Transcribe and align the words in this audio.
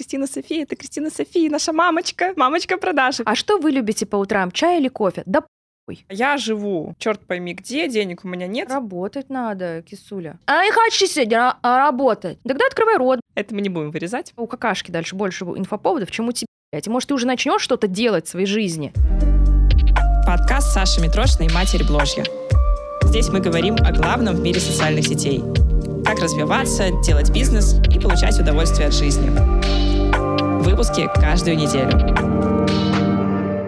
Кристина 0.00 0.26
София, 0.26 0.62
это 0.62 0.76
Кристина 0.76 1.10
София, 1.10 1.50
наша 1.50 1.74
мамочка, 1.74 2.32
мамочка 2.34 2.78
продажи. 2.78 3.22
А 3.26 3.34
что 3.34 3.58
вы 3.58 3.70
любите 3.70 4.06
по 4.06 4.16
утрам, 4.16 4.50
чай 4.50 4.80
или 4.80 4.88
кофе? 4.88 5.22
Да 5.26 5.42
похуй. 5.42 6.06
Я 6.08 6.38
живу, 6.38 6.94
черт 6.98 7.20
пойми 7.26 7.52
где, 7.52 7.86
денег 7.86 8.24
у 8.24 8.28
меня 8.28 8.46
нет. 8.46 8.70
Работать 8.70 9.28
надо, 9.28 9.82
кисуля. 9.82 10.38
А 10.46 10.64
не 10.64 10.72
хочу 10.72 11.06
сегодня 11.06 11.54
а, 11.62 11.76
работать. 11.76 12.38
Тогда 12.44 12.64
открывай 12.66 12.96
рот. 12.96 13.20
Это 13.34 13.54
мы 13.54 13.60
не 13.60 13.68
будем 13.68 13.90
вырезать. 13.90 14.32
У 14.38 14.46
какашки 14.46 14.90
дальше 14.90 15.16
больше 15.16 15.44
инфоповодов, 15.44 16.10
чем 16.10 16.28
у 16.28 16.32
тебя. 16.32 16.46
может, 16.86 17.08
ты 17.10 17.14
уже 17.14 17.26
начнешь 17.26 17.60
что-то 17.60 17.86
делать 17.86 18.26
в 18.26 18.30
своей 18.30 18.46
жизни. 18.46 18.94
Подкаст 20.26 20.72
Саши 20.72 21.02
Митрошиной 21.02 21.52
«Матерь 21.52 21.86
Бложья». 21.86 22.24
Здесь 23.02 23.28
мы 23.28 23.40
говорим 23.40 23.74
о 23.74 23.92
главном 23.92 24.36
в 24.36 24.40
мире 24.40 24.60
социальных 24.60 25.06
сетей. 25.06 25.42
Как 26.06 26.20
развиваться, 26.20 26.88
делать 27.04 27.30
бизнес 27.30 27.74
и 27.94 28.00
получать 28.00 28.40
удовольствие 28.40 28.88
от 28.88 28.94
жизни. 28.94 29.30
Выпуски 30.70 31.10
каждую 31.16 31.56
неделю. 31.56 31.90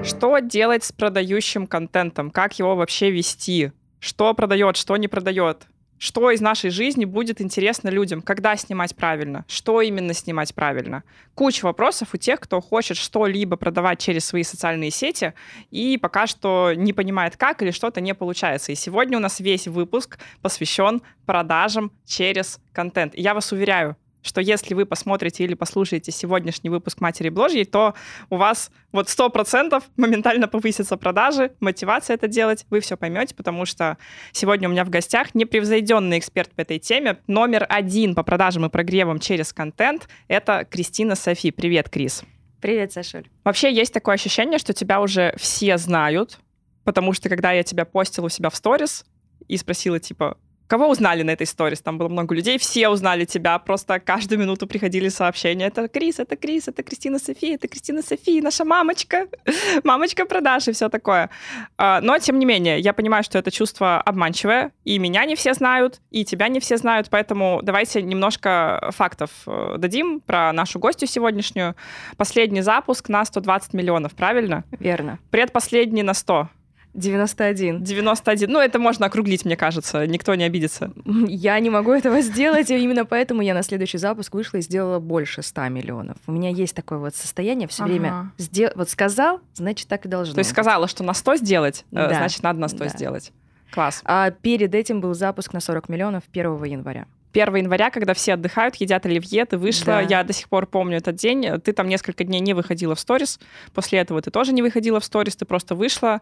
Что 0.05 0.39
делать 0.39 0.85
с 0.85 0.93
продающим 0.93 1.67
контентом? 1.67 2.31
Как 2.31 2.57
его 2.61 2.77
вообще 2.77 3.11
вести? 3.11 3.73
Что 3.99 4.33
продает, 4.35 4.77
что 4.77 4.97
не 4.97 5.09
продает? 5.09 5.67
Что 5.99 6.31
из 6.31 6.41
нашей 6.41 6.71
жизни 6.71 7.05
будет 7.05 7.41
интересно 7.41 7.89
людям? 7.89 8.23
Когда 8.23 8.57
снимать 8.57 8.95
правильно? 8.95 9.45
Что 9.49 9.81
именно 9.81 10.15
снимать 10.15 10.55
правильно? 10.55 11.03
Куча 11.35 11.65
вопросов 11.65 12.11
у 12.13 12.19
тех, 12.19 12.39
кто 12.39 12.61
хочет 12.61 12.97
что-либо 12.97 13.57
продавать 13.57 13.99
через 13.99 14.25
свои 14.25 14.45
социальные 14.45 14.93
сети 14.93 15.35
и 15.73 15.99
пока 15.99 16.29
что 16.29 16.73
не 16.73 16.93
понимает 16.93 17.37
как 17.37 17.63
или 17.63 17.73
что-то 17.73 18.01
не 18.01 18.15
получается. 18.15 18.71
И 18.71 18.77
сегодня 18.77 19.19
у 19.19 19.21
нас 19.21 19.41
весь 19.41 19.67
выпуск 19.67 20.21
посвящен 20.41 21.03
продажам 21.27 21.91
через 22.07 22.61
контент. 22.73 23.17
И 23.17 23.23
я 23.23 23.35
вас 23.35 23.51
уверяю, 23.51 23.97
что 24.23 24.41
если 24.41 24.75
вы 24.75 24.87
посмотрите 24.87 25.45
или 25.45 25.55
послушаете 25.55 26.13
сегодняшний 26.13 26.71
выпуск 26.71 27.01
«Матери 27.01 27.29
Бложьей», 27.29 27.65
то 27.65 27.95
у 28.31 28.37
вас 28.37 28.71
вот 28.93 29.09
сто 29.09 29.29
процентов 29.29 29.85
моментально 29.97 30.49
повысятся 30.49 30.97
продажи, 30.97 31.53
мотивация 31.61 32.15
это 32.15 32.29
делать, 32.29 32.65
вы 32.71 32.81
все 32.81 32.97
поймете, 32.97 33.35
потому 33.35 33.67
что 33.67 33.99
сегодня 34.33 34.69
у 34.69 34.73
меня 34.73 34.85
в 34.85 34.91
гостях 34.91 35.35
непревзойденный 35.35 36.19
эксперт 36.19 36.51
по 36.51 36.63
этой 36.63 36.79
теме, 36.79 37.19
номер 37.27 37.67
один 37.69 38.15
по 38.15 38.23
продажам 38.23 38.67
и 38.67 38.69
прогревам 38.69 39.19
через 39.19 39.53
контент— 39.53 40.09
это 40.29 40.67
Кристина 40.71 41.15
Софи. 41.15 41.51
Привет, 41.51 41.89
Крис. 41.89 42.23
Привет, 42.61 42.93
Сашуль. 42.93 43.25
Вообще 43.45 43.73
есть 43.73 43.93
такое 43.93 44.15
ощущение, 44.15 44.59
что 44.59 44.73
тебя 44.73 45.01
уже 45.01 45.35
все 45.37 45.79
знают, 45.79 46.39
потому 46.85 47.13
что 47.13 47.29
когда 47.29 47.51
я 47.51 47.65
тебя 47.65 47.85
постила 47.85 48.27
у 48.27 48.29
себя 48.29 48.51
в 48.51 48.57
сторис 48.57 49.05
и 49.49 49.57
спросила, 49.57 49.99
типа, 49.99 50.39
Кого 50.67 50.89
узнали 50.89 51.23
на 51.23 51.31
этой 51.31 51.47
сторис? 51.47 51.81
Там 51.81 51.99
было 51.99 52.09
много 52.09 52.35
людей, 52.35 52.59
все 52.59 52.89
узнали 52.89 53.25
тебя, 53.25 53.59
просто 53.59 54.01
каждую 54.01 54.39
минуту 54.39 54.67
приходили 54.67 55.09
сообщения. 55.09 55.67
Это 55.67 55.89
Крис, 55.89 56.19
это 56.19 56.37
Крис, 56.37 56.69
это 56.69 56.83
Кристина 56.83 57.19
София, 57.19 57.57
это 57.57 57.69
Кристина 57.69 58.03
София, 58.03 58.43
наша 58.43 58.65
мамочка, 58.65 59.27
мамочка 59.85 60.25
продаж 60.25 60.69
и 60.69 60.73
все 60.73 60.89
такое. 60.89 61.31
А, 61.77 62.01
но, 62.01 62.19
тем 62.19 62.39
не 62.39 62.47
менее, 62.47 62.79
я 62.79 62.93
понимаю, 62.93 63.23
что 63.23 63.39
это 63.39 63.51
чувство 63.51 64.01
обманчивое, 64.01 64.73
и 64.85 64.99
меня 64.99 65.25
не 65.25 65.37
все 65.37 65.55
знают, 65.55 66.01
и 66.11 66.25
тебя 66.25 66.49
не 66.49 66.61
все 66.61 66.77
знают, 66.77 67.09
поэтому 67.11 67.61
давайте 67.63 68.03
немножко 68.03 68.91
фактов 68.93 69.31
э, 69.47 69.77
дадим 69.79 70.21
про 70.21 70.53
нашу 70.53 70.79
гостью 70.79 71.09
сегодняшнюю. 71.09 71.77
Последний 72.17 72.63
запуск 72.63 73.09
на 73.09 73.25
120 73.25 73.75
миллионов, 73.75 74.15
правильно? 74.15 74.65
Верно. 74.79 75.19
Предпоследний 75.31 76.03
на 76.03 76.15
100. 76.15 76.49
91. 76.95 77.83
91. 77.83 78.51
Ну, 78.51 78.61
это 78.61 78.79
можно 78.79 79.07
округлить, 79.07 79.45
мне 79.45 79.57
кажется. 79.57 80.07
Никто 80.07 80.35
не 80.35 80.45
обидится. 80.45 80.93
Я 81.27 81.59
не 81.59 81.71
могу 81.71 81.93
этого 81.93 82.21
сделать, 82.21 82.71
и 82.71 82.79
именно 82.79 83.07
поэтому 83.07 83.43
я 83.43 83.55
на 83.55 83.63
следующий 83.63 83.99
запуск 83.99 84.35
вышла 84.35 84.59
и 84.59 84.61
сделала 84.61 84.99
больше 84.99 85.43
100 85.43 85.69
миллионов. 85.69 86.17
У 86.27 86.33
меня 86.33 86.51
есть 86.51 86.75
такое 86.75 86.99
вот 86.99 87.15
состояние 87.15 87.69
все 87.69 87.85
ага. 87.85 87.91
время. 87.91 88.33
Сдел... 88.37 88.71
Вот 88.75 88.91
сказал, 88.91 89.41
значит, 89.55 89.89
так 89.89 90.05
и 90.05 90.09
должно 90.09 90.35
То 90.35 90.41
есть 90.41 90.51
сказала, 90.51 90.87
что 90.87 91.03
на 91.03 91.15
100 91.15 91.37
сделать, 91.37 91.85
э, 91.93 91.95
да. 91.95 92.15
значит, 92.15 92.43
надо 92.43 92.61
на 92.61 92.69
100 92.69 92.79
да. 92.79 92.89
сделать. 92.89 93.33
Класс. 93.73 94.03
А 94.05 94.31
перед 94.31 94.75
этим 94.75 95.01
был 95.01 95.15
запуск 95.15 95.53
на 95.55 95.61
40 95.61 95.89
миллионов 95.89 96.25
1 96.33 96.65
января. 96.65 97.07
1 97.33 97.57
января, 97.57 97.91
когда 97.91 98.15
все 98.15 98.35
отдыхают, 98.35 98.75
едят 98.77 99.07
оливье, 99.07 99.45
ты 99.47 99.57
вышла, 99.57 99.87
да. 99.95 100.01
я 100.03 100.25
до 100.25 100.33
сих 100.33 100.49
пор 100.49 100.67
помню 100.67 100.99
этот 100.99 101.17
день, 101.17 101.61
ты 101.61 101.73
там 101.73 101.89
несколько 101.89 102.25
дней 102.25 102.41
не 102.41 102.53
выходила 102.53 102.95
в 102.95 103.01
сторис, 103.01 103.41
после 103.73 104.01
этого 104.01 104.21
ты 104.21 104.31
тоже 104.31 104.53
не 104.53 104.61
выходила 104.61 105.01
в 105.01 105.05
сторис, 105.05 105.37
ты 105.37 105.47
просто 105.47 105.75
вышла, 105.75 106.21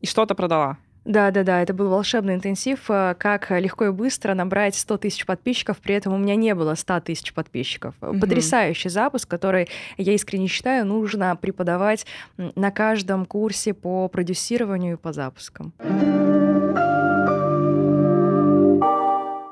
и 0.00 0.06
что-то 0.06 0.34
продала. 0.34 0.78
Да, 1.04 1.30
да, 1.30 1.44
да, 1.44 1.62
это 1.62 1.72
был 1.72 1.88
волшебный 1.88 2.34
интенсив, 2.34 2.90
э, 2.90 3.14
как 3.18 3.50
легко 3.50 3.86
и 3.86 3.90
быстро 3.90 4.34
набрать 4.34 4.74
100 4.74 4.98
тысяч 4.98 5.24
подписчиков, 5.24 5.78
при 5.78 5.94
этом 5.94 6.12
у 6.12 6.18
меня 6.18 6.36
не 6.36 6.54
было 6.54 6.74
100 6.74 7.00
тысяч 7.00 7.32
подписчиков. 7.32 7.94
Угу. 8.02 8.20
Потрясающий 8.20 8.90
запуск, 8.90 9.28
который, 9.28 9.68
я 9.96 10.12
искренне 10.12 10.46
считаю, 10.46 10.84
нужно 10.84 11.34
преподавать 11.36 12.06
на 12.36 12.70
каждом 12.70 13.24
курсе 13.24 13.72
по 13.72 14.08
продюсированию 14.08 14.94
и 14.94 14.96
по 14.96 15.12
запускам. 15.12 15.72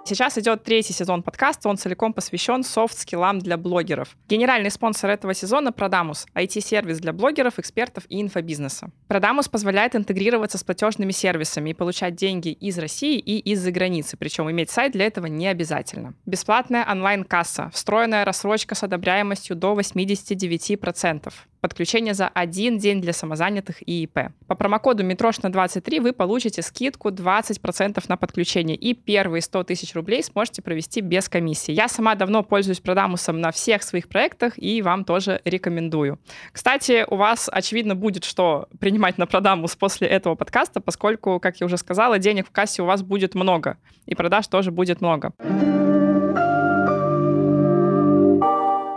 Сейчас 0.08 0.38
идет 0.38 0.64
третий 0.64 0.94
сезон 0.94 1.22
подкаста, 1.22 1.68
он 1.68 1.76
целиком 1.76 2.14
посвящен 2.14 2.64
софт-скиллам 2.64 3.40
для 3.40 3.58
блогеров. 3.58 4.16
Генеральный 4.26 4.70
спонсор 4.70 5.10
этого 5.10 5.34
сезона— 5.34 5.70
Продамус, 5.78 6.26
IT-сервис 6.34 6.98
для 6.98 7.12
блогеров, 7.12 7.58
экспертов 7.58 8.04
и 8.08 8.22
инфобизнеса. 8.22 8.90
Продамус 9.08 9.48
позволяет 9.48 9.94
интегрироваться 9.94 10.56
с 10.56 10.64
платежными 10.64 11.12
сервисами 11.12 11.70
и 11.70 11.74
получать 11.74 12.14
деньги 12.14 12.48
из 12.48 12.78
России 12.78 13.18
и 13.18 13.38
из-за 13.52 13.70
границы, 13.70 14.16
причем 14.16 14.50
иметь 14.50 14.70
сайт 14.70 14.92
для 14.92 15.04
этого 15.04 15.26
не 15.26 15.46
обязательно. 15.46 16.14
Бесплатная 16.24 16.90
онлайн-касса, 16.90 17.70
встроенная 17.74 18.24
рассрочка 18.24 18.74
с 18.74 18.82
одобряемостью 18.82 19.56
до 19.56 19.78
89%. 19.78 21.30
Подключение 21.60 22.14
за 22.14 22.28
один 22.28 22.78
день 22.78 23.00
для 23.00 23.12
самозанятых 23.12 23.82
и 23.82 24.04
ИП. 24.04 24.30
По 24.46 24.54
промокоду 24.54 25.04
Митрошна23 25.04 26.00
вы 26.00 26.12
получите 26.12 26.62
скидку 26.62 27.08
20% 27.10 28.04
на 28.08 28.16
подключение 28.16 28.76
и 28.76 28.94
первые 28.94 29.42
100 29.42 29.64
тысяч 29.64 29.94
рублей 29.98 30.22
сможете 30.22 30.62
провести 30.62 31.02
без 31.02 31.28
комиссии. 31.28 31.72
Я 31.72 31.88
сама 31.88 32.14
давно 32.14 32.42
пользуюсь 32.42 32.80
Продамусом 32.80 33.40
на 33.40 33.52
всех 33.52 33.82
своих 33.82 34.08
проектах 34.08 34.54
и 34.56 34.80
вам 34.80 35.04
тоже 35.04 35.42
рекомендую. 35.44 36.18
Кстати, 36.52 37.04
у 37.08 37.16
вас, 37.16 37.50
очевидно, 37.52 37.94
будет 37.94 38.24
что 38.24 38.68
принимать 38.80 39.18
на 39.18 39.26
Продамус 39.26 39.76
после 39.76 40.08
этого 40.08 40.34
подкаста, 40.34 40.80
поскольку, 40.80 41.38
как 41.40 41.60
я 41.60 41.66
уже 41.66 41.76
сказала, 41.76 42.18
денег 42.18 42.48
в 42.48 42.50
кассе 42.50 42.82
у 42.82 42.86
вас 42.86 43.02
будет 43.02 43.34
много, 43.34 43.76
и 44.06 44.14
продаж 44.14 44.46
тоже 44.46 44.70
будет 44.70 45.00
много. 45.00 45.32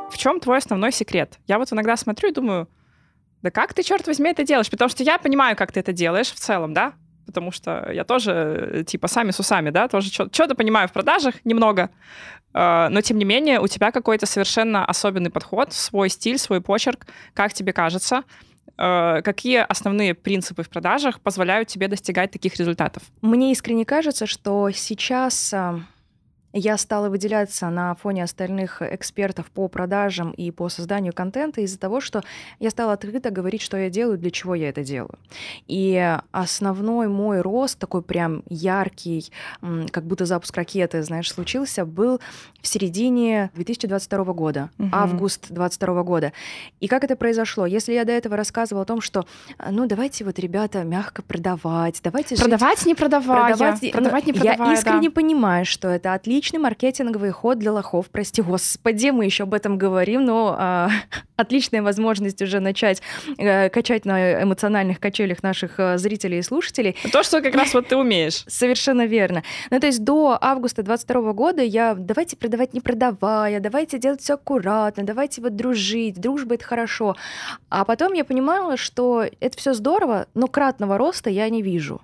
В 0.09 0.17
чем 0.17 0.39
твой 0.39 0.59
основной 0.59 0.91
секрет? 0.91 1.39
Я 1.47 1.57
вот 1.57 1.73
иногда 1.73 1.97
смотрю 1.97 2.29
и 2.29 2.33
думаю, 2.33 2.69
да 3.41 3.49
как 3.49 3.73
ты, 3.73 3.83
черт 3.83 4.05
возьми, 4.07 4.29
это 4.29 4.43
делаешь? 4.43 4.69
Потому 4.69 4.89
что 4.89 5.03
я 5.03 5.17
понимаю, 5.17 5.55
как 5.55 5.71
ты 5.71 5.79
это 5.79 5.93
делаешь 5.93 6.31
в 6.31 6.35
целом, 6.35 6.73
да? 6.73 6.93
Потому 7.31 7.51
что 7.51 7.89
я 7.91 8.03
тоже, 8.03 8.83
типа, 8.85 9.07
сами 9.07 9.31
с 9.31 9.39
усами, 9.39 9.69
да, 9.69 9.87
тоже 9.87 10.09
что-то 10.09 10.55
понимаю 10.55 10.87
в 10.87 10.91
продажах 10.91 11.35
немного, 11.45 11.89
э, 12.53 12.87
но, 12.89 13.01
тем 13.01 13.17
не 13.17 13.25
менее, 13.25 13.59
у 13.59 13.67
тебя 13.67 13.91
какой-то 13.91 14.25
совершенно 14.25 14.85
особенный 14.85 15.29
подход, 15.29 15.73
свой 15.73 16.09
стиль, 16.09 16.37
свой 16.37 16.59
почерк, 16.59 17.07
как 17.33 17.53
тебе 17.53 17.71
кажется, 17.73 18.23
э, 18.77 19.21
какие 19.23 19.59
основные 19.59 20.13
принципы 20.13 20.63
в 20.63 20.69
продажах 20.69 21.21
позволяют 21.21 21.69
тебе 21.69 21.87
достигать 21.87 22.31
таких 22.31 22.57
результатов? 22.57 23.03
Мне 23.21 23.51
искренне 23.51 23.85
кажется, 23.85 24.25
что 24.25 24.69
сейчас 24.71 25.53
э, 25.53 25.79
я 26.53 26.77
стала 26.77 27.09
выделяться 27.09 27.69
на 27.69 27.95
фоне 27.95 28.23
остальных 28.23 28.81
экспертов 28.81 29.49
по 29.51 29.67
продажам 29.67 30.31
и 30.31 30.51
по 30.51 30.69
созданию 30.69 31.13
контента 31.13 31.61
из-за 31.61 31.79
того, 31.79 32.01
что 32.01 32.23
я 32.59 32.69
стала 32.69 32.93
открыто 32.93 33.29
говорить, 33.31 33.61
что 33.61 33.77
я 33.77 33.89
делаю, 33.89 34.17
для 34.17 34.31
чего 34.31 34.55
я 34.55 34.69
это 34.69 34.83
делаю. 34.83 35.17
И 35.67 36.17
основной 36.31 37.07
мой 37.07 37.41
рост, 37.41 37.79
такой 37.79 38.01
прям 38.01 38.43
яркий, 38.49 39.31
как 39.91 40.05
будто 40.05 40.25
запуск 40.25 40.55
ракеты, 40.57 41.01
знаешь, 41.03 41.31
случился, 41.31 41.85
был 41.85 42.19
в 42.61 42.67
середине 42.67 43.49
2022 43.55 44.23
года, 44.33 44.69
угу. 44.77 44.89
август 44.91 45.47
2022 45.49 46.03
года. 46.03 46.33
И 46.79 46.87
как 46.87 47.03
это 47.03 47.15
произошло? 47.15 47.65
Если 47.65 47.93
я 47.93 48.03
до 48.03 48.11
этого 48.11 48.35
рассказывала 48.35 48.83
о 48.83 48.85
том, 48.85 49.01
что, 49.01 49.25
ну, 49.69 49.87
давайте 49.87 50.25
вот, 50.25 50.37
ребята, 50.37 50.83
мягко 50.83 51.21
продавать, 51.21 51.99
давайте 52.03 52.35
Продавать, 52.35 52.79
жить... 52.79 52.87
не 52.87 52.95
продавая. 52.95 53.55
Продавать, 53.55 53.91
продавать 53.91 54.25
не 54.25 54.33
продавая, 54.33 54.67
Я 54.69 54.73
искренне 54.73 55.09
да. 55.09 55.15
понимаю, 55.15 55.65
что 55.65 55.87
это 55.87 56.13
отлично 56.13 56.40
отличный 56.41 56.59
маркетинговый 56.59 57.29
ход 57.29 57.59
для 57.59 57.71
лохов, 57.71 58.09
прости 58.09 58.41
господи, 58.41 59.11
мы 59.11 59.25
еще 59.25 59.43
об 59.43 59.53
этом 59.53 59.77
говорим, 59.77 60.25
но 60.25 60.55
а, 60.57 60.89
отличная 61.35 61.83
возможность 61.83 62.41
уже 62.41 62.59
начать 62.59 63.03
а, 63.37 63.69
качать 63.69 64.05
на 64.05 64.41
эмоциональных 64.41 64.99
качелях 64.99 65.43
наших 65.43 65.79
а, 65.79 65.99
зрителей 65.99 66.39
и 66.39 66.41
слушателей. 66.41 66.95
То, 67.11 67.21
что 67.21 67.43
как 67.43 67.53
раз 67.53 67.75
вот 67.75 67.89
ты 67.89 67.95
умеешь. 67.95 68.43
Совершенно 68.47 69.05
верно. 69.05 69.43
Ну, 69.69 69.79
то 69.79 69.85
есть 69.85 70.03
до 70.03 70.35
августа 70.41 70.81
22 70.81 71.33
года 71.33 71.61
я 71.61 71.93
давайте 71.93 72.35
продавать 72.35 72.73
не 72.73 72.81
продавая, 72.81 73.59
давайте 73.59 73.99
делать 73.99 74.21
все 74.21 74.33
аккуратно, 74.33 75.03
давайте 75.03 75.41
вот 75.41 75.55
дружить, 75.55 76.19
дружба— 76.19 76.55
это 76.55 76.65
хорошо. 76.65 77.15
А 77.69 77.85
потом 77.85 78.13
я 78.13 78.25
понимала, 78.25 78.77
что 78.77 79.25
это 79.39 79.57
все 79.59 79.75
здорово, 79.75 80.25
но 80.33 80.47
кратного 80.47 80.97
роста 80.97 81.29
я 81.29 81.47
не 81.49 81.61
вижу. 81.61 82.01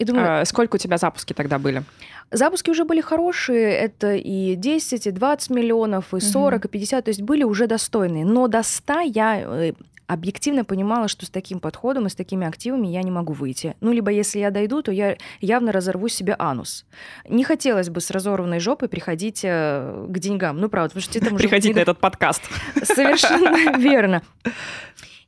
И 0.00 0.04
думаю, 0.04 0.40
а, 0.40 0.44
сколько 0.46 0.76
у 0.76 0.78
тебя 0.78 0.96
запуски 0.96 1.34
тогда 1.34 1.58
были? 1.58 1.82
Запуски 2.30 2.70
уже 2.70 2.84
были 2.84 3.02
хорошие, 3.02 3.70
это 3.70 4.14
и 4.14 4.54
10, 4.54 5.06
и 5.06 5.10
20 5.10 5.50
миллионов, 5.50 6.14
и 6.14 6.20
40, 6.20 6.58
угу. 6.58 6.68
и 6.68 6.70
50, 6.70 7.04
то 7.04 7.10
есть 7.10 7.20
были 7.20 7.42
уже 7.44 7.66
достойные. 7.66 8.24
Но 8.24 8.48
до 8.48 8.62
100 8.62 9.00
я 9.00 9.40
э, 9.40 9.72
объективно 10.06 10.64
понимала, 10.64 11.06
что 11.08 11.26
с 11.26 11.30
таким 11.30 11.60
подходом 11.60 12.06
и 12.06 12.08
с 12.08 12.14
такими 12.14 12.46
активами 12.46 12.88
я 12.88 13.02
не 13.02 13.10
могу 13.10 13.34
выйти. 13.34 13.76
Ну, 13.80 13.92
либо 13.92 14.10
если 14.10 14.38
я 14.38 14.50
дойду, 14.50 14.82
то 14.82 14.90
я 14.90 15.18
явно 15.40 15.70
разорву 15.70 16.08
себе 16.08 16.34
анус. 16.38 16.86
Не 17.28 17.44
хотелось 17.44 17.90
бы 17.90 18.00
с 18.00 18.10
разорванной 18.10 18.58
жопой 18.58 18.88
приходить 18.88 19.42
э, 19.44 20.06
к 20.08 20.18
деньгам. 20.18 20.58
Ну, 20.58 20.70
правда, 20.70 20.94
потому 20.94 21.02
что 21.02 21.20
там 21.20 21.36
Приходить 21.36 21.76
на 21.76 21.80
этот 21.80 21.98
подкаст. 21.98 22.42
Совершенно 22.82 23.76
верно. 23.78 24.22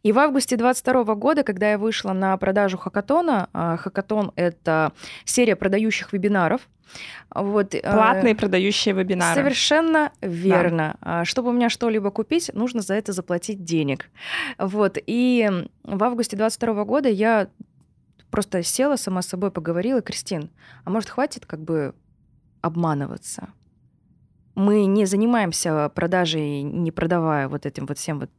И 0.03 0.13
в 0.13 0.19
августе 0.19 0.57
2022 0.57 1.15
года, 1.15 1.43
когда 1.45 1.71
я 1.71 1.79
вышла 1.79 2.13
на 2.13 2.37
продажу 2.37 2.77
Хакатона, 2.77 3.49
а, 3.53 3.77
Хакатон— 3.77 4.33
это 4.37 4.93
серия 5.25 5.55
продающих 5.55 6.13
вебинаров, 6.13 6.69
вот, 7.35 7.75
э, 7.75 7.81
Платные 7.81 8.35
продающие 8.35 8.95
вебинары. 8.95 9.35
Совершенно 9.35 10.13
верно. 10.21 10.97
Да. 11.01 11.25
Чтобы 11.25 11.49
у 11.49 11.53
меня 11.53 11.71
что-либо 11.71 12.11
купить, 12.11 12.51
нужно 12.53 12.83
за 12.83 12.95
это 12.95 13.13
заплатить 13.13 13.65
денег. 13.65 14.11
Вот. 14.59 14.99
И 15.07 15.51
в 15.85 16.05
августе 16.05 16.37
2022 16.37 16.85
года 16.85 17.09
я 17.09 17.49
просто 18.31 18.63
села 18.63 18.97
сама 18.97 19.23
с 19.23 19.29
собой, 19.29 19.51
поговорила, 19.51 20.03
Кристин, 20.03 20.51
а 20.85 20.91
может 20.91 21.11
хватит 21.11 21.47
как 21.47 21.61
бы 21.61 21.95
обманываться? 22.61 23.49
Мы 24.55 24.85
не 24.85 25.07
занимаемся 25.07 25.89
продажей, 25.95 26.63
не 26.63 26.91
продавая 26.93 27.49
вот 27.49 27.65
этим 27.65 27.87
вот 27.87 27.97
всем 27.97 28.21
вот 28.21 28.31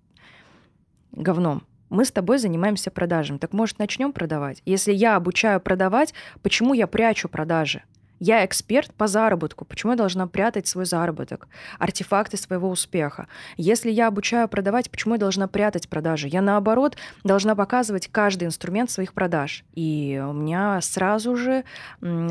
говном. 1.14 1.64
Мы 1.90 2.06
с 2.06 2.12
тобой 2.12 2.40
занимаемся 2.40 2.92
продажами. 2.92 3.38
Так 3.38 3.54
может, 3.54 3.80
начнем 3.80 4.14
продавать? 4.14 4.62
Если 4.66 4.92
я 4.92 5.16
обучаю 5.16 5.62
продавать, 5.62 6.14
почему 6.42 6.74
я 6.74 6.88
прячу 6.88 7.30
продажи? 7.30 7.84
Я 8.26 8.46
эксперт 8.46 8.94
по 8.94 9.08
заработку. 9.08 9.66
Почему 9.66 9.92
я 9.92 9.98
должна 9.98 10.28
прятать 10.28 10.66
свой 10.66 10.86
заработок, 10.86 11.50
артефакты 11.78 12.38
своего 12.38 12.70
успеха? 12.70 13.28
Если 13.58 13.92
я 13.92 14.08
обучаю 14.08 14.48
продавать, 14.48 14.90
почему 14.90 15.16
я 15.16 15.20
должна 15.20 15.50
прятать 15.50 15.90
продажи? 15.90 16.30
Я, 16.30 16.42
наоборот, 16.42 16.96
должна 17.26 17.54
показывать 17.54 18.08
каждый 18.08 18.46
инструмент 18.46 18.90
своих 18.90 19.12
продаж. 19.12 19.66
И 19.76 20.24
у 20.26 20.32
меня 20.32 20.80
сразу 20.80 21.36
же 21.36 21.66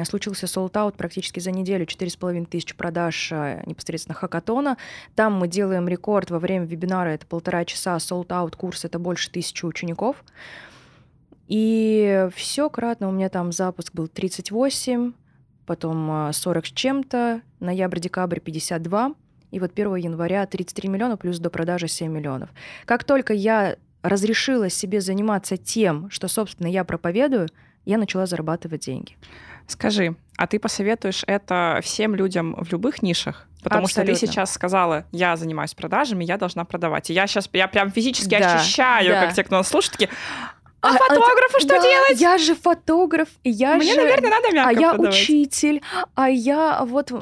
случился 0.06 0.46
sold 0.46 0.75
out 0.75 0.96
практически 0.96 1.40
за 1.40 1.50
неделю. 1.50 1.84
4,5 1.84 2.46
тысячи 2.46 2.74
продаж 2.74 3.30
э, 3.30 3.62
непосредственно 3.66 4.14
хакатона. 4.14 4.78
Там 5.14 5.34
мы 5.34 5.46
делаем 5.46 5.86
рекорд 5.88 6.30
во 6.30 6.38
время 6.38 6.64
вебинара. 6.64 7.10
Это 7.10 7.26
полтора 7.26 7.66
часа. 7.66 7.98
Sold 7.98 8.31
out 8.31 8.56
курс— 8.56 8.84
это 8.86 8.98
больше 8.98 9.30
тысячи 9.30 9.66
учеников. 9.66 10.24
И 11.48 12.30
все 12.34 12.70
кратно 12.70 13.10
у 13.10 13.12
меня 13.12 13.28
там 13.28 13.52
запуск 13.52 13.92
был 13.92 14.08
38, 14.08 15.12
потом 15.72 16.30
40 16.34 16.64
а, 16.64 16.66
с 16.66 16.70
чем-то, 16.70 17.40
ноябрь-декабрь 17.60 18.40
52, 18.40 19.14
и 19.52 19.58
вот 19.58 19.72
1 19.72 19.94
января 19.94 20.44
33 20.44 20.90
миллиона 20.90 21.16
плюс 21.16 21.38
допродажи 21.38 21.88
7 21.88 22.12
миллионов. 22.12 22.50
Как 22.84 23.04
только 23.04 23.32
я 23.32 23.76
разрешила 24.02 24.68
себе 24.68 25.00
заниматься 25.00 25.56
тем, 25.56 26.10
что, 26.10 26.28
собственно, 26.28 26.66
я 26.66 26.84
проповедую, 26.84 27.48
я 27.86 27.96
начала 27.96 28.26
зарабатывать 28.26 28.84
деньги. 28.84 29.16
Скажи, 29.66 30.14
а 30.36 30.46
ты 30.46 30.58
посоветуешь 30.58 31.24
это 31.26 31.80
всем 31.82 32.14
людям 32.14 32.54
в 32.58 32.70
любых 32.70 33.00
нишах? 33.00 33.48
Потому 33.62 33.84
Абсолютно. 33.84 34.14
что 34.14 34.26
ты 34.26 34.26
сейчас 34.26 34.52
сказала, 34.52 35.06
я 35.10 35.36
занимаюсь 35.36 35.72
продажами, 35.72 36.24
я 36.24 36.36
должна 36.36 36.66
продавать. 36.66 37.08
И 37.08 37.14
я 37.14 37.26
сейчас, 37.26 37.48
я 37.54 37.66
прям 37.66 37.90
физически 37.90 38.38
да, 38.38 38.56
ощущаю, 38.56 39.14
да. 39.14 39.24
как 39.24 39.34
те, 39.34 39.44
кто 39.44 39.56
нас 39.56 39.68
слушает, 39.68 39.92
такие, 39.92 40.10
а, 40.82 40.88
а 40.88 40.98
фотографу 40.98 41.60
что 41.60 41.68
да, 41.68 41.80
делать? 41.80 42.20
Я 42.20 42.38
же 42.38 42.56
фотограф, 42.56 43.28
я 43.44 43.76
Мне, 43.76 43.94
же... 43.94 44.00
наверное, 44.00 44.30
надо 44.30 44.52
мягко 44.52 44.70
А 44.70 44.72
я 44.72 44.90
продавать. 44.90 45.14
учитель, 45.14 45.80
а 46.16 46.28
я 46.28 46.84
вот... 46.84 47.12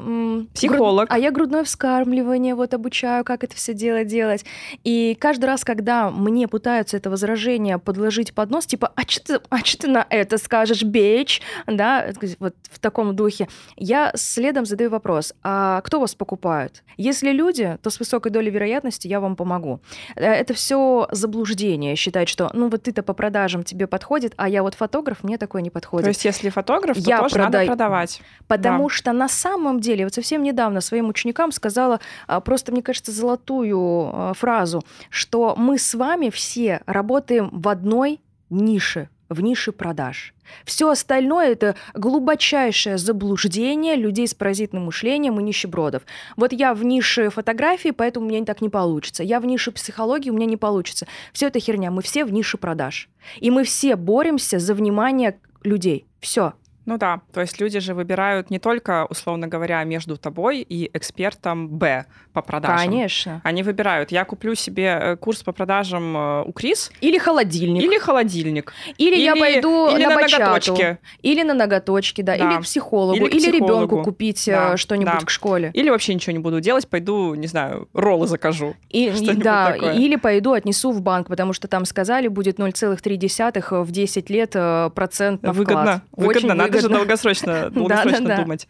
Психолог. 0.53 1.07
Груд... 1.07 1.11
А 1.11 1.19
я 1.19 1.31
грудное 1.31 1.63
вскармливание 1.63 2.55
вот 2.55 2.73
обучаю, 2.73 3.23
как 3.23 3.43
это 3.43 3.55
все 3.55 3.75
дело 3.75 4.03
делать. 4.03 4.45
И 4.83 5.15
каждый 5.19 5.45
раз, 5.45 5.63
когда 5.63 6.09
мне 6.09 6.47
пытаются 6.47 6.97
это 6.97 7.11
возражение 7.11 7.77
подложить 7.77 8.33
под 8.33 8.49
нос, 8.49 8.65
типа, 8.65 8.91
а 8.95 9.01
что 9.07 9.39
ты, 9.39 9.45
а 9.49 9.59
ты 9.59 9.87
на 9.87 10.07
это 10.09 10.39
скажешь, 10.39 10.83
бейч? 10.83 11.41
Да, 11.67 12.07
вот 12.39 12.55
в 12.71 12.79
таком 12.79 13.15
духе. 13.15 13.47
Я 13.77 14.11
следом 14.15 14.65
задаю 14.65 14.89
вопрос, 14.89 15.33
а 15.43 15.81
кто 15.81 15.99
вас 15.99 16.15
покупает? 16.15 16.83
Если 16.97 17.29
люди, 17.29 17.77
то 17.83 17.89
с 17.91 17.99
высокой 17.99 18.31
долей 18.31 18.49
вероятности 18.49 19.07
я 19.07 19.19
вам 19.19 19.35
помогу. 19.35 19.81
Э, 20.15 20.31
это 20.31 20.53
все 20.55 21.07
заблуждение, 21.11 21.95
считать, 21.95 22.27
что, 22.27 22.49
ну 22.53 22.69
вот 22.69 22.83
ты-то 22.83 23.03
по 23.03 23.13
продаже 23.13 23.50
продажам 23.51 23.63
тебе 23.63 23.87
подходит, 23.87 24.33
а 24.37 24.47
я 24.47 24.63
вот 24.63 24.75
фотограф, 24.75 25.23
мне 25.23 25.37
такое 25.37 25.61
не 25.61 25.69
подходит. 25.69 26.05
То 26.05 26.09
есть 26.09 26.25
если 26.25 26.49
фотограф, 26.49 26.95
то 26.95 27.09
я 27.09 27.19
тоже 27.19 27.35
прода... 27.35 27.59
надо 27.59 27.67
продавать. 27.67 28.21
Потому 28.47 28.87
да. 28.87 28.95
что 28.95 29.13
на 29.13 29.27
самом 29.27 29.79
деле, 29.79 30.05
вот 30.05 30.13
совсем 30.13 30.43
недавно 30.43 30.81
своим 30.81 31.09
ученикам 31.09 31.51
сказала 31.51 31.99
а, 32.27 32.39
просто, 32.39 32.71
мне 32.71 32.81
кажется, 32.81 33.11
золотую 33.11 34.09
а, 34.13 34.33
фразу, 34.33 34.83
что 35.09 35.55
мы 35.57 35.77
с 35.77 35.93
вами 35.93 36.29
все 36.29 36.81
работаем 36.85 37.49
в 37.51 37.67
одной 37.67 38.19
нише 38.49 39.09
в 39.31 39.41
нише 39.41 39.71
продаж. 39.71 40.33
Все 40.65 40.89
остальное 40.89 41.53
это 41.53 41.75
глубочайшее 41.93 42.97
заблуждение 42.97 43.95
людей 43.95 44.27
с 44.27 44.33
паразитным 44.33 44.85
мышлением 44.85 45.39
и 45.39 45.43
нищебродов. 45.43 46.03
Вот 46.35 46.51
я 46.51 46.73
в 46.73 46.83
нише 46.83 47.29
фотографии, 47.29 47.91
поэтому 47.91 48.25
у 48.25 48.29
меня 48.29 48.43
так 48.45 48.61
не 48.61 48.67
получится. 48.67 49.23
Я 49.23 49.39
в 49.39 49.45
нише 49.45 49.71
психологии, 49.71 50.29
у 50.29 50.33
меня 50.33 50.45
не 50.45 50.57
получится. 50.57 51.07
Все 51.31 51.47
это 51.47 51.59
херня. 51.59 51.91
Мы 51.91 52.01
все 52.01 52.25
в 52.25 52.33
нише 52.33 52.57
продаж. 52.57 53.09
И 53.39 53.49
мы 53.49 53.63
все 53.63 53.95
боремся 53.95 54.59
за 54.59 54.73
внимание 54.73 55.39
людей. 55.63 56.05
Все. 56.19 56.53
Ну 56.85 56.97
да, 56.97 57.21
то 57.31 57.41
есть 57.41 57.59
люди 57.61 57.79
же 57.79 57.93
выбирают 57.93 58.49
не 58.49 58.57
только, 58.57 59.05
условно 59.09 59.47
говоря, 59.47 59.83
между 59.83 60.17
тобой 60.17 60.61
и 60.61 60.89
экспертом 60.93 61.69
Б 61.69 62.05
по 62.33 62.41
продажам. 62.41 62.89
Конечно. 62.89 63.41
Они 63.43 63.61
выбирают, 63.61 64.11
я 64.11 64.25
куплю 64.25 64.55
себе 64.55 64.97
э, 64.99 65.15
курс 65.17 65.43
по 65.43 65.51
продажам 65.51 66.17
э, 66.17 66.43
у 66.43 66.51
Крис. 66.53 66.91
Или 67.01 67.17
холодильник. 67.17 67.83
Или 67.83 67.99
холодильник. 67.99 68.73
Или, 68.97 69.15
или 69.15 69.21
я 69.21 69.35
пойду 69.35 69.89
или 69.89 70.05
на, 70.05 70.15
на 70.15 70.21
ноготочки. 70.21 70.97
Или 71.21 71.43
на 71.43 71.53
ноготочки, 71.53 72.21
да. 72.21 72.37
да. 72.37 72.49
Или 72.49 72.59
к 72.59 72.63
психологу. 72.63 73.27
Или, 73.27 73.37
или 73.37 73.51
ребенку 73.51 74.01
купить 74.01 74.47
э, 74.47 74.51
да. 74.51 74.77
что-нибудь 74.77 75.19
да. 75.19 75.25
к 75.25 75.29
школе. 75.29 75.71
Или 75.73 75.89
вообще 75.89 76.15
ничего 76.15 76.33
не 76.33 76.39
буду 76.39 76.61
делать, 76.61 76.87
пойду, 76.87 77.35
не 77.35 77.47
знаю, 77.47 77.89
роллы 77.93 78.27
закажу. 78.27 78.75
И, 78.89 79.11
да, 79.35 79.73
такое. 79.73 79.93
или 79.93 80.15
пойду 80.15 80.53
отнесу 80.53 80.91
в 80.91 81.01
банк, 81.01 81.27
потому 81.27 81.53
что 81.53 81.67
там 81.67 81.85
сказали, 81.85 82.27
будет 82.27 82.59
0,3 82.59 83.83
в 83.83 83.91
10 83.91 84.29
лет 84.29 84.51
процент 84.95 85.43
на 85.43 85.53
выгодно, 85.53 86.01
вклад. 86.11 86.27
Выгодно, 86.27 86.55
надо 86.75 86.81
же 86.81 86.89
долгосрочно, 86.89 87.69
долгосрочно 87.71 88.35
думать. 88.37 88.67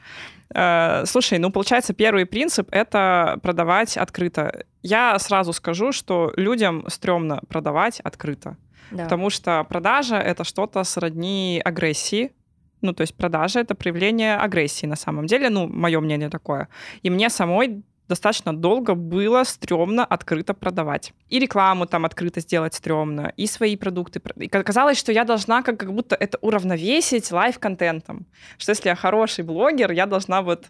Э, 0.54 1.04
слушай, 1.06 1.40
ну, 1.40 1.52
получается, 1.52 1.94
первый 1.94 2.26
принцип— 2.26 2.68
это 2.72 3.40
продавать 3.42 3.98
открыто. 3.98 4.66
Я 4.84 5.18
сразу 5.20 5.54
скажу, 5.54 5.92
что 5.92 6.34
людям 6.36 6.86
стрёмно 6.88 7.42
продавать 7.48 8.00
открыто. 8.00 8.58
Да. 8.92 9.04
Потому 9.04 9.30
что 9.30 9.64
продажа— 9.64 10.16
это 10.18 10.44
что-то 10.44 10.84
сродни 10.84 11.62
агрессии. 11.64 12.32
Ну, 12.82 12.94
то 12.94 13.02
есть 13.02 13.16
продажа— 13.16 13.60
это 13.62 13.76
проявление 13.76 14.36
агрессии 14.36 14.88
на 14.88 14.96
самом 14.96 15.28
деле. 15.28 15.50
Ну, 15.50 15.68
мое 15.68 16.00
мнение 16.00 16.30
такое. 16.30 16.68
И 17.04 17.10
мне 17.10 17.30
самой 17.30 17.84
достаточно 18.12 18.54
долго 18.54 18.94
было 18.94 19.46
стрёмно 19.46 20.04
открыто 20.04 20.54
продавать. 20.54 21.14
И 21.30 21.40
рекламу 21.40 21.86
там 21.86 22.04
открыто 22.06 22.42
сделать 22.42 22.74
стрёмно, 22.74 23.32
и 23.38 23.48
свои 23.48 23.78
продукты. 23.78 24.22
И 24.36 24.50
казалось, 24.50 25.00
что 25.00 25.12
я 25.12 25.24
должна 25.24 25.62
как, 25.64 25.78
как 25.80 25.94
будто 25.94 26.16
это 26.16 26.38
уравновесить 26.42 27.32
лайв-контентом. 27.32 28.26
Что 28.58 28.72
если 28.72 28.90
я 28.90 28.96
хороший 28.96 29.46
блогер, 29.46 29.92
я 29.92 30.06
должна 30.06 30.42
вот 30.42 30.66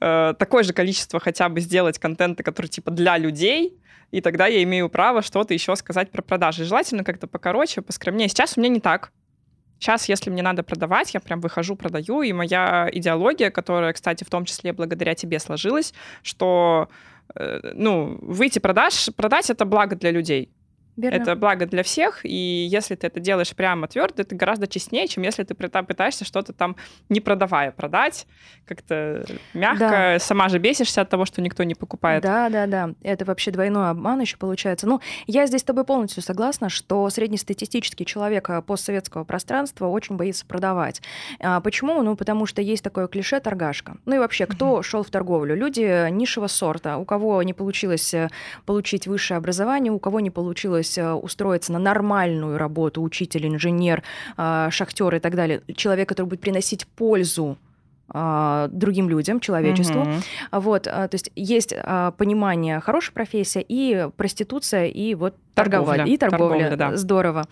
э, 0.00 0.34
такое 0.38 0.62
же 0.62 0.72
количество 0.72 1.18
хотя 1.18 1.48
бы 1.48 1.60
сделать 1.60 1.98
контента, 1.98 2.42
который 2.42 2.68
типа 2.68 2.90
для 2.90 3.18
людей, 3.18 3.80
и 4.12 4.20
тогда 4.20 4.46
я 4.46 4.62
имею 4.62 4.88
право 4.88 5.22
что-то 5.22 5.54
еще 5.54 5.74
сказать 5.76 6.10
про 6.10 6.22
продажи. 6.22 6.64
Желательно 6.64 7.02
как-то 7.02 7.26
покороче, 7.26 7.82
поскромнее. 7.82 8.28
Сейчас 8.28 8.56
у 8.56 8.60
меня 8.60 8.70
не 8.70 8.80
так. 8.80 9.10
Сейчас, 9.78 10.08
если 10.08 10.30
мне 10.30 10.42
надо 10.42 10.62
продавать, 10.62 11.14
я 11.14 11.20
прям 11.20 11.40
выхожу, 11.40 11.76
продаю, 11.76 12.22
и 12.22 12.32
моя 12.32 12.88
идеология, 12.92 13.50
которая, 13.50 13.92
кстати, 13.92 14.24
в 14.24 14.30
том 14.30 14.44
числе 14.44 14.72
благодаря 14.72 15.14
тебе 15.14 15.38
сложилась, 15.38 15.92
что 16.22 16.88
э, 17.34 17.60
ну, 17.74 18.18
выйти 18.22 18.58
продаж, 18.58 19.10
продать 19.16 19.50
это 19.50 19.64
благо 19.64 19.96
для 19.96 20.10
людей. 20.10 20.50
Верно. 20.96 21.16
Это 21.16 21.36
благо 21.36 21.66
для 21.66 21.82
всех, 21.82 22.24
и 22.24 22.66
если 22.70 22.94
ты 22.94 23.06
это 23.06 23.20
делаешь 23.20 23.54
прямо 23.54 23.86
твердо, 23.86 24.22
это 24.22 24.34
гораздо 24.34 24.66
честнее, 24.66 25.06
чем 25.08 25.24
если 25.24 25.42
ты 25.42 25.54
пытаешься 25.54 26.24
что-то 26.24 26.52
там 26.54 26.76
не 27.10 27.20
продавая 27.20 27.70
продать, 27.70 28.26
как-то 28.64 29.24
мягко, 29.52 29.78
да. 29.78 30.18
сама 30.18 30.48
же 30.48 30.58
бесишься 30.58 31.02
от 31.02 31.10
того, 31.10 31.26
что 31.26 31.42
никто 31.42 31.64
не 31.64 31.74
покупает. 31.74 32.22
Да, 32.22 32.48
да, 32.48 32.66
да. 32.66 32.90
Это 33.02 33.24
вообще 33.24 33.50
двойной 33.50 33.90
обман 33.90 34.20
еще 34.20 34.36
получается. 34.38 34.86
Ну, 34.86 35.00
я 35.26 35.46
здесь 35.46 35.60
с 35.60 35.64
тобой 35.64 35.84
полностью 35.84 36.22
согласна, 36.22 36.68
что 36.68 37.08
среднестатистический 37.10 38.06
человек 38.06 38.48
э, 38.48 38.62
постсоветского 38.62 39.24
пространства 39.24 39.86
очень 39.86 40.16
боится 40.16 40.46
продавать. 40.46 41.02
А 41.40 41.60
почему? 41.60 42.02
Ну, 42.02 42.16
потому 42.16 42.46
что 42.46 42.62
есть 42.62 42.82
такое 42.82 43.06
клише 43.06 43.38
торгашка. 43.40 43.98
Ну 44.06 44.16
и 44.16 44.18
вообще, 44.18 44.46
кто 44.46 44.82
шел 44.82 45.02
в 45.02 45.10
торговлю? 45.10 45.54
Люди 45.54 46.10
низшего 46.10 46.46
сорта, 46.46 46.96
у 46.96 47.04
кого 47.04 47.42
не 47.42 47.52
получилось 47.52 48.14
э, 48.14 48.30
получить 48.64 49.06
высшее 49.06 49.38
образование, 49.38 49.92
у 49.92 49.98
кого 49.98 50.20
не 50.20 50.30
получилось 50.30 50.85
удалось 50.86 50.98
э, 50.98 51.12
устроиться 51.12 51.72
на 51.72 51.78
нормальную 51.78 52.58
работу, 52.58 53.02
учитель, 53.02 53.46
инженер, 53.46 54.02
э, 54.36 54.68
шахтер 54.70 55.14
и 55.14 55.18
так 55.18 55.34
далее, 55.34 55.62
человек, 55.74 56.08
который 56.08 56.26
будет 56.26 56.40
приносить 56.40 56.86
пользу 56.86 57.56
а, 58.08 58.68
другим 58.68 59.08
людям, 59.08 59.40
человечеству. 59.40 60.02
Mm-hmm. 60.02 60.60
Вот, 60.60 60.84
то 60.84 61.08
есть 61.10 61.32
есть 61.34 61.74
понимание 62.16 62.78
хорошей 62.78 63.12
профессии 63.12 63.64
и 63.68 64.08
проституция 64.16 64.86
и 64.86 65.16
вот 65.16 65.34
торговля, 65.56 66.04
и 66.04 66.16
торговля, 66.16 66.68
торговля 66.68 66.76
да. 66.76 66.96
здорово. 66.96 67.44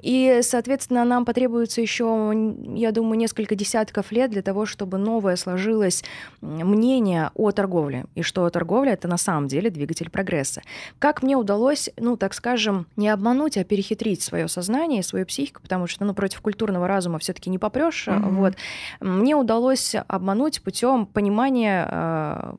И, 0.00 0.40
соответственно, 0.42 1.04
нам 1.04 1.24
потребуется 1.24 1.80
еще, 1.80 2.32
я 2.74 2.92
думаю, 2.92 3.18
несколько 3.18 3.54
десятков 3.54 4.12
лет 4.12 4.30
для 4.30 4.42
того, 4.42 4.66
чтобы 4.66 4.98
новое 4.98 5.36
сложилось 5.36 6.04
мнение 6.40 7.30
о 7.34 7.50
торговле 7.50 8.04
и 8.14 8.22
что 8.22 8.48
торговля 8.50 8.92
это 8.92 9.08
на 9.08 9.16
самом 9.16 9.48
деле 9.48 9.70
двигатель 9.70 10.10
прогресса. 10.10 10.62
Как 10.98 11.22
мне 11.22 11.36
удалось, 11.36 11.90
ну 11.96 12.16
так 12.16 12.34
скажем, 12.34 12.86
не 12.96 13.08
обмануть, 13.08 13.56
а 13.56 13.64
перехитрить 13.64 14.22
свое 14.22 14.48
сознание, 14.48 15.02
свою 15.02 15.26
психику, 15.26 15.62
потому 15.62 15.86
что, 15.86 16.04
ну 16.04 16.14
против 16.14 16.40
культурного 16.40 16.86
разума 16.86 17.18
все-таки 17.18 17.50
не 17.50 17.58
попрешь. 17.58 18.08
Mm-hmm. 18.08 18.30
Вот 18.30 18.54
мне 19.00 19.34
удалось 19.34 19.94
обмануть 20.06 20.62
путем 20.62 21.06
понимания 21.06 21.88
э, 21.90 22.54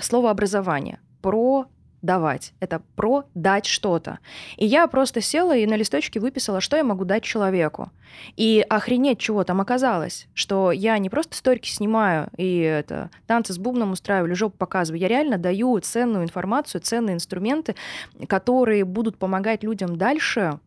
слова 0.00 0.30
образования 0.30 1.00
про 1.20 1.66
давать. 2.06 2.54
Это 2.60 2.80
про 2.94 3.24
дать 3.34 3.66
что-то. 3.66 4.20
И 4.56 4.64
я 4.64 4.86
просто 4.86 5.20
села 5.20 5.54
и 5.54 5.66
на 5.66 5.76
листочке 5.76 6.20
выписала, 6.20 6.62
что 6.62 6.76
я 6.76 6.84
могу 6.84 7.04
дать 7.04 7.24
человеку. 7.24 7.90
И 8.36 8.64
охренеть, 8.68 9.18
чего 9.18 9.44
там 9.44 9.60
оказалось. 9.60 10.28
Что 10.32 10.72
я 10.72 10.96
не 10.96 11.10
просто 11.10 11.36
сторики 11.36 11.68
снимаю 11.68 12.30
и 12.38 12.60
это, 12.60 13.10
танцы 13.26 13.52
с 13.52 13.58
бубном 13.58 13.92
устраиваю, 13.92 14.34
жопу 14.34 14.56
показываю. 14.56 15.00
Я 15.00 15.08
реально 15.08 15.36
даю 15.36 15.78
ценную 15.80 16.24
информацию, 16.24 16.80
ценные 16.80 17.14
инструменты, 17.14 17.74
которые 18.28 18.84
будут 18.84 19.18
помогать 19.18 19.62
людям 19.62 19.98
дальше 19.98 20.58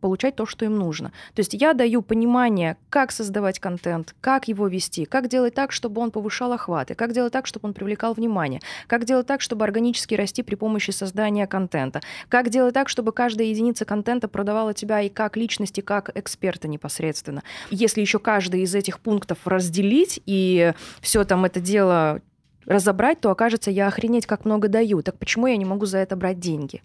получать 0.00 0.36
то, 0.36 0.46
что 0.46 0.64
им 0.64 0.76
нужно. 0.76 1.12
То 1.34 1.40
есть 1.40 1.54
я 1.54 1.74
даю 1.74 2.02
понимание, 2.02 2.76
как 2.90 3.12
создавать 3.12 3.58
контент, 3.58 4.14
как 4.20 4.48
его 4.48 4.68
вести, 4.68 5.04
как 5.04 5.28
делать 5.28 5.54
так, 5.54 5.72
чтобы 5.72 6.00
он 6.00 6.10
повышал 6.10 6.52
охваты, 6.52 6.94
как 6.94 7.12
делать 7.12 7.32
так, 7.32 7.46
чтобы 7.46 7.68
он 7.68 7.74
привлекал 7.74 8.14
внимание, 8.14 8.60
как 8.86 9.04
делать 9.04 9.26
так, 9.26 9.40
чтобы 9.40 9.64
органически 9.64 10.14
расти 10.14 10.42
при 10.42 10.54
помощи 10.54 10.90
создания 10.90 11.46
контента, 11.46 12.00
как 12.28 12.48
делать 12.50 12.74
так, 12.74 12.88
чтобы 12.88 13.12
каждая 13.12 13.48
единица 13.48 13.84
контента 13.84 14.28
продавала 14.28 14.74
тебя 14.74 15.00
и 15.00 15.08
как 15.08 15.36
личности, 15.36 15.80
как 15.80 16.16
эксперта 16.16 16.68
непосредственно. 16.68 17.42
Если 17.70 18.00
еще 18.00 18.18
каждый 18.18 18.62
из 18.62 18.74
этих 18.74 19.00
пунктов 19.00 19.38
разделить 19.46 20.20
и 20.26 20.72
все 21.00 21.24
там 21.24 21.44
это 21.44 21.60
дело 21.60 22.20
разобрать, 22.66 23.20
то 23.20 23.30
окажется, 23.30 23.70
я 23.70 23.88
охренеть 23.88 24.26
как 24.26 24.44
много 24.44 24.68
даю. 24.68 25.02
Так 25.02 25.18
почему 25.18 25.46
я 25.46 25.56
не 25.56 25.64
могу 25.64 25.86
за 25.86 25.98
это 25.98 26.16
брать 26.16 26.38
деньги, 26.38 26.82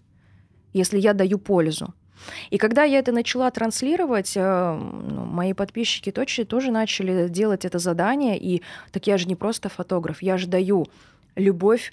если 0.72 0.98
я 0.98 1.12
даю 1.12 1.38
пользу? 1.38 1.94
И 2.50 2.58
когда 2.58 2.84
я 2.84 2.98
это 2.98 3.12
начала 3.12 3.50
транслировать, 3.50 4.32
э, 4.36 4.74
ну, 4.74 5.24
мои 5.24 5.52
подписчики 5.52 6.10
точно 6.10 6.44
тоже 6.44 6.70
начали 6.70 7.28
делать 7.28 7.64
это 7.64 7.78
задание. 7.78 8.38
И 8.38 8.62
так 8.92 9.06
я 9.06 9.18
же 9.18 9.26
не 9.26 9.36
просто 9.36 9.68
фотограф, 9.68 10.22
я 10.22 10.36
же 10.36 10.46
даю 10.46 10.86
любовь 11.36 11.92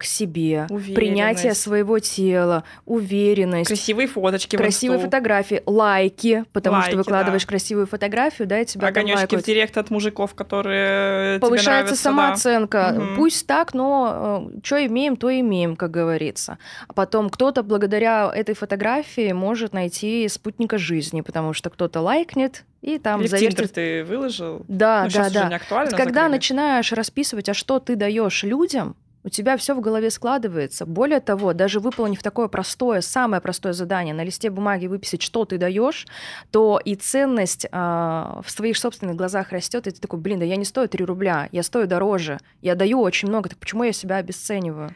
к 0.00 0.04
себе, 0.04 0.66
принятие 0.94 1.52
своего 1.52 1.98
тела, 1.98 2.64
уверенность. 2.86 3.68
Красивые 3.68 4.08
фоточки. 4.08 4.56
Красивые 4.56 4.98
фотографии, 4.98 5.62
лайки, 5.66 6.44
потому 6.54 6.76
лайки, 6.76 6.88
что 6.88 6.96
выкладываешь 6.96 7.42
да. 7.42 7.48
красивую 7.48 7.86
фотографию, 7.86 8.48
да, 8.48 8.60
и 8.60 8.64
тебя 8.64 8.88
Огонёчки 8.88 9.36
в 9.36 9.42
директ 9.42 9.76
от 9.76 9.90
мужиков, 9.90 10.34
которые 10.34 11.38
Повышается 11.38 11.62
тебе 11.62 11.72
нравятся, 11.72 12.02
самооценка. 12.02 12.94
Да. 12.96 13.06
Пусть 13.14 13.46
так, 13.46 13.74
но 13.74 14.48
э, 14.54 14.60
что 14.64 14.86
имеем, 14.86 15.16
то 15.16 15.28
имеем, 15.38 15.76
как 15.76 15.90
говорится. 15.90 16.56
А 16.88 16.94
потом 16.94 17.28
кто-то 17.28 17.62
благодаря 17.62 18.32
этой 18.34 18.54
фотографии 18.54 19.32
может 19.32 19.74
найти 19.74 20.26
спутника 20.28 20.78
жизни, 20.78 21.20
потому 21.20 21.52
что 21.52 21.68
кто-то 21.68 22.00
лайкнет, 22.00 22.64
и 22.80 22.98
там 22.98 23.20
Или 23.20 23.26
завертит... 23.26 23.72
ты 23.74 24.02
выложил. 24.04 24.64
Да, 24.66 25.04
ну, 25.04 25.10
да, 25.10 25.28
да. 25.28 25.48
Не 25.48 25.56
актуально, 25.56 25.90
Когда 25.90 26.22
закрыли. 26.22 26.32
начинаешь 26.32 26.90
расписывать, 26.92 27.50
а 27.50 27.54
что 27.54 27.78
ты 27.80 27.96
даешь 27.96 28.42
людям, 28.44 28.96
у 29.22 29.28
тебя 29.28 29.56
все 29.56 29.74
в 29.74 29.80
голове 29.80 30.10
складывается. 30.10 30.86
Более 30.86 31.20
того, 31.20 31.52
даже 31.52 31.80
выполнив 31.80 32.22
такое 32.22 32.48
простое, 32.48 33.00
самое 33.00 33.42
простое 33.42 33.72
задание, 33.72 34.14
на 34.14 34.24
листе 34.24 34.50
бумаги 34.50 34.86
выписать, 34.86 35.22
что 35.22 35.44
ты 35.44 35.58
даешь, 35.58 36.06
то 36.50 36.80
и 36.82 36.94
ценность 36.94 37.66
э, 37.66 37.68
в 37.70 38.46
своих 38.46 38.76
собственных 38.76 39.16
глазах 39.16 39.52
растет, 39.52 39.86
и 39.86 39.90
ты 39.90 40.00
такой, 40.00 40.18
блин, 40.18 40.38
да 40.38 40.44
я 40.44 40.56
не 40.56 40.64
стою 40.64 40.88
3 40.88 41.04
рубля, 41.04 41.48
я 41.52 41.62
стою 41.62 41.86
дороже, 41.86 42.38
я 42.62 42.74
даю 42.74 43.00
очень 43.00 43.28
много, 43.28 43.50
так 43.50 43.58
почему 43.58 43.84
я 43.84 43.92
себя 43.92 44.16
обесцениваю? 44.16 44.90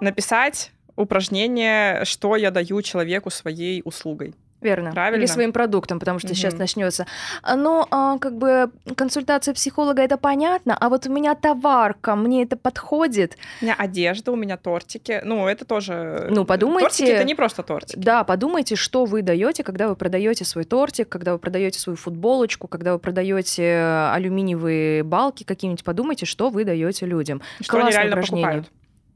Написать 0.00 0.72
упражнение, 0.94 2.04
что 2.04 2.36
я 2.36 2.50
даю 2.50 2.80
человеку 2.82 3.30
своей 3.30 3.82
услугой. 3.84 4.34
Верно. 4.66 4.90
Правильно. 4.90 5.22
Или 5.22 5.26
своим 5.26 5.52
продуктом, 5.52 6.00
потому 6.00 6.18
что 6.18 6.28
угу. 6.28 6.34
сейчас 6.34 6.54
начнется. 6.54 7.06
Но 7.44 7.86
а, 7.92 8.18
как 8.18 8.36
бы 8.36 8.72
консультация 8.96 9.54
психолога 9.54 10.02
это 10.02 10.16
понятно, 10.16 10.76
а 10.76 10.88
вот 10.88 11.06
у 11.06 11.12
меня 11.12 11.36
товарка, 11.36 12.16
мне 12.16 12.42
это 12.42 12.56
подходит. 12.56 13.36
У 13.60 13.64
меня 13.64 13.76
одежда, 13.78 14.32
у 14.32 14.36
меня 14.36 14.56
тортики. 14.56 15.20
Ну, 15.24 15.46
это 15.46 15.64
тоже. 15.64 16.26
Ну, 16.30 16.44
подумайте. 16.44 16.88
Тортики 16.88 17.10
это 17.10 17.22
не 17.22 17.36
просто 17.36 17.62
тортики. 17.62 17.96
Да, 17.96 18.24
подумайте, 18.24 18.74
что 18.74 19.04
вы 19.04 19.22
даете, 19.22 19.62
когда 19.62 19.86
вы 19.86 19.94
продаете 19.94 20.44
свой 20.44 20.64
тортик, 20.64 21.08
когда 21.08 21.32
вы 21.32 21.38
продаете 21.38 21.78
свою 21.78 21.96
футболочку, 21.96 22.66
когда 22.66 22.92
вы 22.92 22.98
продаете 22.98 24.10
алюминиевые 24.12 25.04
балки 25.04 25.44
какие-нибудь. 25.44 25.84
Подумайте, 25.84 26.26
что 26.26 26.50
вы 26.50 26.64
даете 26.64 27.06
людям. 27.06 27.40
Что 27.60 27.70
Классное 27.70 27.86
они 27.86 27.96
реально 27.96 28.16
упражнение. 28.16 28.46
покупают. 28.46 28.72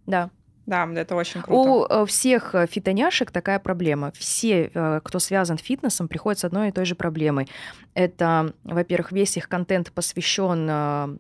Да. 0.07 0.31
Да, 0.67 0.89
это 0.95 1.17
очень 1.17 1.43
круто. 1.43 1.71
У 1.71 1.85
э, 1.85 2.07
всех 2.07 2.55
э, 2.55 2.67
фитоняшек 2.67 3.31
такая 3.31 3.59
проблема. 3.59 4.13
Все, 4.17 4.71
э, 4.73 5.01
кто 5.03 5.19
связан 5.19 5.59
с 5.59 5.63
фитнесом, 5.63 6.09
приходят 6.09 6.39
с 6.39 6.45
одной 6.45 6.69
и 6.69 6.73
той 6.73 6.85
же 6.85 6.95
проблемой. 6.95 7.49
Это, 7.95 8.53
во-первых, 8.65 9.13
весь 9.13 9.37
их 9.37 9.49
контент 9.49 9.91
посвящен 9.93 11.19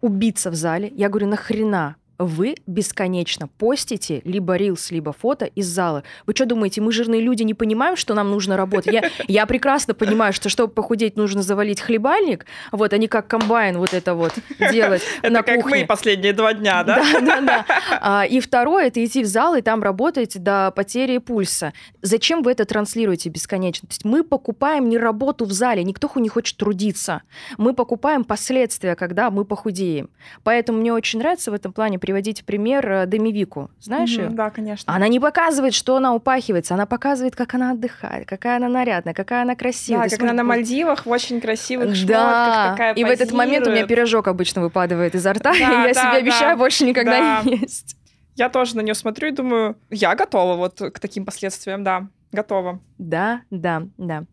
убиться 0.00 0.50
в 0.50 0.54
зале. 0.54 0.92
Я 0.94 1.08
говорю, 1.08 1.28
нахрена 1.28 1.96
вы 2.24 2.56
бесконечно 2.66 3.48
постите 3.58 4.22
либо 4.24 4.56
рилс, 4.56 4.90
либо 4.90 5.12
фото 5.12 5.44
из 5.44 5.66
зала. 5.66 6.02
Вы 6.26 6.34
что 6.34 6.46
думаете, 6.46 6.80
мы 6.80 6.92
жирные 6.92 7.20
люди 7.20 7.42
не 7.42 7.54
понимаем, 7.54 7.96
что 7.96 8.14
нам 8.14 8.30
нужно 8.30 8.56
работать? 8.56 8.92
Я, 8.92 9.10
я 9.28 9.46
прекрасно 9.46 9.94
понимаю, 9.94 10.32
что 10.32 10.48
чтобы 10.48 10.72
похудеть, 10.72 11.16
нужно 11.16 11.42
завалить 11.42 11.80
хлебальник, 11.80 12.46
вот, 12.72 12.92
а 12.92 12.98
не 12.98 13.08
как 13.08 13.28
комбайн 13.28 13.78
вот 13.78 13.94
это 13.94 14.14
вот 14.14 14.32
делать 14.58 15.02
это 15.22 15.32
на 15.32 15.42
как 15.42 15.62
кухне. 15.62 15.80
мы 15.80 15.86
последние 15.86 16.32
два 16.32 16.54
дня, 16.54 16.82
да? 16.84 16.96
Да, 16.96 17.20
да, 17.20 17.40
да. 17.40 17.66
А, 18.00 18.24
и 18.24 18.40
второе, 18.40 18.86
это 18.86 19.04
идти 19.04 19.22
в 19.22 19.26
зал 19.26 19.54
и 19.54 19.62
там 19.62 19.82
работать 19.82 20.42
до 20.42 20.72
потери 20.74 21.18
пульса. 21.18 21.72
Зачем 22.02 22.42
вы 22.42 22.52
это 22.52 22.64
транслируете 22.64 23.28
бесконечно? 23.28 23.88
То 23.88 23.92
есть 23.92 24.04
мы 24.04 24.24
покупаем 24.24 24.88
не 24.88 24.98
работу 24.98 25.44
в 25.44 25.52
зале, 25.52 25.84
никто 25.84 26.10
не 26.16 26.28
хочет 26.28 26.56
трудиться. 26.56 27.22
Мы 27.58 27.74
покупаем 27.74 28.24
последствия, 28.24 28.94
когда 28.94 29.30
мы 29.30 29.44
похудеем. 29.44 30.10
Поэтому 30.42 30.78
мне 30.78 30.92
очень 30.92 31.18
нравится 31.18 31.50
в 31.50 31.54
этом 31.54 31.72
плане 31.72 31.98
приводить 31.98 32.13
пример 32.44 32.90
э, 32.90 33.06
Демивику. 33.06 33.70
Знаешь 33.80 34.14
угу, 34.14 34.22
ее? 34.22 34.28
Да, 34.30 34.50
конечно. 34.50 34.92
Она 34.94 35.08
не 35.08 35.20
показывает, 35.20 35.74
что 35.74 35.96
она 35.96 36.14
упахивается, 36.14 36.74
она 36.74 36.86
показывает, 36.86 37.36
как 37.36 37.54
она 37.54 37.72
отдыхает, 37.72 38.28
какая 38.28 38.56
она 38.56 38.68
нарядная, 38.68 39.14
какая 39.14 39.42
она 39.42 39.54
красивая. 39.54 40.08
Да, 40.08 40.10
как 40.10 40.22
она 40.22 40.32
на 40.32 40.44
Мальдивах 40.44 41.06
в 41.06 41.10
очень 41.10 41.40
красивых 41.40 41.94
шмотках, 41.94 42.08
да. 42.08 42.70
такая 42.72 42.94
И 42.94 43.04
в 43.04 43.08
этот 43.08 43.32
момент 43.32 43.66
у 43.66 43.70
меня 43.70 43.86
пирожок 43.86 44.28
обычно 44.28 44.62
выпадывает 44.62 45.14
изо 45.14 45.32
рта, 45.32 45.52
да, 45.52 45.56
и 45.56 45.60
я 45.88 45.94
да, 45.94 45.94
себе 45.94 46.18
обещаю 46.18 46.56
больше 46.56 46.84
никогда 46.84 47.42
не 47.42 47.56
есть. 47.56 47.96
Я 48.36 48.48
тоже 48.48 48.76
на 48.76 48.80
нее 48.80 48.94
смотрю 48.94 49.28
и 49.28 49.30
думаю, 49.30 49.76
я 49.90 50.14
готова 50.16 50.56
вот 50.56 50.80
к 50.92 50.98
таким 50.98 51.24
последствиям, 51.24 51.84
да. 51.84 52.08
Готова. 52.34 52.80
Да, 52.98 53.42
да, 53.50 53.86
да. 53.96 54.24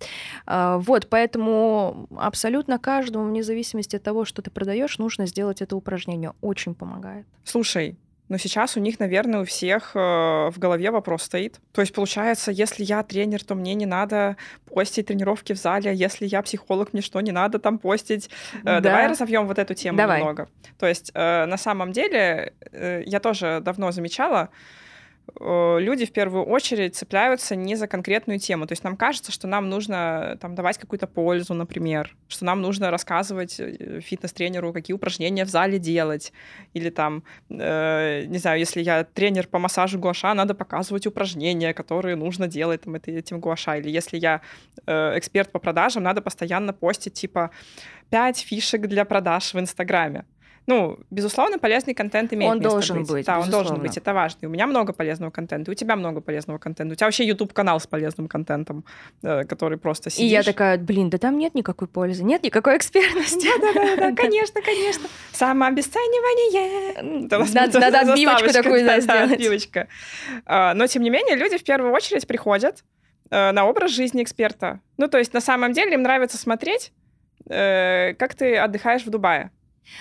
А, 0.45 0.77
вот, 0.77 1.07
поэтому 1.09 2.07
абсолютно 2.17 2.79
каждому, 2.79 3.25
вне 3.25 3.43
зависимости 3.43 3.95
от 3.95 4.03
того, 4.03 4.25
что 4.25 4.41
ты 4.41 4.51
продаешь, 4.51 4.97
нужно 4.97 5.25
сделать 5.25 5.61
это 5.61 5.75
упражнение. 5.75 6.33
Очень 6.41 6.75
помогает. 6.75 7.25
Слушай, 7.43 7.97
но 8.31 8.37
сейчас 8.37 8.77
у 8.77 8.79
них, 8.79 8.97
наверное, 8.97 9.41
у 9.41 9.43
всех 9.43 9.91
э, 9.93 9.99
в 9.99 10.53
голове 10.57 10.89
вопрос 10.89 11.23
стоит. 11.23 11.59
То 11.73 11.81
есть, 11.81 11.93
получается, 11.93 12.49
если 12.49 12.85
я 12.85 13.03
тренер, 13.03 13.43
то 13.43 13.55
мне 13.55 13.73
не 13.73 13.85
надо 13.85 14.37
постить 14.73 15.07
тренировки 15.07 15.51
в 15.51 15.57
зале, 15.57 15.89
а 15.89 15.93
если 15.93 16.25
я 16.25 16.41
психолог, 16.41 16.93
мне 16.93 17.01
что, 17.01 17.19
не 17.19 17.33
надо 17.33 17.59
там 17.59 17.77
постить? 17.77 18.29
Э, 18.61 18.63
да. 18.63 18.79
Давай 18.79 19.07
разовьем 19.07 19.47
вот 19.47 19.59
эту 19.59 19.73
тему 19.73 19.97
Давай. 19.97 20.19
немного. 20.19 20.47
То 20.79 20.87
есть, 20.87 21.11
э, 21.13 21.45
на 21.45 21.57
самом 21.57 21.91
деле, 21.91 22.53
я 22.71 23.19
тоже 23.19 23.59
давно 23.61 23.91
замечала, 23.91 24.47
люди 25.39 26.05
в 26.05 26.11
первую 26.11 26.45
очередь 26.45 26.95
цепляются 26.95 27.55
не 27.55 27.75
за 27.75 27.87
конкретную 27.87 28.39
тему. 28.39 28.67
То 28.67 28.73
есть 28.73 28.83
нам 28.83 28.97
кажется, 28.97 29.31
что 29.31 29.47
нам 29.47 29.69
нужно 29.69 30.37
там, 30.39 30.55
давать 30.55 30.77
какую-то 30.77 31.07
пользу, 31.07 31.53
например, 31.53 32.15
что 32.27 32.45
нам 32.45 32.61
нужно 32.61 32.91
рассказывать 32.91 33.59
э, 33.59 34.01
фитнес-тренеру, 34.01 34.73
какие 34.73 34.93
упражнения 34.93 35.45
в 35.45 35.49
зале 35.49 35.79
делать. 35.79 36.33
Или 36.73 36.89
там, 36.89 37.23
э, 37.49 38.25
не 38.25 38.37
знаю, 38.37 38.59
если 38.59 38.81
я 38.81 39.03
тренер 39.03 39.47
по 39.47 39.59
массажу 39.59 39.99
гуаша, 39.99 40.33
надо 40.33 40.53
показывать 40.53 41.07
упражнения, 41.07 41.73
которые 41.73 42.15
нужно 42.15 42.47
делать 42.47 42.81
там, 42.81 42.95
этим 42.95 43.39
гуаша. 43.39 43.77
Или 43.77 43.89
если 43.89 44.17
я 44.17 44.41
э, 44.85 45.17
эксперт 45.17 45.51
по 45.51 45.59
продажам, 45.59 46.03
надо 46.03 46.21
постоянно 46.21 46.73
постить 46.73 47.13
типа 47.13 47.51
5 48.09 48.37
фишек 48.39 48.81
для 48.81 49.05
продаж 49.05 49.53
в 49.53 49.59
Инстаграме. 49.59 50.25
Ну, 50.67 50.99
безусловно, 51.09 51.57
полезный 51.59 51.93
контент 51.93 52.31
имеет 52.33 52.51
Он 52.51 52.57
место 52.59 52.69
должен 52.71 52.99
быть. 52.99 53.09
быть, 53.11 53.25
Да, 53.25 53.33
он 53.39 53.49
должен 53.49 53.59
безусловно. 53.61 53.83
быть, 53.83 53.97
это 53.97 54.13
важно. 54.13 54.37
И 54.41 54.45
у 54.45 54.49
меня 54.49 54.67
много 54.67 54.93
полезного 54.93 55.31
контента, 55.31 55.71
и 55.71 55.73
у 55.73 55.75
тебя 55.75 55.95
много 55.95 56.21
полезного 56.21 56.59
контента. 56.59 56.93
У 56.93 56.95
тебя 56.95 57.07
вообще 57.07 57.25
YouTube-канал 57.25 57.79
с 57.79 57.87
полезным 57.87 58.27
контентом, 58.27 58.85
э, 59.23 59.43
который 59.45 59.77
просто 59.77 60.09
И 60.09 60.13
сидишь. 60.13 60.31
я 60.31 60.43
такая, 60.43 60.77
блин, 60.77 61.09
да 61.09 61.17
там 61.17 61.37
нет 61.37 61.55
никакой 61.55 61.87
пользы, 61.87 62.23
нет 62.23 62.43
никакой 62.43 62.77
экспертности. 62.77 63.47
Да-да-да, 63.59 64.15
конечно, 64.21 64.61
конечно. 64.61 65.07
Самообесценивание. 65.33 67.27
Надо- 67.53 67.99
отбивочку 68.11 68.51
такую, 68.53 68.79
сделать. 68.79 69.07
отбивочка. 69.09 69.87
А, 70.45 70.73
Но, 70.73 70.87
тем 70.87 71.03
не 71.03 71.09
менее, 71.09 71.35
люди 71.35 71.57
в 71.57 71.63
первую 71.63 71.91
очередь 71.93 72.27
приходят 72.27 72.83
э, 73.29 73.51
на 73.51 73.65
образ 73.65 73.91
жизни 73.91 74.23
эксперта. 74.23 74.79
Ну, 74.97 75.07
то 75.07 75.17
есть, 75.17 75.33
на 75.33 75.41
самом 75.41 75.73
деле, 75.73 75.93
им 75.93 76.01
нравится 76.01 76.37
смотреть, 76.37 76.91
э, 77.49 78.13
как 78.15 78.35
ты 78.35 78.57
отдыхаешь 78.57 79.03
в 79.05 79.09
Дубае. 79.09 79.51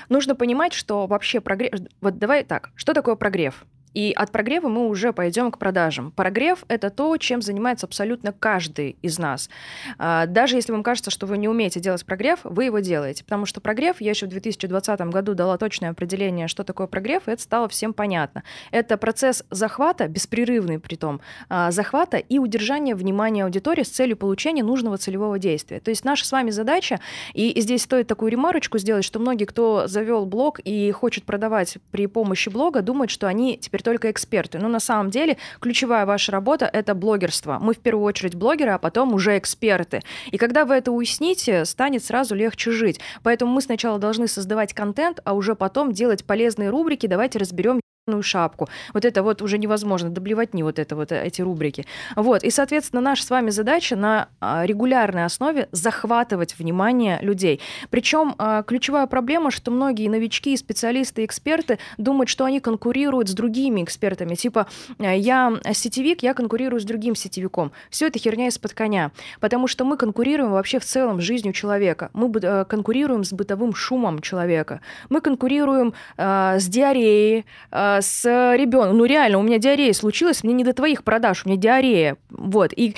Нужно 0.08 0.34
понимать, 0.34 0.72
что 0.72 1.06
вообще 1.06 1.40
прогрев... 1.40 1.72
Вот 2.00 2.18
давай 2.18 2.44
так, 2.44 2.70
что 2.74 2.94
такое 2.94 3.16
прогрев? 3.16 3.64
И 3.94 4.12
от 4.12 4.30
прогрева 4.30 4.68
мы 4.68 4.88
уже 4.88 5.12
пойдем 5.12 5.50
к 5.50 5.58
продажам. 5.58 6.12
Прогрев— 6.12 6.64
это 6.68 6.90
то, 6.90 7.16
чем 7.16 7.42
занимается 7.42 7.86
абсолютно 7.86 8.32
каждый 8.32 8.96
из 9.02 9.18
нас. 9.18 9.50
А, 9.98 10.26
Даже 10.26 10.56
если 10.56 10.72
вам 10.72 10.82
кажется, 10.82 11.10
что 11.10 11.26
вы 11.26 11.38
не 11.38 11.48
умеете 11.48 11.80
делать 11.80 12.04
прогрев, 12.04 12.40
вы 12.44 12.64
его 12.64 12.78
делаете. 12.78 13.24
Потому 13.24 13.46
что 13.46 13.60
прогрев, 13.60 14.00
я 14.00 14.10
еще 14.10 14.26
в 14.26 14.30
2020 14.30 15.00
году 15.00 15.34
дала 15.34 15.58
точное 15.58 15.90
определение, 15.90 16.48
что 16.48 16.64
такое 16.64 16.86
прогрев, 16.86 17.26
и 17.26 17.32
это 17.32 17.42
стало 17.42 17.68
всем 17.68 17.92
понятно. 17.92 18.44
Это 18.70 18.96
процесс 18.96 19.44
захвата, 19.50 20.08
беспрерывный 20.08 20.78
при 20.78 20.96
том, 20.96 21.20
а, 21.48 21.70
захвата 21.70 22.18
и 22.18 22.38
удержания 22.38 22.94
внимания 22.94 23.44
аудитории 23.44 23.82
с 23.82 23.88
целью 23.88 24.16
получения 24.16 24.62
нужного 24.62 24.98
целевого 24.98 25.38
действия. 25.38 25.80
То 25.80 25.90
есть 25.90 26.04
наша 26.04 26.26
с 26.26 26.32
вами 26.32 26.50
задача, 26.50 27.00
и 27.34 27.60
здесь 27.60 27.82
стоит 27.82 28.06
такую 28.06 28.30
ремарочку 28.30 28.78
сделать, 28.78 29.04
что 29.04 29.18
многие, 29.18 29.44
кто 29.44 29.86
завел 29.86 30.26
блог 30.26 30.60
и 30.60 30.90
хочет 30.92 31.24
продавать 31.24 31.78
при 31.90 32.06
помощи 32.06 32.48
блога, 32.48 32.82
думают, 32.82 33.10
что 33.10 33.26
они 33.26 33.58
теперь 33.58 33.79
только 33.82 34.10
эксперты. 34.10 34.58
Но 34.58 34.68
на 34.68 34.80
самом 34.80 35.10
деле 35.10 35.36
ключевая 35.60 36.06
ваша 36.06 36.32
работа— 36.32 36.68
это 36.72 36.94
блогерство. 36.94 37.58
Мы 37.60 37.74
в 37.74 37.78
первую 37.78 38.04
очередь 38.04 38.34
блогеры, 38.34 38.72
а 38.72 38.78
потом 38.78 39.14
уже 39.14 39.36
эксперты. 39.38 40.00
И 40.30 40.38
когда 40.38 40.64
вы 40.64 40.74
это 40.74 40.92
уясните, 40.92 41.64
станет 41.64 42.04
сразу 42.04 42.34
легче 42.34 42.70
жить. 42.70 43.00
Поэтому 43.22 43.52
мы 43.52 43.60
сначала 43.60 43.98
должны 43.98 44.28
создавать 44.28 44.74
контент, 44.74 45.20
а 45.24 45.34
уже 45.34 45.54
потом 45.54 45.92
делать 45.92 46.24
полезные 46.24 46.70
рубрики. 46.70 47.06
Давайте 47.06 47.38
разберем 47.38 47.80
ебаную 48.10 48.22
шапку. 48.22 48.68
Вот 48.94 49.04
это 49.04 49.22
вот 49.22 49.42
уже 49.42 49.58
невозможно, 49.58 50.10
доблевать 50.10 50.54
не 50.54 50.62
вот 50.62 50.78
это 50.78 50.96
вот 50.96 51.12
э, 51.12 51.26
эти 51.26 51.42
рубрики. 51.42 51.86
Вот, 52.16 52.42
и, 52.42 52.50
соответственно, 52.50 53.02
наша 53.02 53.24
с 53.24 53.30
вами 53.30 53.50
задача 53.50 53.96
на 53.96 54.28
а, 54.40 54.66
регулярной 54.66 55.24
основе 55.24 55.68
захватывать 55.72 56.58
внимание 56.58 57.18
людей. 57.22 57.60
Причем 57.90 58.34
а, 58.38 58.62
ключевая 58.62 59.06
проблема, 59.06 59.50
что 59.50 59.70
многие 59.70 60.08
новички, 60.08 60.56
специалисты, 60.56 61.24
эксперты 61.24 61.78
думают, 61.98 62.28
что 62.28 62.44
они 62.44 62.60
конкурируют 62.60 63.28
с 63.28 63.34
другими 63.34 63.82
экспертами. 63.82 64.34
Типа, 64.34 64.66
э, 64.98 65.18
я 65.18 65.52
сетевик, 65.72 66.22
я 66.22 66.34
конкурирую 66.34 66.80
с 66.80 66.84
другим 66.84 67.14
сетевиком. 67.14 67.72
Все 67.90 68.06
это 68.06 68.18
херня 68.18 68.48
из-под 68.48 68.74
коня. 68.74 69.10
Потому 69.40 69.68
что 69.68 69.84
мы 69.84 69.96
конкурируем 69.96 70.50
вообще 70.50 70.78
в 70.78 70.84
целом 70.84 71.20
с 71.20 71.24
жизнью 71.24 71.52
человека. 71.52 72.10
Мы 72.12 72.30
э, 72.42 72.64
конкурируем 72.64 73.24
с 73.24 73.32
бытовым 73.32 73.74
шумом 73.74 74.20
человека. 74.20 74.80
Мы 75.08 75.20
конкурируем 75.20 75.94
э, 76.16 76.58
с 76.58 76.66
диареей, 76.66 77.44
э, 77.70 77.99
с 78.00 78.24
ребенком. 78.56 78.96
Ну 78.98 79.04
реально, 79.04 79.38
у 79.38 79.42
меня 79.42 79.58
диарея 79.58 79.92
случилась, 79.92 80.42
мне 80.44 80.54
не 80.54 80.64
до 80.64 80.72
твоих 80.72 81.04
продаж, 81.04 81.42
у 81.44 81.48
меня 81.48 81.58
диарея. 81.60 82.16
Вот. 82.30 82.72
И 82.74 82.94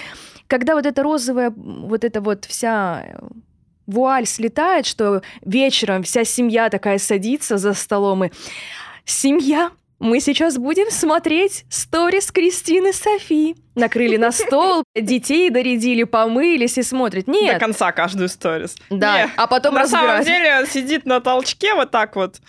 когда 0.46 0.74
вот 0.74 0.86
эта 0.86 1.02
розовая, 1.02 1.52
вот 1.56 2.04
эта 2.04 2.20
вот 2.20 2.44
вся 2.44 3.04
э, 3.06 3.18
вуаль 3.86 4.26
слетает, 4.26 4.86
что 4.86 5.22
вечером 5.42 6.02
вся 6.02 6.24
семья 6.24 6.68
такая 6.68 6.98
садится 6.98 7.56
за 7.56 7.72
столом 7.74 8.24
и 8.24 8.30
семья, 9.04 9.70
мы 9.98 10.18
сейчас 10.18 10.58
будем 10.58 10.90
смотреть 10.90 11.64
сторис 11.70 12.32
Кристины 12.32 12.92
Софи. 12.92 13.54
Накрыли 13.76 14.16
на 14.16 14.32
стол, 14.32 14.82
детей 14.96 15.48
доредили, 15.48 16.02
помылись 16.02 16.76
и 16.76 16.82
смотрят. 16.82 17.26
До 17.26 17.32
Нет, 17.32 17.60
конца 17.60 17.92
каждую 17.92 18.28
сторис. 18.28 18.74
да, 18.90 19.22
Не, 19.26 19.30
а 19.36 19.46
потом 19.46 19.74
На 19.74 19.86
самом 19.86 20.18
разбирать. 20.18 20.26
деле 20.26 20.58
он 20.58 20.66
сидит 20.66 21.06
на 21.06 21.20
толчке 21.20 21.74
вот 21.74 21.92
так 21.92 22.16
вот. 22.16 22.40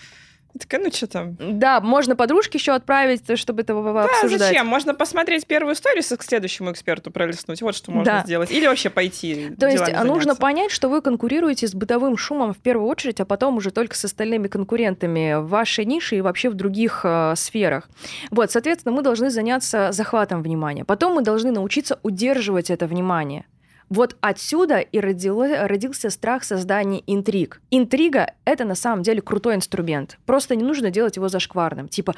Такая, 0.60 0.82
ну 0.84 0.92
что 0.92 1.08
там? 1.08 1.36
Да, 1.40 1.82
можно 1.82 2.16
подружке 2.16 2.58
еще 2.60 2.74
отправить, 2.74 3.26
то, 3.26 3.36
чтобы 3.36 3.62
это 3.64 3.74
Да, 3.74 4.04
обсуждать. 4.06 4.40
зачем? 4.40 4.68
Можно 4.68 4.94
посмотреть 4.94 5.48
первую 5.48 5.74
сторис 5.76 6.12
и 6.12 6.16
к 6.18 6.24
следующему 6.24 6.72
эксперту 6.72 7.10
пролистнуть. 7.10 7.62
Вот 7.62 7.76
что 7.76 7.92
можно 7.92 8.20
Да. 8.20 8.24
сделать. 8.24 8.52
Или 8.52 8.68
вообще 8.68 8.90
пойти 8.92 9.52
То 9.60 9.68
есть 9.68 9.84
а, 9.84 10.04
нужно 10.04 10.22
заняться. 10.34 10.42
понять, 10.42 10.72
что 10.72 10.90
вы 10.90 11.02
конкурируете 11.02 11.68
с 11.68 11.74
бытовым 11.74 12.18
шумом 12.18 12.54
в 12.54 12.60
первую 12.60 12.88
очередь, 12.88 13.20
а 13.20 13.26
потом 13.26 13.58
уже 13.58 13.72
только 13.72 13.96
с 13.98 14.06
остальными 14.06 14.48
конкурентами 14.48 15.40
в 15.42 15.48
вашей 15.48 15.86
нише 15.86 16.18
и 16.18 16.22
вообще 16.22 16.50
в 16.50 16.54
других 16.54 17.02
э, 17.04 17.34
сферах. 17.36 17.90
Вот, 18.30 18.52
соответственно, 18.52 18.96
мы 18.96 19.02
должны 19.02 19.30
заняться 19.32 19.92
захватом 19.92 20.44
внимания. 20.44 20.86
Потом 20.86 21.14
мы 21.16 21.22
должны 21.24 21.52
научиться 21.52 22.00
удерживать 22.04 22.70
это 22.70 22.86
внимание. 22.86 23.46
Вот 23.94 24.18
отсюда 24.22 24.80
и 24.80 25.00
родился 25.00 26.10
страх 26.10 26.44
создания 26.44 27.04
интриг. 27.06 27.62
Интрига— 27.70 28.34
это 28.44 28.66
на 28.66 28.74
самом 28.74 29.04
деле 29.04 29.22
крутой 29.22 29.54
инструмент. 29.54 30.18
Просто 30.26 30.56
не 30.56 30.64
нужно 30.64 30.90
делать 30.90 31.16
его 31.16 31.30
зашкварным. 31.30 31.88
Типа, 31.88 32.16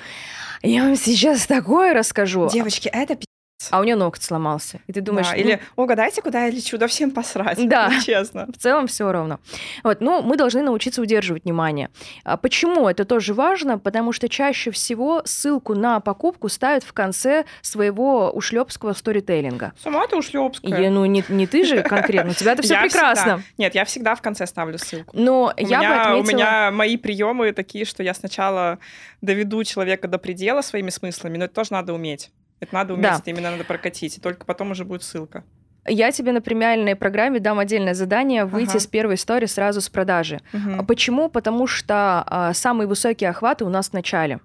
я 0.64 0.84
вам 0.84 0.96
сейчас 0.96 1.46
такое 1.46 1.94
расскажу, 1.94 2.48
Девочки, 2.50 2.88
это 2.88 3.16
пи***. 3.16 3.26
А 3.72 3.80
у 3.80 3.84
нее 3.84 3.96
ноготь 3.96 4.22
сломался. 4.22 4.80
И 4.88 4.94
ты 4.94 5.02
думаешь, 5.02 5.28
Да, 5.28 5.34
ну, 5.34 5.40
Или, 5.40 5.60
угадайте, 5.76 6.22
куда 6.22 6.46
я 6.46 6.52
лечу, 6.52 6.78
да 6.78 6.88
всем 6.88 7.12
посрать. 7.12 7.68
Да. 7.68 7.90
Ну, 7.90 8.02
честно. 8.06 8.48
В 8.48 8.58
целом 8.58 8.88
все 8.88 9.12
ровно. 9.12 9.40
Вот, 9.84 10.02
но 10.02 10.22
мы 10.22 10.36
должны 10.38 10.62
научиться 10.62 11.02
удерживать 11.02 11.46
внимание. 11.46 11.90
А 12.24 12.38
Почему 12.38 12.88
это 12.90 13.06
тоже 13.06 13.34
важно? 13.34 13.80
Потому 13.80 14.12
что 14.12 14.28
чаще 14.30 14.72
всего 14.72 15.22
ссылку 15.26 15.74
на 15.74 16.00
покупку 16.00 16.50
ставят 16.50 16.84
в 16.84 16.94
конце 16.94 17.46
своего 17.62 18.30
ушлепского 18.32 18.94
сторителлинга. 18.94 19.74
Сама 19.82 20.06
ты 20.08 20.18
ушлепская. 20.18 20.90
ну, 20.90 21.06
не, 21.06 21.24
не 21.30 21.48
ты 21.48 21.66
же 21.66 21.82
конкретно, 21.84 22.32
у 22.32 22.36
тебя 22.36 22.54
это 22.54 22.62
все 22.62 22.74
Я 22.76 22.82
прекрасно. 22.82 23.38
всегда- 23.38 23.44
Нет, 23.58 23.76
я 23.76 23.86
всегда 23.86 24.16
в 24.16 24.22
конце 24.22 24.46
ставлю 24.48 24.78
ссылку. 24.78 25.16
Но 25.18 25.54
У, 25.58 25.62
я 25.66 25.80
бы 25.80 25.86
меня, 25.86 25.90
у 26.16 26.20
отметила... 26.20 26.38
меня 26.38 26.72
мои 26.72 26.98
приемы 26.98 27.52
такие, 27.54 27.86
что 27.86 28.04
я 28.04 28.14
сначала 28.14 28.80
доведу 29.22 29.64
человека 29.64 30.08
до 30.08 30.18
предела 30.18 30.62
своими 30.62 30.90
смыслами, 30.90 31.38
но 31.38 31.46
это 31.46 31.54
тоже 31.56 31.72
надо 31.72 31.94
уметь. 31.94 32.32
Это 32.60 32.74
надо 32.74 32.94
уметь, 32.94 33.04
Да. 33.04 33.18
это 33.18 33.30
именно 33.30 33.52
надо 33.52 33.64
прокатить, 33.64 34.18
и 34.18 34.22
только 34.22 34.46
потом 34.46 34.72
уже 34.72 34.86
будет 34.86 35.04
ссылка. 35.04 35.44
Я 35.88 36.12
тебе 36.12 36.32
на 36.32 36.42
премиальной 36.42 36.96
программе 36.96 37.40
дам 37.40 37.60
отдельное 37.60 37.94
задание 37.94 38.46
выйти 38.46 38.72
Ага. 38.72 38.80
с 38.80 38.88
первой 38.88 39.16
истории 39.16 39.46
сразу 39.46 39.82
с 39.82 39.90
продажи. 39.90 40.40
А 40.54 40.84
Почему? 40.84 41.30
Потому 41.30 41.68
что 41.68 42.24
а, 42.26 42.54
самые 42.54 42.88
высокие 42.88 43.30
охваты 43.30 43.66
у 43.66 43.70
нас 43.70 43.90
в 43.90 43.94
начале. 43.94 44.40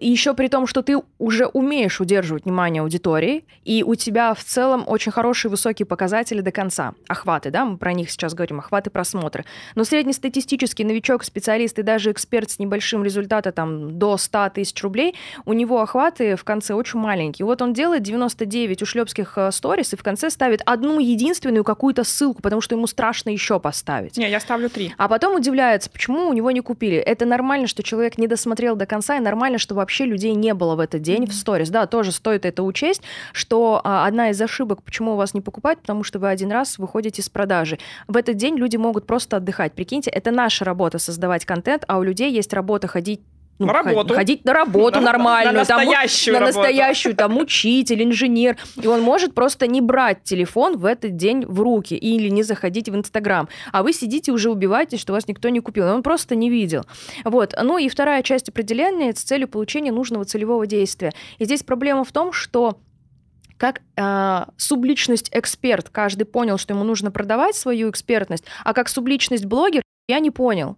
Еще 0.00 0.34
при 0.34 0.48
том, 0.48 0.66
что 0.66 0.82
ты 0.82 0.98
уже 1.18 1.46
умеешь 1.46 2.00
удерживать 2.00 2.44
внимание 2.44 2.82
аудитории, 2.82 3.44
и 3.64 3.82
у 3.82 3.94
тебя 3.94 4.34
в 4.34 4.42
целом 4.44 4.84
очень 4.86 5.12
хорошие 5.12 5.50
высокие 5.50 5.86
показатели 5.86 6.40
до 6.40 6.52
конца. 6.52 6.94
Охваты, 7.08 7.50
да, 7.50 7.64
мы 7.64 7.76
про 7.76 7.92
них 7.92 8.10
сейчас 8.10 8.34
говорим, 8.34 8.58
охваты 8.58 8.90
просмотры. 8.90 9.44
Но 9.74 9.84
среднестатистический 9.84 10.84
новичок, 10.84 11.24
специалист 11.24 11.78
и 11.78 11.82
даже 11.82 12.10
эксперт 12.10 12.50
с 12.50 12.58
небольшим 12.58 13.04
результатом 13.04 13.52
там, 13.52 13.98
до 13.98 14.16
100 14.16 14.50
тысяч 14.50 14.82
рублей, 14.82 15.14
у 15.44 15.52
него 15.52 15.80
охваты 15.80 16.36
в 16.36 16.44
конце 16.44 16.74
очень 16.74 16.98
маленькие. 16.98 17.46
Вот 17.46 17.62
он 17.62 17.72
делает 17.72 18.02
99 18.02 18.82
ушлепских 18.82 19.34
э, 19.36 19.50
сторис 19.52 19.92
и 19.92 19.96
в 19.96 20.02
конце 20.02 20.30
ставит 20.30 20.62
одну 20.64 20.98
единственную 20.98 21.64
какую-то 21.64 22.04
ссылку, 22.04 22.42
потому 22.42 22.60
что 22.60 22.74
ему 22.74 22.86
страшно 22.86 23.30
еще 23.30 23.60
поставить. 23.60 24.16
Не, 24.16 24.30
я 24.30 24.40
ставлю 24.40 24.68
три. 24.68 24.94
А 24.98 25.08
потом 25.08 25.36
удивляется, 25.36 25.90
почему 25.90 26.28
у 26.28 26.32
него 26.32 26.50
не 26.50 26.60
купили. 26.60 26.96
Это 26.96 27.24
нормально, 27.24 27.66
что 27.66 27.82
человек 27.82 28.18
не 28.18 28.26
досмотрел 28.26 28.76
до 28.76 28.86
конца, 28.86 29.16
и 29.16 29.20
нормально, 29.20 29.41
что 29.58 29.74
вообще 29.74 30.04
людей 30.04 30.34
не 30.34 30.54
было 30.54 30.74
в 30.74 30.80
этот 30.80 31.02
день 31.02 31.26
в 31.26 31.32
сторис. 31.32 31.70
Да, 31.70 31.86
тоже 31.86 32.12
стоит 32.12 32.44
это 32.44 32.62
учесть, 32.62 33.02
что 33.32 33.80
а, 33.84 34.06
одна 34.06 34.30
из 34.30 34.40
ошибок, 34.40 34.82
почему 34.82 35.12
у 35.12 35.16
вас 35.16 35.34
не 35.34 35.40
покупать, 35.40 35.80
потому 35.80 36.04
что 36.04 36.18
вы 36.18 36.28
один 36.28 36.50
раз 36.50 36.78
выходите 36.78 37.22
с 37.22 37.28
продажи. 37.28 37.78
В 38.08 38.16
этот 38.16 38.36
день 38.36 38.56
люди 38.56 38.76
могут 38.76 39.06
просто 39.06 39.36
отдыхать. 39.36 39.72
Прикиньте, 39.72 40.10
это 40.10 40.30
наша 40.30 40.64
работа 40.64 40.98
создавать 40.98 41.44
контент, 41.44 41.84
а 41.88 41.98
у 41.98 42.02
людей 42.02 42.32
есть 42.32 42.52
работа 42.52 42.88
ходить 42.88 43.20
ну, 43.58 43.66
На 43.66 43.72
работу. 43.74 44.14
Ходить 44.14 44.44
на 44.44 44.52
работу 44.52 44.98
На- 44.98 45.06
нормальную. 45.06 45.54
на 45.54 45.64
там, 45.64 45.78
настоящую 45.78 46.34
на 46.34 46.40
работу. 46.40 46.58
настоящую, 46.58 47.14
там, 47.14 47.36
учитель, 47.38 48.02
инженер. 48.02 48.56
И 48.82 48.86
он 48.86 49.02
может 49.02 49.34
просто 49.34 49.66
не 49.66 49.80
брать 49.80 50.24
телефон 50.24 50.78
в 50.78 50.84
этот 50.84 51.16
день 51.16 51.44
в 51.46 51.60
руки 51.60 51.94
или 51.94 52.28
не 52.28 52.42
заходить 52.42 52.88
в 52.88 52.96
Инстаграм. 52.96 53.48
А 53.70 53.82
вы 53.82 53.92
сидите 53.92 54.32
уже 54.32 54.50
убиваетесь, 54.50 55.00
что 55.00 55.12
вас 55.12 55.28
никто 55.28 55.48
не 55.48 55.60
купил. 55.60 55.86
Он 55.86 56.02
просто 56.02 56.34
не 56.34 56.50
видел. 56.50 56.84
Вот. 57.24 57.54
Ну 57.62 57.78
и 57.78 57.88
вторая 57.88 58.22
часть 58.22 58.48
определения 58.48 59.12
с 59.12 59.22
целью 59.22 59.46
получения 59.48 59.92
нужного 59.92 60.24
целевого 60.24 60.66
действия. 60.66 61.12
И 61.38 61.44
здесь 61.44 61.62
проблема 61.62 62.04
в 62.04 62.10
том, 62.12 62.32
что 62.32 62.78
как 63.58 63.80
э, 63.96 64.44
субличность 64.56 65.28
эксперт, 65.32 65.88
каждый 65.88 66.24
понял, 66.24 66.58
что 66.58 66.74
ему 66.74 66.82
нужно 66.82 67.12
продавать 67.12 67.54
свою 67.54 67.90
экспертность, 67.90 68.44
а 68.64 68.72
как 68.72 68.88
субличность 68.88 69.44
блогер 69.44 69.82
я 70.08 70.18
не 70.18 70.32
понял. 70.32 70.76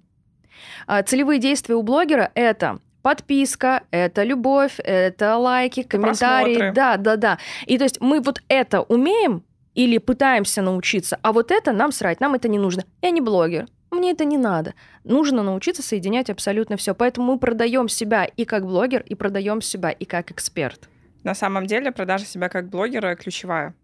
А, 0.87 1.03
Целевые 1.03 1.39
действия 1.39 1.75
у 1.75 1.83
блогера 1.83 2.31
это 2.35 2.79
подписка, 3.03 3.83
это 3.91 4.23
любовь, 4.23 4.75
это 4.79 5.37
лайки, 5.37 5.83
комментарии, 5.83 6.55
Просмотры. 6.55 6.73
да, 6.75 6.97
да, 6.97 7.17
да. 7.17 7.39
И 7.67 7.77
то 7.79 7.85
есть 7.85 8.01
мы 8.01 8.21
вот 8.21 8.43
это 8.49 8.81
умеем 8.81 9.45
или 9.75 9.99
пытаемся 9.99 10.63
научиться, 10.63 11.19
а 11.23 11.33
вот 11.33 11.51
это 11.51 11.73
нам 11.73 11.93
срать, 11.93 12.21
нам 12.21 12.35
это 12.35 12.49
не 12.49 12.59
нужно. 12.59 12.85
Я 13.03 13.11
не 13.11 13.21
блогер. 13.21 13.67
мне 13.91 14.11
это 14.13 14.25
не 14.25 14.39
надо. 14.39 14.75
Нужно 15.05 15.43
научиться 15.43 15.83
соединять 15.83 16.31
абсолютно 16.31 16.77
все. 16.77 16.95
Поэтому 16.95 17.33
мы 17.33 17.39
продаем 17.39 17.89
себя 17.89 18.25
и 18.25 18.45
как 18.45 18.65
блогер, 18.67 19.03
и 19.03 19.15
продаем 19.15 19.61
себя 19.61 19.91
и 19.91 20.05
как 20.05 20.31
эксперт. 20.33 20.89
На 21.23 21.35
самом 21.35 21.67
деле 21.67 21.93
продажа 21.93 22.25
себя 22.25 22.49
как 22.49 22.69
блогера 22.69 23.15
ключевая. 23.15 23.75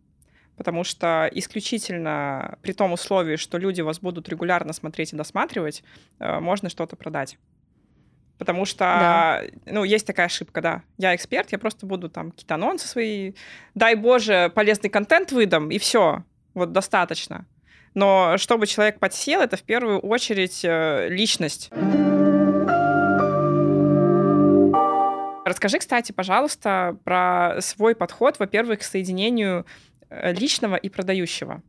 Потому 0.60 0.84
что 0.84 1.26
исключительно 1.32 2.58
при 2.60 2.72
том 2.72 2.92
условии, 2.92 3.36
что 3.36 3.56
люди 3.56 3.80
вас 3.80 3.98
будут 3.98 4.28
регулярно 4.28 4.74
смотреть 4.74 5.14
и 5.14 5.16
досматривать, 5.16 5.82
э, 6.18 6.38
можно 6.38 6.68
что-то 6.68 6.96
продать. 6.96 7.38
Потому 8.36 8.66
что, 8.66 8.80
да. 8.80 9.42
ну, 9.64 9.84
есть 9.84 10.06
такая 10.06 10.26
ошибка, 10.26 10.60
да. 10.60 10.82
Я 10.98 11.16
эксперт, 11.16 11.50
я 11.50 11.58
просто 11.58 11.86
буду 11.86 12.10
там 12.10 12.30
какие-то 12.32 12.56
анонсы 12.56 12.86
свои, 12.86 13.32
дай 13.74 13.94
боже, 13.94 14.52
полезный 14.54 14.90
контент 14.90 15.32
выдам, 15.32 15.70
и 15.70 15.78
все. 15.78 16.24
Вот 16.52 16.72
достаточно. 16.72 17.46
Но 17.94 18.34
чтобы 18.36 18.66
человек 18.66 18.98
подсел, 18.98 19.40
это 19.40 19.56
в 19.56 19.62
первую 19.62 19.98
очередь 20.00 20.60
э, 20.62 21.08
личность. 21.08 21.70
Расскажи, 25.46 25.78
кстати, 25.78 26.12
пожалуйста, 26.12 26.98
про 27.02 27.56
свой 27.60 27.94
подход, 27.94 28.38
во-первых, 28.38 28.80
к 28.80 28.82
соединению 28.82 29.64
личного 30.10 30.76
и 30.76 30.88
продающего. 30.88 31.62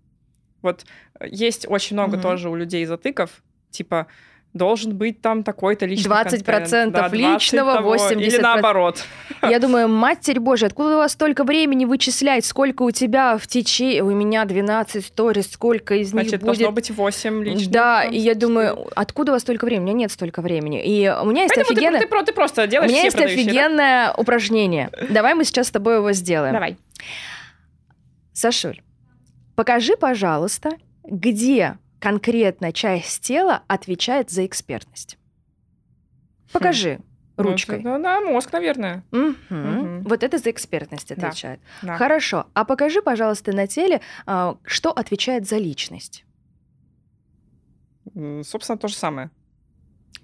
Вот 0.62 0.86
э, 1.20 1.28
есть 1.30 1.66
очень 1.68 1.96
много 1.96 2.18
mm-hmm. 2.18 2.22
тоже 2.22 2.50
у 2.50 2.56
людей 2.56 2.86
затыков, 2.86 3.44
типа 3.70 4.08
должен 4.54 4.96
быть 4.96 5.22
там 5.22 5.44
такой-то 5.44 5.86
личный 5.86 6.12
20% 6.12 6.44
контент. 6.44 6.94
Да, 6.94 7.08
личного, 7.08 7.80
80%. 7.82 8.22
Или 8.22 8.38
наоборот. 8.38 9.04
Я 9.42 9.60
думаю, 9.60 9.88
матерь 9.88 10.40
Божья, 10.40 10.68
откуда 10.68 10.96
у 10.96 10.98
вас 10.98 11.14
столько 11.14 11.44
времени 11.44 11.86
вычислять, 11.86 12.46
сколько 12.46 12.84
у 12.84 12.92
тебя 12.92 13.38
в 13.38 13.48
течение... 13.48 14.04
У 14.04 14.12
меня 14.12 14.44
12 14.46 15.06
сторис, 15.06 15.52
сколько 15.52 15.96
из 15.96 16.10
Значит, 16.10 16.34
них 16.34 16.42
будет... 16.42 16.58
должно 16.58 16.72
быть 16.72 16.92
8 16.92 17.44
личных. 17.44 17.72
Да, 17.72 18.04
и 18.04 18.20
я 18.20 18.36
думаю, 18.36 18.88
откуда 18.96 19.32
у 19.32 19.36
вас 19.36 19.42
столько 19.44 19.66
времени? 19.66 19.84
У 19.84 19.88
меня 19.88 20.00
нет 20.00 20.12
столько 20.12 20.42
времени. 20.42 20.84
И 20.84 21.10
у 21.10 21.26
меня 21.26 21.44
есть 21.44 21.56
Поэтому 21.56 21.78
офигенное... 21.78 22.02
Ты, 22.02 22.08
ты, 22.08 22.26
ты 22.26 22.34
просто 22.34 22.68
делаешь 22.68 22.92
У 22.92 22.94
меня 22.94 23.04
есть 23.04 23.16
офигенное 23.16 24.08
да? 24.08 24.16
упражнение. 24.18 24.90
Давай 25.10 25.34
мы 25.34 25.46
сейчас 25.46 25.68
с 25.68 25.72
тобой 25.72 25.96
его 25.96 26.12
сделаем. 26.12 26.54
Давай. 26.54 26.78
Сашуль, 28.34 28.82
покажи, 29.56 29.96
пожалуйста, 29.98 30.72
где 31.04 31.78
конкретная 32.00 32.72
часть 32.72 33.24
тела 33.24 33.64
отвечает 33.68 34.30
за 34.30 34.46
экспертность. 34.46 35.18
Покажи 36.52 36.98
хм. 37.38 37.42
ручкой. 37.42 37.82
Ну, 37.82 38.02
да, 38.02 38.22
мозг, 38.22 38.52
наверное. 38.52 39.04
Угу. 39.12 39.36
Угу. 39.50 40.10
Вот 40.10 40.24
это 40.24 40.38
за 40.38 40.52
экспертность 40.52 41.12
отвечает. 41.12 41.60
Да. 41.82 41.90
Да. 41.90 41.98
Хорошо. 41.98 42.48
А 42.54 42.66
покажи, 42.66 43.02
пожалуйста, 43.02 43.54
на 43.54 43.68
теле, 43.68 44.02
а, 44.26 44.58
что 44.64 44.92
отвечает 44.92 45.48
за 45.48 45.58
личность. 45.58 46.26
Собственно, 48.44 48.78
то 48.78 48.88
же 48.88 48.96
самое. 48.96 49.30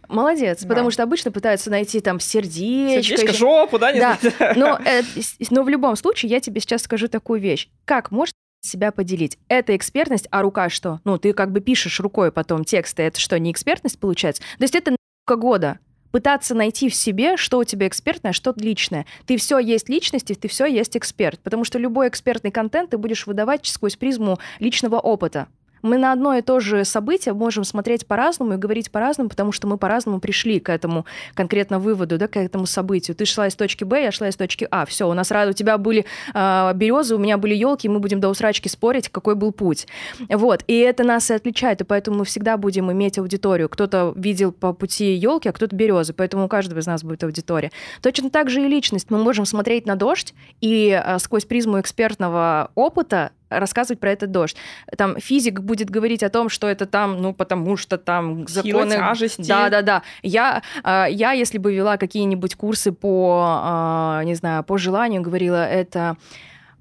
Молодец, 0.08 0.62
да. 0.62 0.70
потому 0.70 0.92
что 0.92 1.04
обычно 1.04 1.32
пытаются 1.32 1.70
найти 1.70 2.00
там 2.00 2.20
сердечко. 2.20 3.04
Сердечко, 3.04 3.34
жопу, 3.34 3.80
да? 3.80 3.94
Да, 3.94 4.18
но, 4.56 4.80
э, 4.86 5.02
но 5.50 5.64
в 5.64 5.70
любом 5.70 5.96
случае 5.96 6.30
я 6.32 6.40
тебе 6.40 6.62
сейчас 6.62 6.84
скажу 6.84 7.08
такую 7.08 7.42
вещь. 7.42 7.70
Как 7.86 8.12
может 8.12 8.34
себя 8.62 8.92
поделить. 8.92 9.38
Это 9.48 9.76
экспертность, 9.76 10.28
а 10.32 10.42
рука 10.42 10.70
что? 10.70 11.00
Ну, 11.04 11.18
ты 11.18 11.34
как 11.34 11.52
бы 11.52 11.62
пишешь 11.62 12.00
рукой 12.00 12.32
потом 12.32 12.64
тексты, 12.64 13.04
это 13.04 13.20
что, 13.20 13.38
не 13.40 13.52
экспертность 13.52 14.00
получается? 14.00 14.42
То 14.58 14.64
есть 14.64 14.76
это 14.76 14.96
года 15.28 15.80
пытаться 16.12 16.56
найти 16.56 16.90
в 16.90 16.96
себе, 16.96 17.38
что 17.38 17.60
у 17.60 17.64
тебя 17.64 17.88
экспертное, 17.88 18.34
что 18.34 18.54
личное. 18.58 19.06
Ты 19.26 19.38
все 19.38 19.60
есть 19.60 19.90
личности, 19.90 20.34
ты 20.34 20.48
все 20.48 20.66
есть 20.66 20.96
эксперт, 20.98 21.40
потому 21.42 21.64
что 21.64 21.78
любой 21.78 22.08
экспертный 22.08 22.52
контент 22.52 22.92
ты 22.92 22.98
будешь 22.98 23.28
выдавать 23.28 23.66
сквозь 23.66 23.98
призму 23.98 24.40
личного 24.60 25.00
опыта. 25.00 25.48
Мы 25.88 25.98
на 25.98 26.12
одно 26.12 26.36
и 26.36 26.42
то 26.42 26.60
же 26.60 26.84
событие 26.84 27.34
можем 27.34 27.64
смотреть 27.64 28.06
по-разному 28.06 28.54
и 28.54 28.58
говорить 28.58 28.92
по-разному, 28.92 29.30
потому 29.30 29.52
что 29.52 29.68
мы 29.68 29.78
по-разному 29.78 30.20
пришли 30.20 30.60
к 30.60 30.70
этому 30.70 31.06
конкретно 31.34 31.80
выводу, 31.80 32.18
да, 32.18 32.28
к 32.28 32.38
этому 32.38 32.66
событию. 32.66 33.16
Ты 33.16 33.26
шла 33.26 33.48
из 33.48 33.56
точки 33.56 33.86
Б, 33.86 34.04
я 34.04 34.12
шла 34.12 34.28
из 34.28 34.36
точки 34.36 34.68
А. 34.70 34.86
Все, 34.86 35.10
у 35.10 35.14
нас 35.14 35.32
рад, 35.32 35.50
у 35.50 35.54
тебя 35.54 35.78
были 35.78 36.06
э, 36.34 36.72
березы, 36.76 37.16
у 37.16 37.20
меня 37.20 37.38
были 37.38 37.56
елки, 37.56 37.88
мы 37.88 38.00
будем 38.00 38.20
до 38.20 38.30
усрачки 38.30 38.68
спорить, 38.68 39.08
какой 39.10 39.36
был 39.36 39.52
путь. 39.52 39.88
Вот. 40.30 40.64
И 40.68 40.78
это 40.78 41.04
нас 41.04 41.32
и 41.32 41.34
отличает, 41.34 41.82
и 41.82 41.84
поэтому 41.86 42.18
мы 42.18 42.26
всегда 42.26 42.58
будем 42.58 42.92
иметь 42.92 43.18
аудиторию. 43.18 43.70
Кто-то 43.70 44.14
видел 44.16 44.52
по 44.52 44.74
пути 44.74 45.14
елки, 45.14 45.48
а 45.48 45.54
кто-то 45.54 45.76
березы, 45.76 46.14
поэтому 46.14 46.46
у 46.46 46.48
каждого 46.48 46.80
из 46.80 46.86
нас 46.86 47.04
будет 47.04 47.24
аудитория. 47.24 47.72
Точно 48.02 48.30
так 48.30 48.50
же 48.50 48.62
и 48.62 48.68
личность. 48.68 49.10
Мы 49.10 49.18
можем 49.18 49.46
смотреть 49.46 49.86
на 49.86 49.96
дождь 49.96 50.34
и 50.60 51.02
э, 51.02 51.20
сквозь 51.20 51.46
призму 51.46 51.80
экспертного 51.80 52.72
опыта 52.76 53.32
рассказывать 53.50 54.00
про 54.00 54.12
этот 54.12 54.32
дождь. 54.32 54.58
Там 54.98 55.20
физик 55.20 55.62
будет 55.62 55.90
говорить 55.90 56.24
о 56.24 56.30
том, 56.30 56.50
что 56.50 56.68
это 56.68 56.86
там, 56.86 57.22
ну, 57.22 57.34
потому 57.34 57.78
что 57.78 57.98
там 57.98 58.48
законы... 58.48 58.96
тяжести. 58.96 59.48
Да, 59.48 59.70
да, 59.70 59.82
да. 59.82 60.04
Я, 60.24 60.62
а, 60.84 61.06
я, 61.06 61.32
если 61.32 61.58
бы 61.58 61.74
вела 61.74 61.98
какие-нибудь 61.98 62.56
курсы 62.56 62.92
по, 62.92 63.44
а, 63.64 64.24
не 64.24 64.36
знаю, 64.36 64.64
по 64.64 64.78
желанию, 64.78 65.22
говорила, 65.22 65.68
это 65.68 66.18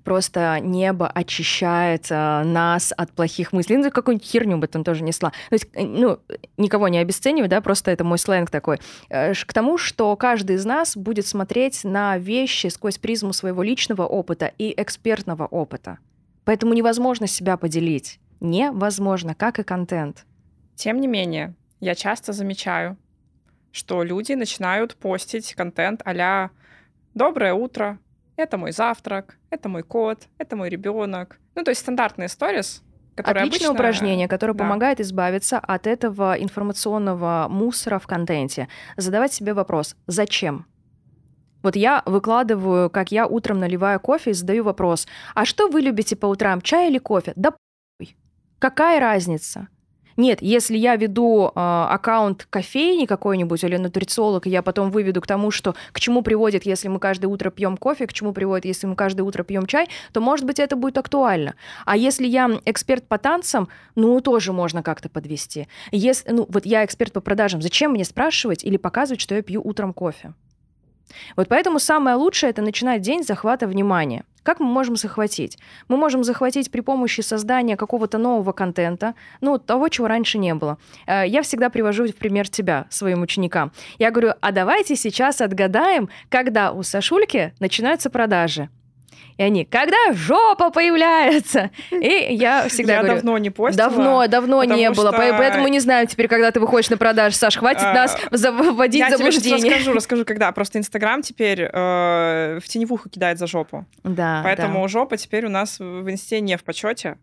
просто 0.07 0.61
небо 0.61 1.09
очищает 1.09 2.07
а, 2.11 2.45
нас 2.45 2.93
от 2.97 3.11
плохих 3.11 3.53
мыслей. 3.53 3.77
Ну, 3.77 3.91
какую-нибудь 3.91 4.27
херню 4.27 4.57
бы 4.57 4.69
там 4.69 4.85
тоже 4.85 5.03
несла. 5.03 5.31
То 5.31 5.55
есть, 5.55 5.67
э, 5.75 5.85
ну, 5.85 6.21
никого 6.57 6.87
не 6.87 6.99
обесцениваю, 6.99 7.49
да, 7.49 7.61
просто 7.61 7.91
это 7.91 8.05
мой 8.05 8.19
сленг 8.19 8.49
такой. 8.49 8.79
Э, 9.11 9.35
к 9.35 9.53
тому, 9.53 9.79
что 9.79 10.15
каждый 10.15 10.57
из 10.57 10.65
нас 10.65 10.97
будет 10.97 11.27
смотреть 11.27 11.83
на 11.83 12.19
вещи 12.19 12.69
сквозь 12.69 12.99
призму 12.99 13.33
своего 13.33 13.65
личного 13.65 14.07
опыта 14.07 14.53
и 14.59 14.73
экспертного 14.77 15.47
опыта. 15.47 15.99
Поэтому 16.47 16.75
невозможно 16.75 17.27
себя 17.27 17.57
поделить. 17.57 18.21
Невозможно, 18.41 19.35
как 19.35 19.59
и 19.59 19.65
контент. 19.65 20.25
Тем 20.77 21.01
не 21.01 21.09
менее, 21.09 21.55
я 21.81 21.95
часто 21.95 22.33
замечаю, 22.33 22.97
что 23.73 24.05
люди 24.05 24.33
начинают 24.35 24.95
постить 24.97 25.55
контент 25.55 26.03
а 26.05 26.51
«Доброе 27.15 27.53
утро», 27.53 27.99
«Это 28.37 28.59
мой 28.59 28.71
завтрак», 28.71 29.39
«Это 29.51 29.69
мой 29.69 29.83
кот», 29.83 30.29
«Это 30.39 30.55
мой 30.55 30.69
ребенок». 30.69 31.41
Ну, 31.57 31.65
то 31.65 31.71
есть 31.71 31.81
стандартные 31.81 32.29
сторис, 32.29 32.85
которые 33.17 33.43
Отличное 33.43 33.71
обычно... 33.71 33.83
упражнение, 33.83 34.29
которое 34.29 34.53
да. 34.53 34.65
помогает 34.65 35.01
избавиться 35.01 35.59
от 35.59 35.89
этого 35.89 36.41
информационного 36.41 37.49
мусора 37.51 37.99
в 37.99 38.07
контенте. 38.07 38.69
Задавать 38.97 39.33
себе 39.33 39.53
вопрос 39.53 39.97
«Зачем?». 40.07 40.67
Вот 41.67 41.75
я 41.75 42.05
выкладываю, 42.07 42.89
как 42.89 43.11
я 43.11 43.27
утром 43.27 43.59
наливаю 43.59 43.99
кофе 43.99 44.31
и 44.31 44.35
задаю 44.35 44.63
вопрос, 44.63 45.09
а 45.35 45.45
что 45.45 45.67
вы 45.67 45.81
любите 45.81 46.15
по 46.15 46.27
утрам, 46.27 46.61
чай 46.63 46.89
или 46.89 46.99
кофе? 46.99 47.33
Да 47.35 47.55
Какая 48.61 49.01
разница? 49.01 49.67
Нет, 50.17 50.39
если 50.43 50.77
я 50.77 50.95
веду 50.95 51.49
э, 51.49 51.51
аккаунт 51.57 52.47
кофейни 52.49 53.07
какой-нибудь 53.07 53.65
или 53.65 53.79
нутрициолог, 53.79 54.47
и 54.47 54.51
я 54.51 54.63
потом 54.63 54.93
выведу 54.93 55.21
к 55.21 55.27
тому, 55.27 55.51
что 55.51 55.75
к 55.91 55.99
чему 55.99 56.23
приводит, 56.23 56.65
если 56.67 56.87
мы 56.87 57.01
каждое 57.01 57.27
утро 57.27 57.51
пьем 57.51 57.77
кофе, 57.77 58.07
к 58.07 58.13
чему 58.13 58.33
приводит, 58.33 58.65
если 58.65 58.87
мы 58.87 58.95
каждое 58.95 59.25
утро 59.25 59.43
пьем 59.43 59.67
чай, 59.67 59.89
то, 60.13 60.21
может 60.21 60.47
быть, 60.47 60.61
это 60.61 60.77
будет 60.77 60.99
актуально. 60.99 61.57
А 61.85 61.97
если 61.97 62.29
я 62.29 62.49
эксперт 62.65 63.09
по 63.09 63.19
танцам, 63.19 63.69
ну, 63.97 64.21
тоже 64.21 64.53
можно 64.53 64.85
как-то 64.85 65.09
подвести. 65.09 65.67
Если, 65.91 66.31
ну, 66.31 66.47
вот 66.49 66.65
я 66.65 66.85
эксперт 66.85 67.13
по 67.13 67.21
продажам, 67.21 67.61
зачем 67.61 67.91
мне 67.91 68.05
спрашивать 68.05 68.63
или 68.63 68.77
показывать, 68.77 69.21
что 69.21 69.35
я 69.35 69.43
пью 69.43 69.61
утром 69.65 69.93
кофе? 69.93 70.33
Вот 71.37 71.49
поэтому 71.49 71.79
самое 71.79 72.17
лучшее— 72.17 72.51
это 72.53 72.63
начинать 72.63 73.03
день 73.03 73.23
с 73.23 73.27
захвата 73.27 73.67
внимания. 73.67 74.25
Как 74.43 74.61
мы 74.61 74.67
можем 74.67 74.95
захватить? 74.95 75.59
Мы 75.89 75.97
можем 75.97 76.23
захватить 76.23 76.71
при 76.71 76.81
помощи 76.81 77.21
создания 77.21 77.77
какого-то 77.77 78.17
нового 78.17 78.53
контента, 78.53 79.15
ну, 79.41 79.59
того, 79.59 79.89
чего 79.89 80.07
раньше 80.07 80.39
не 80.39 80.55
было. 80.55 80.79
Э, 81.07 81.25
я 81.27 81.43
всегда 81.43 81.69
привожу 81.69 82.07
в 82.07 82.15
пример 82.15 82.49
тебя 82.49 82.87
своим 82.89 83.23
ученикам. 83.23 83.73
Я 83.99 84.13
говорю, 84.13 84.35
а 84.41 84.53
давайте 84.53 84.95
сейчас 84.95 85.41
отгадаем, 85.41 86.09
когда 86.29 86.71
у 86.71 86.85
Сашульки 86.85 87.55
начинаются 87.59 88.09
продажи. 88.09 88.69
И 89.37 89.43
они, 89.43 89.65
когда 89.67 90.13
жопа 90.13 90.71
появляется? 90.71 91.71
И 91.91 92.35
я 92.35 92.69
всегда 92.69 92.95
я 92.95 92.99
говорю... 93.01 93.17
давно 93.17 93.39
не 93.39 93.51
постила. 93.51 93.91
Давно, 93.91 94.27
давно 94.29 94.65
не 94.65 94.91
было. 94.91 95.13
Поэтому 95.13 95.69
не 95.69 95.81
знаю 95.81 96.07
теперь, 96.07 96.29
когда 96.29 96.51
ты 96.51 96.61
выходишь 96.61 96.91
на 96.91 96.97
продажу. 96.97 97.37
Саш, 97.37 97.57
хватит 97.57 97.83
а, 97.83 97.93
нас 97.93 98.17
вводить 98.31 99.07
в 99.07 99.11
заблуждение. 99.11 99.71
Я 99.71 99.77
расскажу, 99.77 99.93
расскажу, 99.93 100.25
когда. 100.25 100.51
Просто 100.53 100.79
Инстаграм 100.79 101.23
теперь 101.23 101.63
э, 101.63 102.59
в 102.63 102.69
теневуху 102.69 103.09
кидает 103.09 103.39
за 103.39 103.47
жопу. 103.47 103.85
Да, 104.05 104.41
Поэтому 104.43 104.83
да. 104.83 104.89
жопа 104.89 105.17
теперь 105.17 105.47
у 105.47 105.51
нас 105.51 105.79
в 105.79 106.11
Инсте 106.11 106.41
не 106.41 106.57
в 106.57 106.65
почете, 106.65 107.19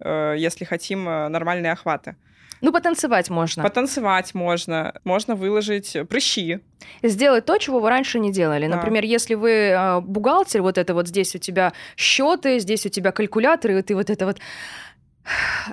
э, 0.00 0.34
если 0.38 0.64
хотим 0.64 1.08
э, 1.08 1.28
нормальные 1.28 1.72
охваты. 1.72 2.16
Ну, 2.60 2.72
потанцевать 2.72 3.30
можно. 3.30 3.62
Потанцевать 3.62 4.34
можно. 4.34 4.94
Можно 5.04 5.34
выложить 5.34 5.96
прыщи. 6.08 6.60
Сделать 7.02 7.46
то, 7.46 7.58
чего 7.58 7.80
вы 7.80 7.88
раньше 7.88 8.18
не 8.18 8.32
делали. 8.32 8.66
Да. 8.66 8.76
Например, 8.76 9.04
если 9.04 9.34
вы 9.34 9.50
э, 9.50 10.00
бухгалтер, 10.00 10.62
вот 10.62 10.78
это 10.78 10.94
вот 10.94 11.08
здесь 11.08 11.34
у 11.34 11.38
тебя 11.38 11.72
счеты, 11.96 12.58
здесь 12.58 12.86
у 12.86 12.88
тебя 12.88 13.12
калькуляторы, 13.12 13.78
и 13.78 13.82
ты 13.82 13.94
вот 13.94 14.10
это 14.10 14.26
вот 14.26 14.38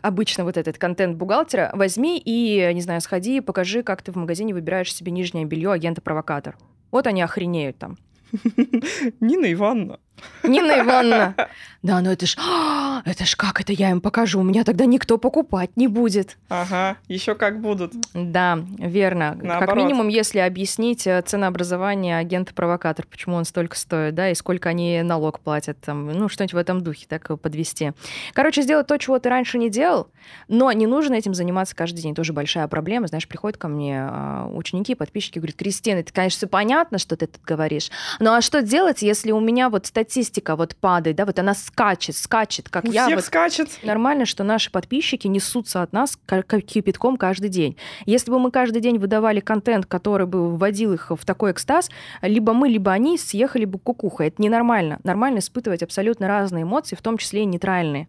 обычно 0.01 0.43
вот 0.43 0.57
этот 0.57 0.77
контент 0.77 1.17
бухгалтера, 1.17 1.71
возьми 1.73 2.21
и, 2.23 2.71
не 2.73 2.81
знаю, 2.81 3.01
сходи, 3.01 3.41
покажи, 3.41 3.83
как 3.83 4.01
ты 4.01 4.11
в 4.11 4.15
магазине 4.15 4.53
выбираешь 4.53 4.93
себе 4.93 5.11
нижнее 5.11 5.45
белье 5.45 5.71
агента-провокатор. 5.71 6.57
Вот 6.91 7.07
они 7.07 7.21
охренеют 7.21 7.77
там. 7.77 7.97
Нина 9.19 9.51
Ивановна, 9.51 9.99
Нина 10.43 10.79
Ивановна. 10.79 11.35
Да, 11.83 12.01
ну 12.01 12.11
это 12.11 12.25
ж, 12.25 12.35
а, 12.37 13.01
это 13.05 13.25
ж 13.25 13.35
как 13.35 13.61
это 13.61 13.71
я 13.71 13.91
им 13.91 14.01
покажу, 14.01 14.39
у 14.39 14.43
меня 14.43 14.63
тогда 14.63 14.85
никто 14.85 15.17
покупать 15.17 15.71
не 15.75 15.87
будет. 15.87 16.37
Ага, 16.49 16.97
еще 17.07 17.35
как 17.35 17.61
будут. 17.61 17.93
Да, 18.13 18.59
верно. 18.77 19.37
Наоборот. 19.41 19.75
Как 19.75 19.75
минимум, 19.77 20.07
если 20.07 20.39
объяснить 20.39 21.05
э, 21.05 21.21
ценообразование 21.21 22.17
агента-провокатор, 22.17 23.05
почему 23.05 23.35
он 23.35 23.45
столько 23.45 23.77
стоит, 23.77 24.15
да, 24.15 24.31
и 24.31 24.35
сколько 24.35 24.69
они 24.69 25.01
налог 25.03 25.39
платят, 25.39 25.79
там, 25.79 26.07
ну, 26.07 26.29
что-нибудь 26.29 26.53
в 26.53 26.57
этом 26.57 26.81
духе, 26.81 27.05
так 27.07 27.29
э, 27.29 27.37
подвести. 27.37 27.93
Короче, 28.33 28.63
сделать 28.63 28.87
то, 28.87 28.97
чего 28.97 29.19
ты 29.19 29.29
раньше 29.29 29.57
не 29.57 29.69
делал, 29.69 30.07
но 30.47 30.71
не 30.71 30.87
нужно 30.87 31.13
этим 31.13 31.33
заниматься 31.33 31.75
каждый 31.75 32.01
день. 32.01 32.15
Тоже 32.15 32.33
большая 32.33 32.67
проблема. 32.67 33.07
Знаешь, 33.07 33.27
приходят 33.27 33.57
ко 33.57 33.67
мне 33.67 34.01
а, 34.01 34.49
ученики, 34.51 34.95
подписчики, 34.95 35.39
говорят, 35.39 35.55
Кристина, 35.55 35.99
это, 35.99 36.11
конечно, 36.11 36.47
понятно, 36.47 36.97
что 36.97 37.15
ты 37.15 37.27
тут 37.27 37.41
говоришь, 37.43 37.91
ну 38.19 38.33
а 38.33 38.41
что 38.41 38.61
делать, 38.61 39.01
если 39.01 39.31
у 39.31 39.39
меня 39.39 39.69
вот 39.69 39.85
статистика 40.07 40.55
вот 40.55 40.75
падает, 40.75 41.17
да, 41.17 41.25
вот 41.25 41.37
она 41.39 41.53
скачет, 41.53 42.15
скачет, 42.15 42.69
как 42.69 42.85
У 42.85 42.91
я 42.91 43.05
всех 43.05 43.17
вот 43.17 43.25
скачет. 43.25 43.69
Нормально, 43.83 44.25
что 44.25 44.43
наши 44.43 44.71
подписчики 44.71 45.27
несутся 45.27 45.81
от 45.81 45.91
нас 45.93 46.17
ка- 46.25 46.43
ка- 46.43 46.61
кипятком 46.61 47.17
каждый 47.17 47.49
день. 47.49 47.75
Если 48.05 48.31
бы 48.31 48.39
мы 48.39 48.51
каждый 48.51 48.81
день 48.81 48.97
выдавали 48.97 49.41
контент, 49.41 49.85
который 49.85 50.25
бы 50.25 50.55
вводил 50.55 50.93
их 50.93 51.11
в 51.11 51.25
такой 51.25 51.51
экстаз, 51.51 51.89
либо 52.21 52.53
мы, 52.53 52.69
либо 52.69 52.91
они 52.91 53.17
съехали 53.17 53.65
бы 53.65 53.79
кукуха. 53.79 54.23
Это 54.23 54.41
ненормально. 54.41 54.99
Нормально 55.03 55.39
испытывать 55.39 55.83
абсолютно 55.83 56.27
разные 56.27 56.63
эмоции, 56.63 56.95
в 56.95 57.01
том 57.01 57.17
числе 57.17 57.41
и 57.41 57.45
нейтральные. 57.45 58.07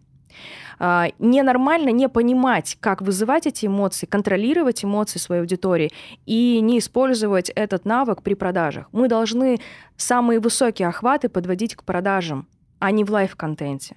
А, 0.79 1.09
Ненормально 1.19 1.89
не 1.89 2.07
понимать, 2.09 2.77
как 2.79 3.01
вызывать 3.01 3.47
эти 3.47 3.65
эмоции, 3.65 4.05
контролировать 4.05 4.83
эмоции 4.83 5.19
своей 5.19 5.41
аудитории 5.41 5.91
и 6.25 6.59
не 6.61 6.79
использовать 6.79 7.49
этот 7.49 7.85
навык 7.85 8.21
при 8.21 8.33
продажах. 8.33 8.87
Мы 8.91 9.07
должны 9.07 9.59
самые 9.97 10.39
высокие 10.39 10.87
охваты 10.87 11.29
подводить 11.29 11.75
к 11.75 11.83
продажам, 11.83 12.47
а 12.79 12.91
не 12.91 13.03
в 13.03 13.11
life 13.11 13.35
-контенте. 13.35 13.95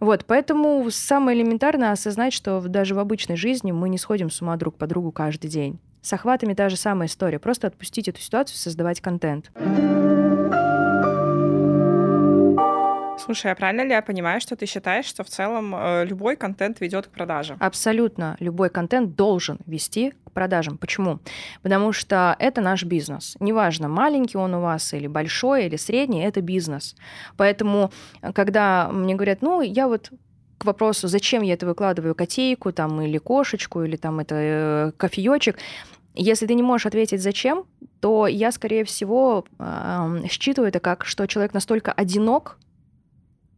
Вот, 0.00 0.24
поэтому 0.26 0.88
самое 0.90 1.38
элементарное 1.38 1.92
осознать, 1.92 2.32
что 2.32 2.60
даже 2.60 2.94
в 2.94 2.98
обычной 2.98 3.36
жизни 3.36 3.72
мы 3.72 3.88
не 3.88 3.98
сходим 3.98 4.30
с 4.30 4.40
ума 4.40 4.56
друг 4.56 4.76
по 4.76 4.86
другу 4.86 5.12
каждый 5.12 5.48
день. 5.48 5.80
С 6.00 6.12
охватами 6.12 6.54
та 6.54 6.68
же 6.68 6.76
самая 6.76 7.08
история. 7.08 7.38
Просто 7.38 7.66
отпустить 7.66 8.08
эту 8.08 8.20
ситуацию, 8.20 8.56
создавать 8.56 9.00
контент. 9.00 9.50
Слушай, 13.18 13.52
а 13.52 13.54
правильно 13.54 13.82
ли 13.82 13.90
я 13.90 14.02
понимаю, 14.02 14.40
что 14.40 14.56
ты 14.56 14.66
считаешь, 14.66 15.04
что 15.04 15.24
в 15.24 15.28
целом 15.28 15.74
э, 15.74 16.04
любой 16.04 16.36
контент 16.36 16.80
ведет 16.80 17.08
к 17.08 17.10
продаже? 17.10 17.56
Абсолютно 17.58 18.36
любой 18.40 18.70
контент 18.70 19.16
должен 19.16 19.58
вести 19.66 20.14
к 20.24 20.30
продажам. 20.30 20.78
Почему? 20.78 21.18
Потому 21.62 21.92
что 21.92 22.36
это 22.38 22.60
наш 22.60 22.84
бизнес. 22.84 23.36
Неважно, 23.40 23.88
маленький 23.88 24.38
он 24.38 24.54
у 24.54 24.60
вас 24.60 24.94
или 24.94 25.08
большой, 25.08 25.66
или 25.66 25.76
средний, 25.76 26.22
это 26.22 26.40
бизнес. 26.40 26.94
Поэтому, 27.36 27.90
э, 28.22 28.32
когда 28.32 28.88
мне 28.92 29.14
говорят, 29.14 29.42
ну, 29.42 29.60
я 29.60 29.88
вот 29.88 30.12
к 30.58 30.64
вопросу, 30.64 31.08
зачем 31.08 31.42
я 31.42 31.54
это 31.54 31.66
выкладываю, 31.66 32.14
котейку 32.14 32.72
там, 32.72 33.00
или 33.00 33.18
кошечку, 33.18 33.82
или 33.82 33.96
там 33.96 34.20
это 34.20 34.34
э, 34.36 34.92
кофеечек, 34.96 35.58
если 36.14 36.46
ты 36.46 36.54
не 36.54 36.62
можешь 36.62 36.86
ответить 36.86 37.22
зачем, 37.22 37.64
то 38.00 38.26
я, 38.26 38.50
скорее 38.50 38.84
всего, 38.84 39.44
эм, 39.58 40.28
считываю 40.28 40.68
это 40.68 40.80
как, 40.80 41.04
что 41.04 41.26
человек 41.26 41.54
настолько 41.54 41.92
одинок, 41.92 42.58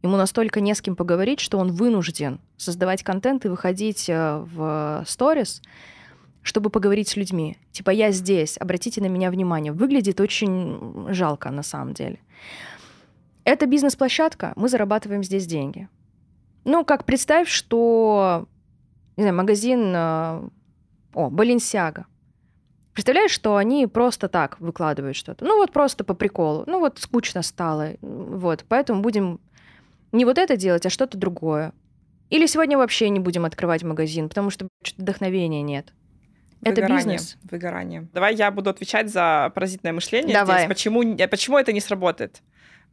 ему 0.01 0.17
настолько 0.17 0.61
не 0.61 0.73
с 0.73 0.81
кем 0.81 0.95
поговорить, 0.95 1.39
что 1.39 1.57
он 1.57 1.71
вынужден 1.71 2.39
создавать 2.57 3.03
контент 3.03 3.45
и 3.45 3.49
выходить 3.49 4.09
э, 4.09 4.45
в 4.53 5.03
сторис, 5.07 5.61
чтобы 6.41 6.69
поговорить 6.69 7.09
с 7.09 7.15
людьми. 7.15 7.57
Типа, 7.71 7.91
я 7.91 8.11
здесь, 8.11 8.57
обратите 8.59 9.01
на 9.01 9.07
меня 9.07 9.29
внимание. 9.29 9.71
Выглядит 9.71 10.19
очень 10.19 11.07
жалко 11.09 11.51
на 11.51 11.63
самом 11.63 11.93
деле. 11.93 12.19
Это 13.43 13.65
бизнес-площадка, 13.65 14.53
мы 14.55 14.69
зарабатываем 14.69 15.23
здесь 15.23 15.45
деньги. 15.45 15.87
Ну, 16.63 16.85
как 16.85 17.05
представь, 17.05 17.47
что, 17.47 18.47
не 19.17 19.23
знаю, 19.23 19.35
магазин, 19.35 19.93
э, 19.95 20.49
о, 21.13 21.29
Баленсиага. 21.29 22.05
Представляешь, 22.93 23.31
что 23.31 23.55
они 23.55 23.87
просто 23.87 24.27
так 24.27 24.59
выкладывают 24.59 25.15
что-то. 25.15 25.45
Ну, 25.45 25.57
вот 25.57 25.71
просто 25.71 26.03
по 26.03 26.13
приколу. 26.13 26.65
Ну, 26.67 26.79
вот 26.79 26.99
скучно 26.99 27.41
стало. 27.41 27.93
Вот, 28.01 28.65
поэтому 28.67 29.01
будем 29.01 29.39
не 30.11 30.25
вот 30.25 30.37
это 30.37 30.55
делать, 30.57 30.85
а 30.85 30.89
что-то 30.89 31.17
другое. 31.17 31.73
Или 32.29 32.45
сегодня 32.45 32.77
вообще 32.77 33.09
не 33.09 33.19
будем 33.19 33.45
открывать 33.45 33.83
магазин, 33.83 34.29
потому 34.29 34.49
что 34.49 34.67
вдохновения 34.97 35.61
нет. 35.61 35.93
Это 36.63 36.81
Выгорание, 36.81 36.97
бизнес. 37.17 37.37
Выгорание. 37.49 38.07
Давай 38.13 38.35
я 38.35 38.51
буду 38.51 38.69
отвечать 38.69 39.09
за 39.09 39.51
паразитное 39.55 39.93
мышление 39.93 40.33
Давай. 40.33 40.59
здесь. 40.59 40.67
Почему, 40.69 41.17
почему 41.29 41.57
это 41.57 41.73
не 41.73 41.81
сработает? 41.81 42.41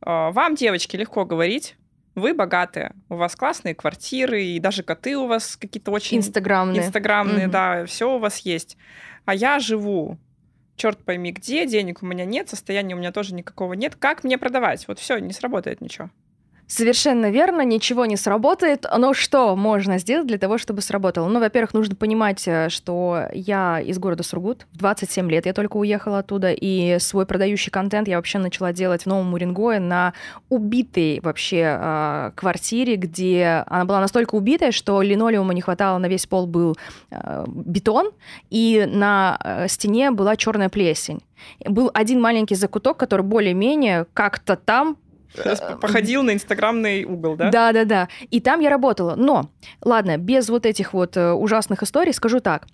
Э, 0.05 0.31
Вам, 0.31 0.55
девочки, 0.55 0.97
легко 0.97 1.25
говорить. 1.25 1.77
Вы 2.15 2.35
богатые, 2.35 2.95
у 3.11 3.15
вас 3.15 3.37
классные 3.37 3.75
квартиры, 3.77 4.43
и 4.43 4.59
даже 4.59 4.83
коты 4.83 5.17
у 5.17 5.27
вас 5.27 5.57
какие-то 5.57 5.93
очень 5.93 6.19
Инстаграмные. 6.19 6.83
инстаграмные, 6.83 7.45
Мгм. 7.47 7.51
да, 7.53 7.87
все 7.87 8.13
у 8.13 8.19
вас 8.19 8.39
есть. 8.39 8.77
А 9.25 9.35
я 9.35 9.61
живу, 9.61 10.19
черт 10.75 11.05
пойми 11.05 11.31
где, 11.31 11.65
денег 11.67 12.03
у 12.03 12.07
меня 12.07 12.25
нет, 12.25 12.49
состояния 12.49 12.95
у 12.95 12.99
меня 12.99 13.13
тоже 13.13 13.35
никакого 13.35 13.75
нет. 13.75 13.95
Как 13.95 14.25
мне 14.25 14.37
продавать? 14.39 14.89
Вот 14.89 14.99
все, 14.99 15.19
не 15.19 15.33
сработает 15.33 15.81
ничего. 15.81 16.11
Совершенно 16.69 17.31
верно, 17.31 17.63
ничего 17.63 18.05
не 18.05 18.17
сработает. 18.19 18.85
Но 18.97 19.15
что 19.15 19.57
можно 19.57 19.99
сделать 19.99 20.27
для 20.27 20.37
того, 20.37 20.59
чтобы 20.59 20.83
сработало? 20.83 21.27
Ну, 21.27 21.41
во-первых, 21.41 21.73
нужно 21.73 21.97
понимать, 21.97 22.47
э, 22.47 22.69
что 22.69 23.27
я 23.33 23.81
из 23.81 23.99
города 23.99 24.23
Сургут. 24.23 24.67
В 24.73 24.77
27 24.77 25.31
лет 25.31 25.47
я 25.47 25.55
только 25.55 25.79
уехала 25.79 26.19
оттуда, 26.19 26.53
и 26.53 26.99
свой 26.99 27.25
продающий 27.25 27.71
контент 27.71 28.07
я 28.07 28.17
вообще 28.17 28.39
начала 28.39 28.75
делать 28.75 29.05
в 29.05 29.07
Новом 29.07 29.33
Уренгое 29.33 29.81
на 29.81 30.13
убитой 30.51 31.21
вообще 31.23 31.79
э, 31.81 32.33
квартире, 32.35 32.97
где 32.97 33.65
она 33.67 33.87
была 33.87 34.01
настолько 34.01 34.35
убитая, 34.35 34.71
что 34.71 35.01
линолеума 35.01 35.55
не 35.55 35.63
хватало, 35.63 35.97
на 35.97 36.07
весь 36.07 36.27
пол 36.27 36.47
был 36.47 36.77
э, 37.11 37.45
бетон, 37.49 38.11
и 38.51 38.87
на 38.87 39.39
э, 39.43 39.69
стене 39.69 40.11
была 40.11 40.37
черная 40.37 40.69
плесень. 40.69 41.21
Был 41.65 41.91
один 41.95 42.21
маленький 42.21 42.57
закуток, 42.57 42.99
который 42.99 43.23
более-менее 43.23 44.07
как-то 44.13 44.57
там 44.57 44.99
Сейчас 45.35 45.63
походил 45.81 46.23
на 46.23 46.33
инстаграмный 46.33 47.05
угол, 47.05 47.37
да? 47.37 47.51
да, 47.51 47.73
да, 47.73 47.85
да. 47.85 48.09
И 48.31 48.41
там 48.41 48.61
я 48.61 48.71
работала. 48.71 49.15
Но, 49.15 49.51
ладно, 49.83 50.17
без 50.17 50.49
вот 50.49 50.67
этих 50.67 50.93
вот 50.93 51.17
э, 51.17 51.33
ужасных 51.33 51.83
историй 51.83 52.13
скажу 52.13 52.41
так. 52.41 52.67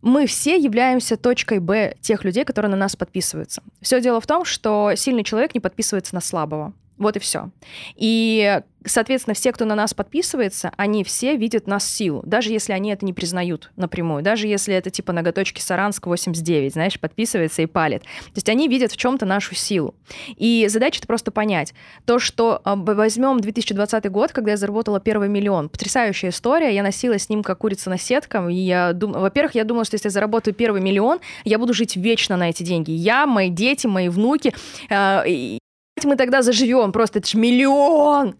Мы 0.00 0.26
все 0.26 0.56
являемся 0.56 1.16
точкой 1.16 1.58
Б 1.58 1.94
тех 2.00 2.24
людей, 2.24 2.44
которые 2.44 2.70
на 2.70 2.76
нас 2.76 2.94
подписываются. 2.94 3.62
Все 3.80 4.00
дело 4.00 4.20
в 4.20 4.26
том, 4.26 4.44
что 4.44 4.92
сильный 4.94 5.24
человек 5.24 5.54
не 5.54 5.60
подписывается 5.60 6.14
на 6.14 6.20
слабого. 6.20 6.72
Вот 6.98 7.16
и 7.16 7.20
все. 7.20 7.50
И, 7.96 8.60
соответственно, 8.84 9.34
все, 9.34 9.52
кто 9.52 9.64
на 9.64 9.74
нас 9.74 9.94
подписывается, 9.94 10.72
они 10.76 11.04
все 11.04 11.36
видят 11.36 11.66
нас 11.66 11.88
силу, 11.88 12.22
даже 12.26 12.50
если 12.50 12.72
они 12.72 12.90
это 12.90 13.04
не 13.04 13.12
признают 13.12 13.70
напрямую, 13.76 14.22
даже 14.22 14.48
если 14.48 14.74
это 14.74 14.90
типа 14.90 15.12
ноготочки 15.12 15.60
Саранск 15.60 16.06
89, 16.06 16.72
знаешь, 16.72 16.98
подписывается 16.98 17.62
и 17.62 17.66
палит. 17.66 18.02
То 18.02 18.36
есть 18.36 18.48
они 18.48 18.68
видят 18.68 18.92
в 18.92 18.96
чем-то 18.96 19.26
нашу 19.26 19.54
силу. 19.54 19.94
И 20.36 20.66
задача 20.68 20.98
это 20.98 21.06
просто 21.06 21.30
понять. 21.30 21.72
То, 22.04 22.18
что 22.18 22.60
а, 22.64 22.74
возьмем 22.74 23.40
2020 23.40 24.10
год, 24.10 24.32
когда 24.32 24.52
я 24.52 24.56
заработала 24.56 24.98
первый 25.00 25.28
миллион, 25.28 25.68
потрясающая 25.68 26.30
история, 26.30 26.74
я 26.74 26.82
носила 26.82 27.18
с 27.18 27.28
ним 27.28 27.42
как 27.42 27.58
курица 27.58 27.90
на 27.90 27.98
сеткам, 27.98 28.48
и 28.48 28.54
я 28.54 28.92
думала, 28.92 29.20
во-первых, 29.20 29.54
я 29.54 29.64
думала, 29.64 29.84
что 29.84 29.94
если 29.94 30.08
я 30.08 30.12
заработаю 30.12 30.54
первый 30.54 30.80
миллион, 30.80 31.20
я 31.44 31.58
буду 31.58 31.74
жить 31.74 31.96
вечно 31.96 32.36
на 32.36 32.50
эти 32.50 32.64
деньги. 32.64 32.90
Я, 32.90 33.26
мои 33.26 33.50
дети, 33.50 33.86
мои 33.86 34.08
внуки, 34.08 34.52
э, 34.88 35.58
мы 36.04 36.16
тогда 36.16 36.42
заживем, 36.42 36.92
просто 36.92 37.18
это 37.18 37.28
ж 37.28 37.34
миллион. 37.34 38.36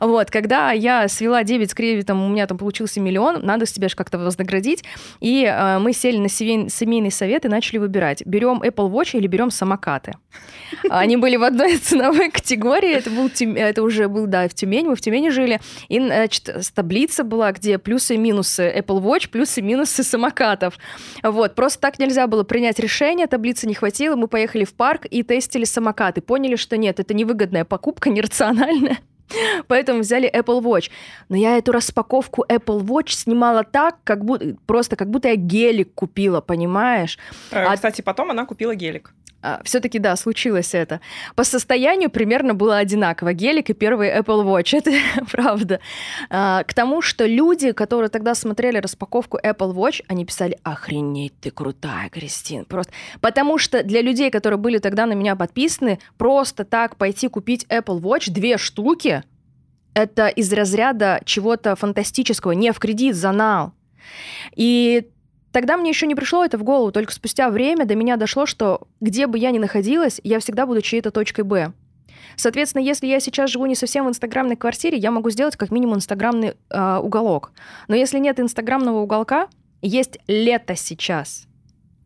Вот, 0.00 0.30
когда 0.30 0.72
я 0.72 1.08
свела 1.08 1.44
9 1.44 1.70
с 1.70 1.74
кредитом, 1.74 2.22
у 2.22 2.28
меня 2.28 2.46
там 2.46 2.58
получился 2.58 3.00
миллион, 3.00 3.44
надо 3.44 3.66
себя 3.66 3.88
же 3.88 3.96
как-то 3.96 4.18
вознаградить, 4.18 4.84
и 5.20 5.44
э, 5.44 5.78
мы 5.78 5.92
сели 5.92 6.18
на 6.18 6.28
семей- 6.28 6.68
семейный 6.68 7.10
совет 7.10 7.44
и 7.44 7.48
начали 7.48 7.78
выбирать, 7.78 8.24
берем 8.26 8.62
Apple 8.62 8.90
Watch 8.90 9.16
или 9.16 9.26
берем 9.26 9.50
самокаты. 9.50 10.12
Они 10.88 11.16
были 11.16 11.36
в 11.36 11.42
одной 11.42 11.76
ценовой 11.76 12.30
категории, 12.30 12.92
это, 12.92 13.10
был, 13.10 13.30
это 13.56 13.82
уже 13.82 14.08
был, 14.08 14.26
да, 14.26 14.48
в 14.48 14.54
Тюмени, 14.54 14.88
мы 14.88 14.96
в 14.96 15.00
Тюмени 15.00 15.30
жили, 15.30 15.60
и, 15.88 16.00
значит, 16.00 16.50
таблица 16.74 17.24
была, 17.24 17.52
где 17.52 17.78
плюсы 17.78 18.14
и 18.14 18.18
минусы 18.18 18.72
Apple 18.76 19.00
Watch, 19.02 19.28
плюсы 19.28 19.60
и 19.60 19.62
минусы 19.62 20.02
самокатов. 20.02 20.78
Вот, 21.22 21.54
просто 21.54 21.80
так 21.80 21.98
нельзя 21.98 22.26
было 22.26 22.42
принять 22.44 22.78
решение, 22.78 23.26
таблицы 23.26 23.66
не 23.66 23.74
хватило, 23.74 24.16
мы 24.16 24.28
поехали 24.28 24.64
в 24.64 24.74
парк 24.74 25.06
и 25.10 25.22
тестили 25.22 25.64
самокаты, 25.64 26.20
поняли, 26.20 26.56
что 26.56 26.76
нет, 26.76 26.91
это 27.00 27.14
невыгодная 27.14 27.64
покупка, 27.64 28.10
нерациональная. 28.42 28.98
Поэтому 29.66 30.00
взяли 30.00 30.30
Apple 30.30 30.60
Watch. 30.62 30.90
Но 31.30 31.36
я 31.36 31.56
эту 31.56 31.72
распаковку 31.72 32.44
Apple 32.48 32.80
Watch 32.82 33.10
снимала 33.12 33.64
так, 33.64 33.96
как 34.04 34.24
будто 34.24 34.56
просто 34.66 34.96
как 34.96 35.08
будто 35.10 35.28
я 35.28 35.36
гелик 35.36 35.94
купила, 35.94 36.40
понимаешь? 36.42 37.18
Э, 37.50 37.64
А- 37.64 37.74
Кстати, 37.76 38.02
потом 38.02 38.30
она 38.30 38.44
купила 38.44 38.74
гелик. 38.74 39.14
А, 39.42 39.60
Все-таки, 39.64 39.98
да, 39.98 40.14
случилось 40.16 40.72
это. 40.72 41.00
По 41.34 41.42
состоянию 41.42 42.10
примерно 42.10 42.54
было 42.54 42.78
одинаково. 42.78 43.32
Гелик 43.32 43.70
и 43.70 43.74
первый 43.74 44.16
Apple 44.16 44.44
Watch, 44.44 44.76
это 44.78 44.92
правда. 45.30 45.80
А, 46.30 46.62
к 46.62 46.72
тому, 46.72 47.02
что 47.02 47.26
люди, 47.26 47.72
которые 47.72 48.08
тогда 48.08 48.36
смотрели 48.36 48.78
распаковку 48.78 49.38
Apple 49.38 49.74
Watch, 49.74 50.04
они 50.06 50.24
писали, 50.24 50.58
охренеть, 50.62 51.34
ты 51.40 51.50
крутая, 51.50 52.08
Кристин. 52.08 52.64
Просто. 52.64 52.92
Потому 53.20 53.58
что 53.58 53.82
для 53.82 54.00
людей, 54.00 54.30
которые 54.30 54.58
были 54.58 54.78
тогда 54.78 55.06
на 55.06 55.14
меня 55.14 55.34
подписаны, 55.34 55.98
просто 56.16 56.64
так 56.64 56.96
пойти 56.96 57.26
купить 57.26 57.66
Apple 57.68 58.00
Watch, 58.00 58.30
две 58.30 58.58
штуки, 58.58 59.24
это 59.94 60.28
из 60.28 60.52
разряда 60.52 61.20
чего-то 61.24 61.74
фантастического, 61.74 62.52
не 62.52 62.72
в 62.72 62.78
кредит, 62.78 63.16
за 63.16 63.32
нал. 63.32 63.72
И 64.54 65.08
Тогда 65.52 65.76
мне 65.76 65.90
еще 65.90 66.06
не 66.06 66.14
пришло 66.14 66.44
это 66.44 66.58
в 66.58 66.64
голову, 66.64 66.90
только 66.90 67.12
спустя 67.12 67.50
время 67.50 67.84
до 67.84 67.94
меня 67.94 68.16
дошло, 68.16 68.46
что 68.46 68.88
где 69.00 69.26
бы 69.26 69.38
я 69.38 69.50
ни 69.50 69.58
находилась, 69.58 70.20
я 70.24 70.38
всегда 70.40 70.66
буду 70.66 70.80
чьей-то 70.80 71.10
точкой 71.10 71.42
Б. 71.42 71.72
Соответственно, 72.36 72.82
если 72.82 73.06
я 73.06 73.20
сейчас 73.20 73.50
живу 73.50 73.66
не 73.66 73.74
совсем 73.74 74.06
в 74.06 74.08
инстаграмной 74.08 74.56
квартире, 74.56 74.96
я 74.96 75.10
могу 75.10 75.28
сделать 75.30 75.56
как 75.56 75.70
минимум 75.70 75.96
инстаграмный 75.96 76.54
э, 76.70 76.96
уголок. 77.02 77.52
Но 77.88 77.94
если 77.94 78.18
нет 78.18 78.40
инстаграмного 78.40 79.00
уголка, 79.00 79.48
есть 79.82 80.18
лето 80.26 80.74
сейчас. 80.74 81.46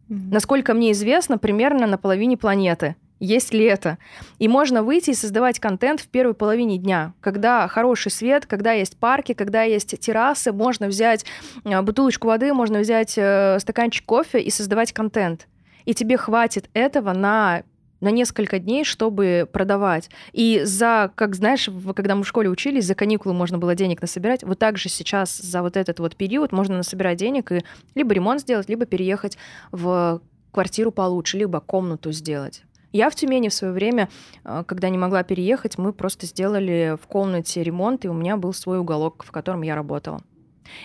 Mm-hmm. 0.09 0.33
Насколько 0.33 0.75
мне 0.75 0.93
известно, 0.93 1.39
примерно 1.39 1.87
на 1.87 1.99
половине 1.99 2.37
планеты 2.37 2.97
есть 3.19 3.55
лето. 3.55 3.99
И 4.39 4.49
можно 4.49 4.83
выйти 4.83 5.11
и 5.11 5.15
создавать 5.15 5.59
контент 5.59 6.01
в 6.01 6.09
первой 6.09 6.35
половине 6.35 6.79
дня, 6.79 7.15
когда 7.21 7.67
хороший 7.69 8.11
свет, 8.11 8.47
когда 8.47 8.73
есть 8.73 8.97
парки, 8.97 9.33
когда 9.33 9.63
есть 9.63 9.99
террасы, 9.99 10.53
можно 10.53 10.87
взять 10.89 11.25
э, 11.65 11.81
бутылочку 11.83 12.29
воды, 12.29 12.53
можно 12.53 12.81
взять 12.81 13.15
э, 13.17 13.59
стаканчик 13.61 14.05
кофе 14.05 14.41
и 14.41 14.51
создавать 14.51 14.93
контент. 14.93 15.49
И 15.85 15.95
тебе 15.95 16.17
хватит 16.17 16.69
этого 16.75 17.13
на 17.13 17.63
на 18.01 18.11
несколько 18.11 18.59
дней, 18.59 18.85
чтобы 18.85 19.49
продавать. 19.51 20.11
И 20.33 20.61
за, 20.65 21.11
как 21.15 21.35
знаешь, 21.35 21.69
когда 21.95 22.15
мы 22.15 22.25
в 22.25 22.29
школе 22.29 22.51
учились, 22.51 22.85
за 22.85 22.95
каникулы 22.95 23.35
можно 23.35 23.57
было 23.57 23.75
денег 23.75 24.03
насобирать. 24.03 24.45
Вот 24.45 24.59
так 24.59 24.77
же 24.77 24.91
сейчас 24.91 25.37
за 25.37 25.63
вот 25.63 25.79
этот 25.79 25.99
вот 25.99 26.15
период 26.15 26.53
можно 26.53 26.77
насобирать 26.77 27.19
денег 27.19 27.53
и 27.53 27.65
либо 27.95 28.13
ремонт 28.13 28.43
сделать, 28.43 28.69
либо 28.69 28.85
переехать 28.85 29.39
в 29.73 30.21
квартиру 30.53 30.93
получше, 30.93 31.39
либо 31.39 31.61
комнату 31.61 32.13
сделать. 32.13 32.65
Я 32.97 33.11
в 33.11 33.15
Тюмени 33.15 33.51
в 33.51 33.53
свое 33.53 33.75
время, 33.75 34.09
э, 34.43 34.65
когда 34.67 34.89
не 34.89 34.97
могла 34.97 35.23
переехать, 35.23 35.77
мы 35.77 35.93
просто 35.93 36.25
сделали 36.25 36.97
в 37.01 37.07
комнате 37.07 37.63
ремонт, 37.63 38.07
и 38.07 38.09
у 38.09 38.15
меня 38.15 38.39
был 38.39 38.55
свой 38.55 38.79
уголок, 38.79 39.23
в 39.23 39.33
котором 39.33 39.61
я 39.61 39.75
работала. 39.75 40.23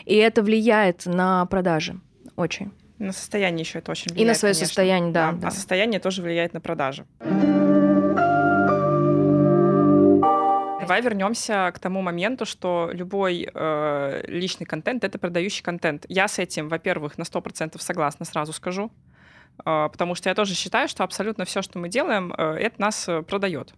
И 0.04 0.16
это 0.16 0.44
влияет 0.44 1.06
на 1.06 1.46
продажи 1.46 2.02
очень. 2.36 2.72
На 3.00 3.14
состояние 3.14 3.62
еще 3.62 3.80
это 3.80 3.92
очень 3.92 4.12
влияет. 4.12 4.26
И 4.26 4.28
на 4.28 4.34
свое 4.36 4.54
конечно. 4.54 4.68
состояние, 4.68 5.14
да, 5.14 5.32
да. 5.32 5.38
да. 5.38 5.48
А 5.48 5.52
состояние 5.52 6.02
тоже 6.02 6.22
влияет 6.22 6.54
на 6.54 6.60
продажи. 6.60 7.06
Давай 10.82 11.02
вернемся 11.02 11.72
к 11.74 11.80
тому 11.80 12.02
моменту, 12.02 12.46
что 12.46 12.90
любой 12.92 13.50
э, 13.54 14.24
личный 14.28 14.66
контент 14.66 15.06
это 15.06 15.18
продающий 15.18 15.64
контент. 15.64 16.06
Я 16.10 16.28
с 16.28 16.40
этим, 16.40 16.68
во-первых, 16.68 17.18
на 17.18 17.24
100% 17.24 17.80
согласна, 17.80 18.26
сразу 18.26 18.52
скажу. 18.52 18.92
А, 19.64 19.90
потому 19.90 20.16
что 20.16 20.30
я 20.30 20.36
тоже 20.36 20.56
считаю, 20.56 20.88
что 20.88 21.04
абсолютно 21.04 21.46
все, 21.46 21.62
что 21.62 21.80
мы 21.80 21.90
делаем, 21.90 22.34
э, 22.38 22.56
это 22.56 22.82
нас 22.82 23.08
э, 23.08 23.22
продает. 23.22 23.74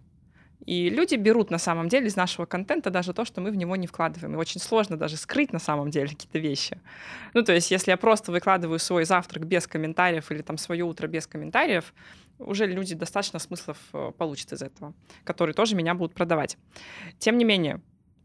И 0.66 0.88
люди 0.88 1.16
берут 1.16 1.50
на 1.50 1.58
самом 1.58 1.88
деле 1.88 2.06
из 2.06 2.16
нашего 2.16 2.46
контента 2.46 2.88
даже 2.90 3.12
то, 3.12 3.24
что 3.24 3.40
мы 3.40 3.50
в 3.50 3.56
него 3.56 3.76
не 3.76 3.86
вкладываем. 3.86 4.34
И 4.34 4.38
очень 4.38 4.60
сложно 4.60 4.96
даже 4.96 5.16
скрыть 5.16 5.52
на 5.52 5.58
самом 5.58 5.90
деле 5.90 6.08
какие-то 6.08 6.38
вещи. 6.38 6.80
Ну, 7.34 7.42
то 7.42 7.52
есть, 7.52 7.70
если 7.70 7.90
я 7.90 7.98
просто 7.98 8.32
выкладываю 8.32 8.78
свой 8.78 9.04
завтрак 9.04 9.46
без 9.46 9.66
комментариев 9.66 10.30
или 10.30 10.40
там 10.40 10.56
свое 10.56 10.84
утро 10.84 11.06
без 11.06 11.26
комментариев, 11.26 11.92
уже 12.38 12.66
люди 12.66 12.94
достаточно 12.94 13.38
смыслов 13.38 13.76
э, 13.92 14.12
получат 14.16 14.52
из 14.52 14.62
этого, 14.62 14.94
которые 15.24 15.54
тоже 15.54 15.76
меня 15.76 15.94
будут 15.94 16.14
продавать. 16.14 16.56
Тем 17.18 17.36
не 17.36 17.44
менее, 17.44 17.80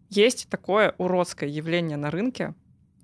есть 0.09 0.49
такое 0.49 0.95
уродское 0.97 1.49
явление 1.49 1.97
на 1.97 2.09
рынке, 2.09 2.53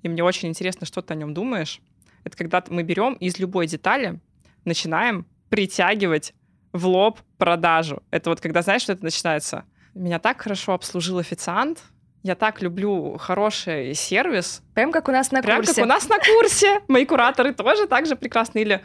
и 0.02 0.10
мне 0.10 0.24
очень 0.24 0.50
интересно, 0.50 0.86
что 0.86 1.02
ты 1.02 1.14
о 1.14 1.18
нем 1.18 1.34
думаешь. 1.34 1.82
Это 2.24 2.38
когда 2.38 2.64
мы 2.70 2.84
берем 2.84 3.14
из 3.14 3.38
любой 3.38 3.68
детали 3.68 4.20
начинаем 4.66 5.26
притягивать 5.50 6.34
в 6.74 6.86
лоб 6.88 7.20
продажу. 7.38 8.04
Это 8.12 8.30
вот 8.30 8.42
когда, 8.42 8.62
знаешь, 8.62 8.82
что 8.82 8.94
это 8.94 9.04
начинается? 9.04 9.64
Меня 9.94 10.20
так 10.20 10.42
хорошо 10.42 10.74
обслужил 10.74 11.20
официант, 11.20 11.84
я 12.26 12.34
так 12.34 12.62
люблю 12.62 13.18
хороший 13.20 13.94
сервис. 13.94 14.64
Прям 14.74 14.92
как 14.92 15.08
у 15.08 15.12
нас 15.12 15.32
на 15.32 15.44
Прям 15.44 15.58
курсе. 15.58 15.76
как 15.76 15.84
у 15.84 15.88
нас 15.88 16.10
на 16.10 16.18
курсе. 16.18 16.82
Мои 16.88 17.06
кураторы 17.06 17.54
тоже 17.54 17.86
так 17.86 18.08
же 18.08 18.16
прекрасны. 18.16 18.60
Или 18.60 18.82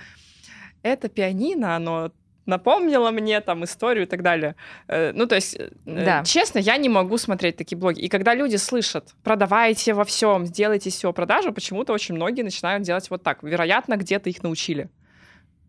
это 0.82 1.08
пианино, 1.08 1.74
оно 1.74 2.12
напомнило 2.44 3.10
мне 3.10 3.40
там 3.40 3.64
историю 3.64 4.04
и 4.04 4.06
так 4.06 4.22
далее. 4.22 4.56
Э, 4.88 5.12
ну, 5.14 5.26
то 5.26 5.36
есть, 5.36 5.56
э, 5.58 5.70
да. 5.86 6.22
честно, 6.22 6.58
я 6.58 6.76
не 6.76 6.90
могу 6.90 7.16
смотреть 7.16 7.56
такие 7.56 7.78
блоги. 7.78 8.00
И 8.00 8.08
когда 8.10 8.34
люди 8.34 8.56
слышат, 8.56 9.14
продавайте 9.24 9.94
во 9.94 10.04
всем, 10.04 10.44
сделайте 10.44 10.90
все 10.90 11.10
продажу, 11.12 11.52
почему-то 11.52 11.94
очень 11.94 12.16
многие 12.16 12.42
начинают 12.42 12.82
делать 12.82 13.08
вот 13.08 13.22
так. 13.22 13.42
Вероятно, 13.42 13.96
где-то 13.96 14.28
их 14.28 14.42
научили. 14.42 14.90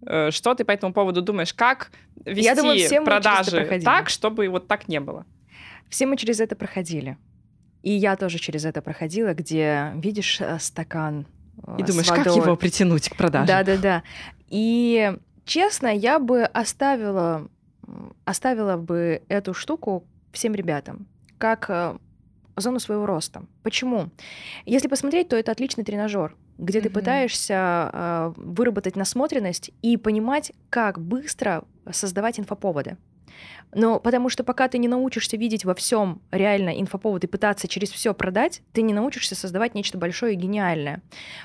Э, 0.06 0.32
что 0.32 0.56
ты 0.56 0.64
по 0.66 0.72
этому 0.72 0.94
поводу 0.94 1.22
думаешь? 1.22 1.54
Как 1.54 1.92
вести 2.26 2.44
Я 2.44 2.56
думаю, 2.56 2.78
все 2.78 3.02
продажи 3.02 3.82
так, 3.84 4.10
чтобы 4.10 4.48
вот 4.50 4.68
так 4.68 4.88
не 4.88 5.00
было? 5.00 5.26
Все 5.90 6.06
мы 6.06 6.18
через 6.18 6.40
это 6.40 6.56
проходили. 6.56 7.18
И 7.84 7.92
я 7.92 8.16
тоже 8.16 8.38
через 8.38 8.66
это 8.66 8.82
проходила, 8.82 9.34
где 9.34 9.92
видишь 9.96 10.40
э, 10.40 10.60
стакан 10.60 11.26
э, 11.66 11.78
И 11.80 11.84
думаешь, 11.84 12.08
как 12.08 12.26
его 12.28 12.56
притянуть 12.56 13.10
к 13.10 13.16
продаже? 13.16 13.48
Да-да-да. 13.48 14.04
И 14.48 15.14
честно, 15.46 15.88
я 15.88 16.20
бы 16.20 16.44
оставила, 16.44 17.48
оставила 18.26 18.78
бы 18.78 19.24
эту 19.28 19.54
штуку 19.54 20.06
всем 20.32 20.54
ребятам, 20.54 21.08
как 21.38 22.00
зону 22.56 22.80
своего 22.80 23.06
роста. 23.06 23.44
Почему? 23.64 24.10
Если 24.66 24.88
посмотреть, 24.88 25.30
то 25.30 25.36
это 25.36 25.52
отличный 25.52 25.84
тренажер 25.84 26.36
где 26.62 26.80
mm-hmm. 26.80 26.84
ты 26.84 26.90
пытаешься 26.90 27.90
э, 27.92 28.34
выработать 28.38 28.96
насмотренность 28.96 29.72
и 29.82 29.98
понимать, 29.98 30.54
как 30.70 31.00
быстро 31.00 31.64
создавать 31.92 32.40
инфоповоды. 32.40 32.98
Но 33.74 34.00
потому 34.00 34.30
что 34.30 34.44
пока 34.44 34.68
ты 34.68 34.78
не 34.78 34.88
научишься 34.88 35.38
видеть 35.38 35.64
во 35.64 35.74
всем 35.74 36.22
реально 36.32 36.80
инфоповод 36.80 37.24
и 37.24 37.28
пытаться 37.28 37.68
через 37.68 37.90
все 37.90 38.14
продать, 38.14 38.62
ты 38.74 38.82
не 38.82 38.94
научишься 38.94 39.34
создавать 39.34 39.76
нечто 39.76 39.98
большое 39.98 40.34
и 40.34 40.36
гениальное. 40.36 41.02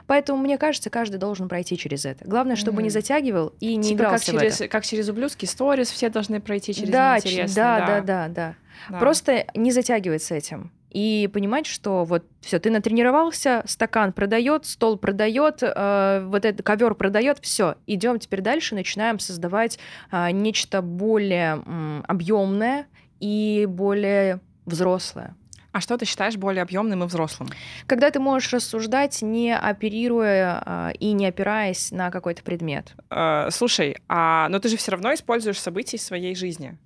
Поэтому, 0.07 0.43
мне 0.43 0.59
кажется, 0.59 0.91
каждый 0.91 1.19
должен 1.19 1.49
пройти 1.49 1.79
через 1.79 2.05
это. 2.05 2.25
Главное, 2.25 2.57
чтобы 2.57 2.81
mm-hmm. 2.81 2.85
не 2.85 2.91
затягивал 2.91 3.55
и 3.61 3.77
не 3.77 3.91
типа 3.91 3.99
игрался 3.99 4.33
как 4.33 4.41
через, 4.41 4.57
в 4.57 4.61
это. 4.61 4.69
Как 4.69 4.85
через 4.85 5.09
ублюдский 5.09 5.49
сторис 5.49 5.91
все 5.91 6.11
должны 6.11 6.41
пройти 6.41 6.75
через 6.75 6.91
да, 6.91 7.15
неинтересный. 7.15 7.55
Да, 7.55 7.79
да, 7.79 7.87
да, 7.87 8.01
да, 8.01 8.29
да. 8.29 8.55
да. 8.91 8.99
Просто 8.99 9.47
не 9.55 9.71
затягивать 9.71 10.23
с 10.23 10.33
этим 10.33 10.73
и 10.97 11.29
понимать, 11.31 11.67
что 11.67 12.05
вот 12.05 12.25
все, 12.41 12.59
ты 12.59 12.71
натренировался, 12.71 13.63
стакан 13.67 14.15
продает, 14.15 14.65
стол 14.65 14.97
продает, 14.97 15.59
э, 15.63 16.25
вот 16.27 16.47
этот 16.47 16.65
ковер 16.65 16.95
продает, 16.95 17.39
все, 17.43 17.75
идем 17.87 18.19
теперь 18.19 18.41
дальше, 18.41 18.75
начинаем 18.75 19.19
создавать 19.19 19.79
э, 20.11 20.31
нечто 20.31 20.81
более 20.81 21.63
э, 21.67 22.03
объемное 22.09 22.87
и 23.21 23.67
более 23.69 24.41
взрослое. 24.65 25.37
А 25.73 25.83
что 25.83 25.99
ты 25.99 26.07
считаешь 26.07 26.39
более 26.39 26.63
объемным 26.63 27.05
и 27.05 27.07
взрослым? 27.07 27.51
Когда 27.87 28.11
ты 28.11 28.19
можешь 28.19 28.51
рассуждать, 28.55 29.21
не 29.21 29.55
оперируя 29.55 30.63
э, 30.65 30.93
и 30.99 31.13
не 31.13 31.27
опираясь 31.27 31.91
на 31.91 32.11
какой-то 32.11 32.43
предмет. 32.43 32.95
Э, 33.11 33.51
слушай, 33.51 33.99
а 34.09 34.49
но 34.49 34.61
ты 34.61 34.71
же 34.71 34.79
все 34.79 34.93
равно 34.93 35.13
используешь 35.13 35.61
события 35.61 35.99
своей 35.99 36.35
жизни. 36.35 36.79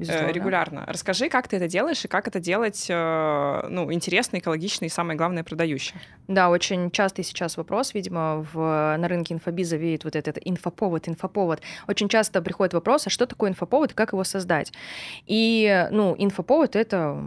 Э, 0.00 0.02
Безусловно. 0.02 0.32
регулярно. 0.32 0.84
Расскажи, 0.86 1.28
как 1.28 1.46
ты 1.48 1.56
это 1.56 1.68
делаешь 1.68 2.04
и 2.04 2.08
как 2.08 2.26
это 2.26 2.40
делать 2.40 2.86
э, 2.88 3.66
ну, 3.68 3.92
интересно, 3.92 4.38
экологично 4.38 4.86
и, 4.86 4.88
самое 4.88 5.16
главное, 5.18 5.44
продающе. 5.44 5.94
Да, 6.26 6.48
очень 6.48 6.90
частый 6.90 7.22
сейчас 7.22 7.56
вопрос, 7.56 7.92
видимо, 7.92 8.46
в, 8.52 8.96
на 8.96 9.08
рынке 9.08 9.34
инфобиза 9.34 9.76
видит 9.76 10.04
вот 10.04 10.16
этот 10.16 10.38
инфоповод, 10.42 11.08
инфоповод. 11.08 11.60
Очень 11.86 12.08
часто 12.08 12.40
приходит 12.40 12.72
вопрос, 12.72 13.06
а 13.06 13.10
что 13.10 13.26
такое 13.26 13.50
инфоповод 13.50 13.92
и 13.92 13.94
как 13.94 14.12
его 14.12 14.24
создать? 14.24 14.72
И, 15.26 15.86
ну, 15.90 16.14
инфоповод— 16.16 16.76
это 16.76 17.22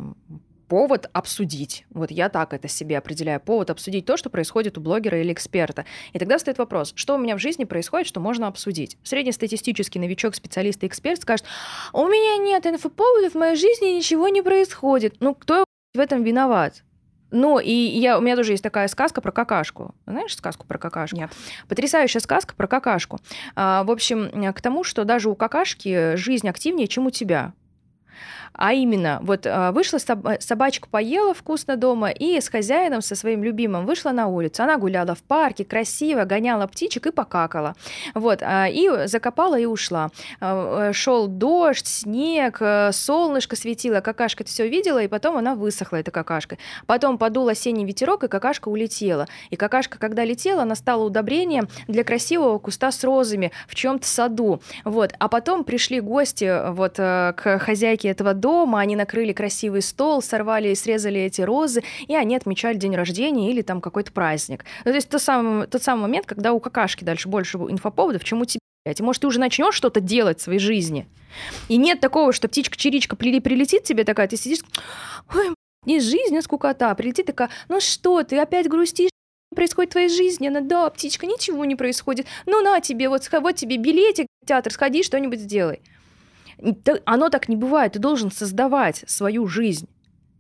повод 0.74 1.08
обсудить. 1.14 1.86
Вот 1.92 2.10
я 2.10 2.30
так 2.30 2.52
это 2.52 2.68
себе 2.68 2.98
определяю. 2.98 3.40
Повод 3.40 3.70
обсудить 3.70 4.08
то, 4.08 4.18
что 4.18 4.32
происходит 4.32 4.76
у 4.76 4.82
блогера 4.82 5.22
или 5.22 5.32
эксперта. 5.32 5.86
И 6.14 6.18
тогда 6.18 6.40
стоит 6.40 6.58
вопрос, 6.58 6.94
что 6.96 7.14
у 7.14 7.20
меня 7.20 7.38
в 7.38 7.40
жизни 7.40 7.64
происходит, 7.64 8.08
что 8.08 8.20
можно 8.20 8.48
обсудить. 8.48 8.98
Среднестатистический 9.04 10.00
новичок, 10.00 10.34
специалист 10.34 10.84
и 10.84 10.88
эксперт 10.88 11.22
скажет, 11.22 11.46
у 11.94 12.08
меня 12.08 12.44
нет 12.44 12.66
инфоповодов, 12.66 13.34
в 13.34 13.38
моей 13.38 13.56
жизни 13.56 13.98
ничего 13.98 14.30
не 14.30 14.42
происходит. 14.42 15.18
Ну, 15.20 15.36
кто 15.36 15.64
в 15.94 16.00
этом 16.00 16.24
виноват? 16.24 16.84
Ну, 17.30 17.60
и 17.60 17.72
я, 17.72 18.18
у 18.18 18.22
меня 18.22 18.36
тоже 18.36 18.54
есть 18.54 18.64
такая 18.64 18.88
сказка 18.88 19.22
про 19.22 19.32
какашку. 19.32 19.94
Знаешь 20.08 20.36
сказку 20.36 20.66
про 20.66 20.80
какашку? 20.80 21.18
Нет. 21.18 21.30
Потрясающая 21.68 22.20
сказка 22.20 22.56
про 22.56 22.66
какашку. 22.66 23.20
А, 23.56 23.84
в 23.84 23.92
общем, 23.92 24.52
к 24.52 24.60
тому, 24.60 24.84
что 24.84 25.04
даже 25.04 25.30
у 25.30 25.36
какашки 25.36 26.16
жизнь 26.16 26.50
активнее, 26.50 26.88
чем 26.88 27.06
у 27.06 27.12
тебя. 27.12 27.54
А 28.54 28.74
именно, 28.74 29.20
вот 29.24 29.48
а, 29.48 29.72
вышла 29.72 29.98
собачка 29.98 30.88
поела 30.90 31.34
вкусно 31.34 31.76
дома 31.76 32.12
и 32.12 32.40
с 32.40 32.50
хозяином, 32.50 33.02
со 33.02 33.16
своим 33.16 33.44
любимым, 33.44 33.86
вышла 33.86 34.12
на 34.12 34.28
улицу. 34.28 34.64
Она 34.64 34.78
гуляла 34.78 35.16
в 35.16 35.24
парке, 35.24 35.66
красиво, 35.66 36.24
гоняла 36.24 36.68
птичек 36.68 37.08
и 37.08 37.12
покакала. 37.12 37.76
Вот, 38.14 38.40
а, 38.44 38.68
и 38.68 39.08
закопала 39.08 39.60
и 39.60 39.66
ушла. 39.66 40.12
А, 40.40 40.90
э, 40.90 40.94
Шел 40.94 41.28
дождь, 41.28 41.88
снег, 41.88 42.58
э, 42.60 42.92
солнышко 42.92 43.56
светило, 43.56 44.02
какашка 44.02 44.44
все 44.44 44.68
видела, 44.68 45.02
и 45.02 45.08
потом 45.08 45.38
она 45.38 45.56
высохла, 45.56 45.98
эта 45.98 46.12
какашка. 46.12 46.58
Потом 46.86 47.18
подул 47.18 47.48
осенний 47.48 47.86
ветерок, 47.86 48.24
и 48.24 48.28
какашка 48.28 48.70
улетела. 48.70 49.28
И 49.50 49.56
какашка, 49.56 49.98
когда 49.98 50.24
летела, 50.24 50.62
она 50.62 50.76
стала 50.76 51.04
удобрением 51.04 51.68
для 51.88 52.04
красивого 52.04 52.60
куста 52.60 52.92
с 52.92 53.04
розами 53.04 53.52
в 53.68 53.74
чем-то 53.74 54.06
саду. 54.06 54.62
Вот. 54.84 55.14
А 55.18 55.28
потом 55.28 55.64
пришли 55.64 56.00
гости 56.00 56.46
э, 56.46 56.72
вот 56.72 56.94
к 56.98 57.60
хозяйке 57.60 58.10
этого 58.10 58.34
дома, 58.44 58.82
они 58.82 58.98
накрыли 58.98 59.32
красивый 59.32 59.82
стол, 59.82 60.22
сорвали 60.22 60.68
и 60.70 60.76
срезали 60.76 61.22
эти 61.22 61.42
розы, 61.42 61.82
и 62.08 62.16
они 62.16 62.36
отмечали 62.36 62.76
день 62.76 62.96
рождения 62.96 63.50
или 63.50 63.62
там 63.62 63.80
какой-то 63.80 64.12
праздник. 64.12 64.66
Ну, 64.84 64.92
то 64.92 64.96
есть 64.96 65.10
тот 65.10 65.22
самый, 65.22 65.68
тот 65.68 65.82
самый 65.82 66.02
момент, 66.02 66.26
когда 66.26 66.52
у 66.52 66.60
какашки 66.60 67.06
дальше 67.06 67.30
больше 67.30 67.58
инфоповодов, 67.58 68.24
чем 68.26 68.42
у 68.42 68.46
тебя. 68.46 68.60
И, 68.86 69.02
может, 69.02 69.22
ты 69.22 69.28
уже 69.28 69.40
начнешь 69.40 69.76
что-то 69.76 70.02
делать 70.02 70.40
в 70.40 70.44
своей 70.44 70.60
жизни. 70.60 71.08
И 71.70 71.78
нет 71.78 72.02
такого, 72.02 72.34
что 72.34 72.50
птичка-чиричка 72.50 73.16
прилетит 73.16 73.84
тебе 73.84 74.04
такая, 74.04 74.28
ты 74.28 74.36
сидишь, 74.36 74.60
ой, 75.34 75.54
не 75.86 76.02
жизнь, 76.02 76.38
а 76.38 76.42
скукота. 76.42 76.94
Прилетит 76.96 77.28
такая, 77.28 77.50
ну 77.70 77.80
что 77.80 78.24
ты, 78.24 78.38
опять 78.38 78.68
грустишь? 78.68 79.10
происходит 79.54 79.92
в 79.92 79.94
твоей 79.94 80.10
жизни? 80.10 80.48
Она, 80.48 80.62
да, 80.62 80.90
птичка, 80.90 81.26
ничего 81.26 81.64
не 81.64 81.76
происходит. 81.76 82.26
Ну 82.46 82.62
на 82.62 82.82
тебе, 82.82 83.08
вот, 83.08 83.30
вот 83.32 83.56
тебе 83.56 83.78
билетик 83.78 84.26
в 84.42 84.48
театр, 84.48 84.74
сходи, 84.74 85.04
что-нибудь 85.04 85.40
сделай. 85.40 85.82
Оно 87.06 87.30
так 87.30 87.50
не 87.50 87.56
бывает. 87.56 87.94
Ты 87.94 88.00
должен 88.00 88.32
создавать 88.32 89.04
свою 89.08 89.48
жизнь. 89.48 89.88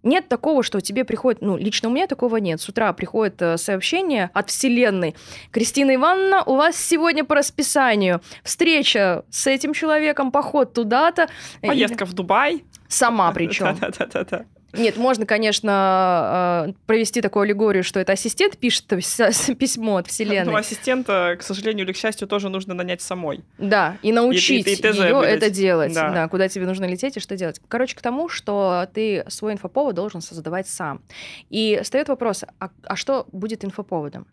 Нет 0.04 0.28
такого, 0.28 0.64
что 0.64 0.82
тебе 0.82 1.06
приходит, 1.06 1.42
ну, 1.42 1.56
лично 1.56 1.88
у 1.88 1.92
меня 1.92 2.08
такого 2.08 2.36
нет. 2.38 2.60
С 2.60 2.68
утра 2.68 2.92
приходит 2.92 3.42
э, 3.42 3.58
сообщение 3.58 4.30
от 4.34 4.50
Вселенной. 4.50 5.16
Кристина 5.50 5.96
Ивановна, 5.96 6.44
у 6.44 6.56
вас 6.56 6.76
сегодня 6.76 7.24
по 7.24 7.36
расписанию 7.36 8.22
встреча 8.44 9.24
с 9.30 9.48
этим 9.48 9.74
человеком, 9.74 10.32
поход 10.34 10.74
туда-то. 10.74 11.30
Поездка 11.62 12.06
в 12.06 12.14
Дубай. 12.14 12.66
Сама 12.90 13.32
причем. 13.34 13.78
Да-да-да. 13.80 14.46
Нет, 14.74 14.98
можно, 14.98 15.26
конечно, 15.26 15.72
а, 15.72 16.74
провести 16.88 17.22
такую 17.22 17.44
аллегорию, 17.44 17.84
что 17.84 18.00
это 18.00 18.14
ассистент 18.14 18.58
пишет 18.58 18.86
письмо 18.88 19.98
от 19.98 20.08
Вселенной. 20.08 20.52
Ну, 20.52 20.58
ассистента, 20.58 21.36
к 21.40 21.44
сожалению 21.44 21.86
или 21.86 21.94
к 21.94 21.98
счастью, 21.98 22.28
тоже 22.28 22.50
нужно 22.50 22.74
нанять 22.74 23.02
самой. 23.02 23.44
Да, 23.58 23.98
и 24.02 24.12
научить 24.12 24.68
и, 24.68 24.72
и, 24.72 24.76
и 24.76 24.88
ее 24.88 25.22
это 25.24 25.50
делать. 25.50 25.94
Да. 25.94 26.12
да, 26.12 26.28
куда 26.28 26.48
тебе 26.48 26.66
нужно 26.66 26.86
лететь 26.86 27.18
и 27.18 27.20
что 27.20 27.36
делать. 27.36 27.62
Короче, 27.68 27.96
к 27.96 28.02
тому, 28.02 28.30
что 28.30 28.88
ты 28.94 29.24
свой 29.28 29.54
инфоповод 29.54 29.96
должен 29.96 30.22
создавать 30.22 30.68
сам. 30.68 31.02
И 31.50 31.80
встает 31.84 32.08
вопрос, 32.10 32.44
а, 32.60 32.70
а 32.84 32.96
что 32.96 33.28
будет 33.32 33.64
инфоповодом? 33.64 34.26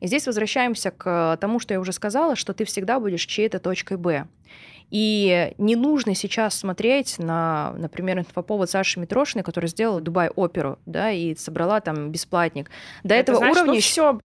И 0.00 0.06
здесь 0.06 0.26
возвращаемся 0.26 0.90
к 0.90 1.36
тому, 1.40 1.58
что 1.58 1.74
я 1.74 1.80
уже 1.80 1.92
сказала, 1.92 2.36
что 2.36 2.52
ты 2.52 2.64
всегда 2.64 3.00
будешь 3.00 3.26
чьей-то 3.26 3.58
точкой 3.58 3.96
Б. 3.96 4.26
И 4.90 5.54
не 5.58 5.76
нужно 5.76 6.14
сейчас 6.14 6.54
смотреть 6.54 7.18
на, 7.18 7.74
например, 7.76 8.18
инфоповод 8.18 8.70
Саши 8.70 9.00
Митрошиной, 9.00 9.42
которая 9.42 9.68
сделала 9.68 10.00
Дубай 10.00 10.28
оперу, 10.28 10.78
да, 10.86 11.10
и 11.10 11.34
собрала 11.34 11.80
там 11.80 12.10
бесплатник. 12.10 12.70
До 13.02 13.14
Это 13.14 13.32
этого 13.32 13.38
знаешь, 13.38 13.56
уровня... 13.56 13.74
Ну 13.74 13.80
все, 13.80 14.20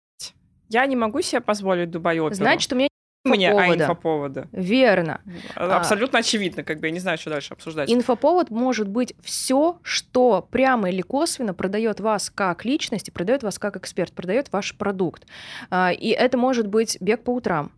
я 0.69 0.87
не 0.87 0.97
могу 0.97 1.23
себе 1.23 1.41
позволить 1.41 1.91
Дубай 1.91 2.19
оперу. 2.19 2.35
Значит, 2.35 2.73
у 2.73 2.77
меня 2.77 2.89
мне, 3.27 3.51
а 3.51 3.75
инфоповода. 3.75 4.49
Верно. 4.53 5.21
А, 5.57 5.79
абсолютно 5.79 6.19
а, 6.19 6.21
очевидно, 6.21 6.63
как 6.63 6.81
бы 6.81 6.87
я 6.87 6.93
не 6.93 7.01
знаю, 7.01 7.19
что 7.19 7.31
дальше 7.31 7.55
обсуждать. 7.55 7.91
Инфоповод 7.91 8.51
может 8.51 8.89
быть 8.89 9.15
все, 9.23 9.79
что 9.83 10.47
прямо 10.51 10.91
или 10.91 11.03
косвенно 11.03 11.55
продает 11.55 12.01
вас 12.01 12.31
как 12.31 12.65
личность 12.65 13.09
и 13.09 13.11
продает 13.11 13.43
вас 13.43 13.59
как 13.59 13.77
эксперт, 13.77 14.13
продает 14.13 14.53
ваш 14.53 14.77
продукт. 14.77 15.27
А, 15.71 15.93
и 15.93 16.09
это 16.11 16.39
может 16.39 16.69
быть 16.69 16.99
бег 17.01 17.25
по 17.25 17.31
утрам, 17.31 17.73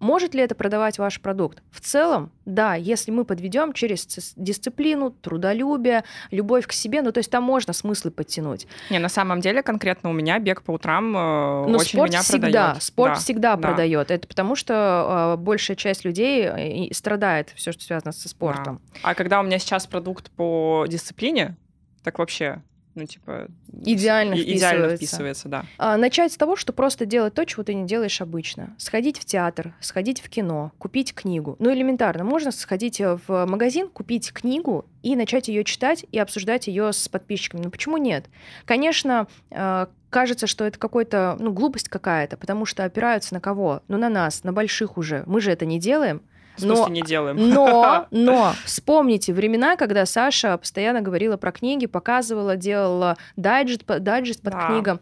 может 0.00 0.34
ли 0.34 0.42
это 0.42 0.54
продавать 0.54 0.98
ваш 0.98 1.20
продукт? 1.20 1.62
В 1.70 1.80
целом, 1.80 2.32
да, 2.46 2.74
если 2.74 3.10
мы 3.10 3.24
подведем 3.24 3.72
через 3.74 4.06
дисциплину, 4.36 5.10
трудолюбие, 5.10 6.04
любовь 6.30 6.66
к 6.66 6.72
себе, 6.72 7.02
ну 7.02 7.12
то 7.12 7.18
есть 7.18 7.30
там 7.30 7.44
можно 7.44 7.72
смыслы 7.72 8.10
подтянуть. 8.10 8.66
Не, 8.88 8.98
на 8.98 9.10
самом 9.10 9.40
деле 9.40 9.62
конкретно 9.62 10.10
у 10.10 10.12
меня 10.12 10.38
бег 10.38 10.62
по 10.62 10.72
утрам 10.72 11.16
э, 11.16 11.68
Но 11.68 11.78
очень 11.78 11.90
спорт 11.90 12.10
меня 12.10 12.22
всегда, 12.22 12.46
продает. 12.46 12.82
Спорт 12.82 13.12
да, 13.12 13.20
всегда 13.20 13.56
да. 13.56 13.62
продает. 13.68 14.10
Это 14.10 14.26
потому 14.26 14.56
что 14.56 15.36
э, 15.38 15.40
большая 15.40 15.76
часть 15.76 16.04
людей 16.04 16.44
э, 16.44 16.92
страдает 16.94 17.50
все, 17.54 17.72
что 17.72 17.84
связано 17.84 18.12
со 18.12 18.28
спортом. 18.28 18.80
Да. 18.94 19.10
А 19.10 19.14
когда 19.14 19.40
у 19.40 19.42
меня 19.42 19.58
сейчас 19.58 19.86
продукт 19.86 20.30
по 20.30 20.86
дисциплине, 20.88 21.56
так 22.02 22.18
вообще 22.18 22.62
ну, 22.94 23.06
типа... 23.06 23.48
Идеально 23.72 24.34
вписывается. 24.34 24.56
Идеально 24.56 24.96
вписывается, 24.96 25.48
да. 25.48 25.64
А, 25.78 25.96
начать 25.96 26.32
с 26.32 26.36
того, 26.36 26.56
что 26.56 26.72
просто 26.72 27.06
делать 27.06 27.34
то, 27.34 27.44
чего 27.44 27.62
ты 27.62 27.74
не 27.74 27.86
делаешь 27.86 28.20
обычно. 28.20 28.74
Сходить 28.78 29.18
в 29.18 29.24
театр, 29.24 29.74
сходить 29.80 30.20
в 30.20 30.28
кино, 30.28 30.72
купить 30.78 31.14
книгу. 31.14 31.56
Ну, 31.60 31.72
элементарно. 31.72 32.24
Можно 32.24 32.50
сходить 32.50 33.00
э, 33.00 33.18
в 33.26 33.46
магазин, 33.46 33.88
купить 33.88 34.32
книгу 34.32 34.86
и 35.02 35.14
начать 35.14 35.48
ее 35.48 35.62
читать 35.62 36.04
и 36.10 36.18
обсуждать 36.18 36.66
ее 36.66 36.92
с 36.92 37.08
подписчиками. 37.08 37.62
Ну, 37.62 37.70
почему 37.70 37.96
нет? 37.96 38.26
Конечно, 38.64 39.28
э, 39.50 39.86
кажется, 40.10 40.46
что 40.46 40.64
это 40.64 40.78
какой-то, 40.78 41.36
ну, 41.38 41.52
глупость 41.52 41.88
какая-то, 41.88 42.36
потому 42.36 42.66
что 42.66 42.84
опираются 42.84 43.34
на 43.34 43.40
кого? 43.40 43.82
Ну, 43.86 43.98
на 43.98 44.08
нас, 44.08 44.42
на 44.42 44.52
больших 44.52 44.98
уже. 44.98 45.22
Мы 45.26 45.40
же 45.40 45.52
это 45.52 45.64
не 45.64 45.78
делаем. 45.78 46.22
Смысле, 46.60 46.84
но, 46.84 46.88
не 46.88 47.02
делаем. 47.02 47.36
Но, 47.50 48.06
но 48.10 48.54
вспомните 48.64 49.32
времена, 49.32 49.76
когда 49.76 50.06
Саша 50.06 50.56
постоянно 50.56 51.00
говорила 51.00 51.36
про 51.36 51.52
книги, 51.52 51.86
показывала, 51.86 52.56
делала 52.56 53.16
дайджест, 53.36 53.84
дайджест 53.86 54.42
под 54.42 54.52
да. 54.52 54.68
книгам. 54.68 55.00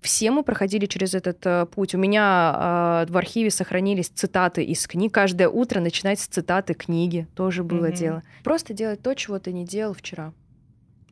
Все 0.00 0.30
мы 0.30 0.42
проходили 0.42 0.84
через 0.84 1.14
этот 1.14 1.38
э, 1.46 1.64
путь. 1.64 1.94
У 1.94 1.98
меня 1.98 3.04
э, 3.08 3.10
в 3.10 3.16
архиве 3.16 3.50
сохранились 3.50 4.08
цитаты 4.08 4.62
из 4.62 4.86
книг. 4.86 5.14
Каждое 5.14 5.48
утро 5.48 5.80
начинать 5.80 6.20
с 6.20 6.26
цитаты 6.26 6.74
книги 6.74 7.26
тоже 7.34 7.64
было 7.64 7.86
mm-hmm. 7.86 7.96
дело. 7.96 8.22
Просто 8.42 8.74
делать 8.74 9.02
то, 9.02 9.14
чего 9.14 9.38
ты 9.38 9.52
не 9.52 9.64
делал 9.64 9.94
вчера. 9.94 10.34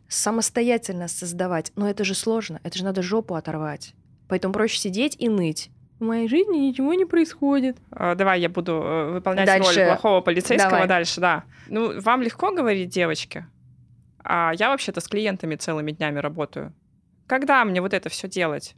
Самостоятельно 0.09 1.09
создавать. 1.09 1.72
Но 1.74 1.88
это 1.88 2.05
же 2.05 2.14
сложно. 2.14 2.61
Это 2.64 2.76
же 2.76 2.84
надо 2.84 3.00
жопу 3.00 3.34
оторвать. 3.34 3.94
Поэтому 4.28 4.53
проще 4.53 4.78
сидеть 4.78 5.16
и 5.18 5.30
ныть 5.30 5.70
в 6.03 6.05
моей 6.05 6.28
жизни 6.28 6.59
ничего 6.59 6.94
не 6.94 7.05
происходит. 7.05 7.78
А, 7.90 8.14
давай 8.14 8.40
я 8.40 8.48
буду 8.48 8.72
э, 8.72 9.11
выполнять 9.12 9.46
дальше. 9.46 9.80
роль 9.80 9.86
плохого 9.86 10.20
полицейского 10.20 10.72
Давай. 10.72 10.88
дальше, 10.88 11.20
да. 11.20 11.44
Ну, 11.68 12.00
вам 12.00 12.22
легко 12.22 12.50
говорить, 12.50 12.90
девочки? 12.90 13.46
А 14.24 14.53
я 14.59 14.70
вообще-то 14.70 15.00
с 15.00 15.09
клиентами 15.09 15.55
целыми 15.55 15.92
днями 15.92 16.18
работаю. 16.18 16.74
Когда 17.26 17.64
мне 17.64 17.80
вот 17.80 17.94
это 17.94 18.09
все 18.09 18.28
делать? 18.28 18.74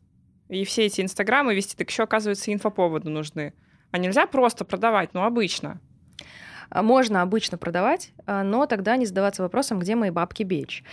И 0.49 0.65
все 0.65 0.85
эти 0.85 1.01
инстаграмы 1.01 1.55
вести, 1.55 1.75
так 1.75 1.89
еще, 1.89 2.03
оказывается, 2.03 2.53
инфоповоды 2.53 3.09
нужны. 3.09 3.55
А 3.91 3.99
нельзя 3.99 4.27
просто 4.27 4.65
продавать, 4.67 5.15
ну, 5.15 5.23
обычно. 5.23 5.81
А, 6.69 6.83
можно 6.83 7.23
обычно 7.23 7.57
продавать, 7.57 8.13
а, 8.27 8.43
но 8.43 8.67
тогда 8.67 8.97
не 8.97 9.07
задаваться 9.07 9.43
вопросом, 9.43 9.79
где 9.79 9.97
мои 9.97 10.11
бабки 10.11 10.43
бечь. 10.43 10.85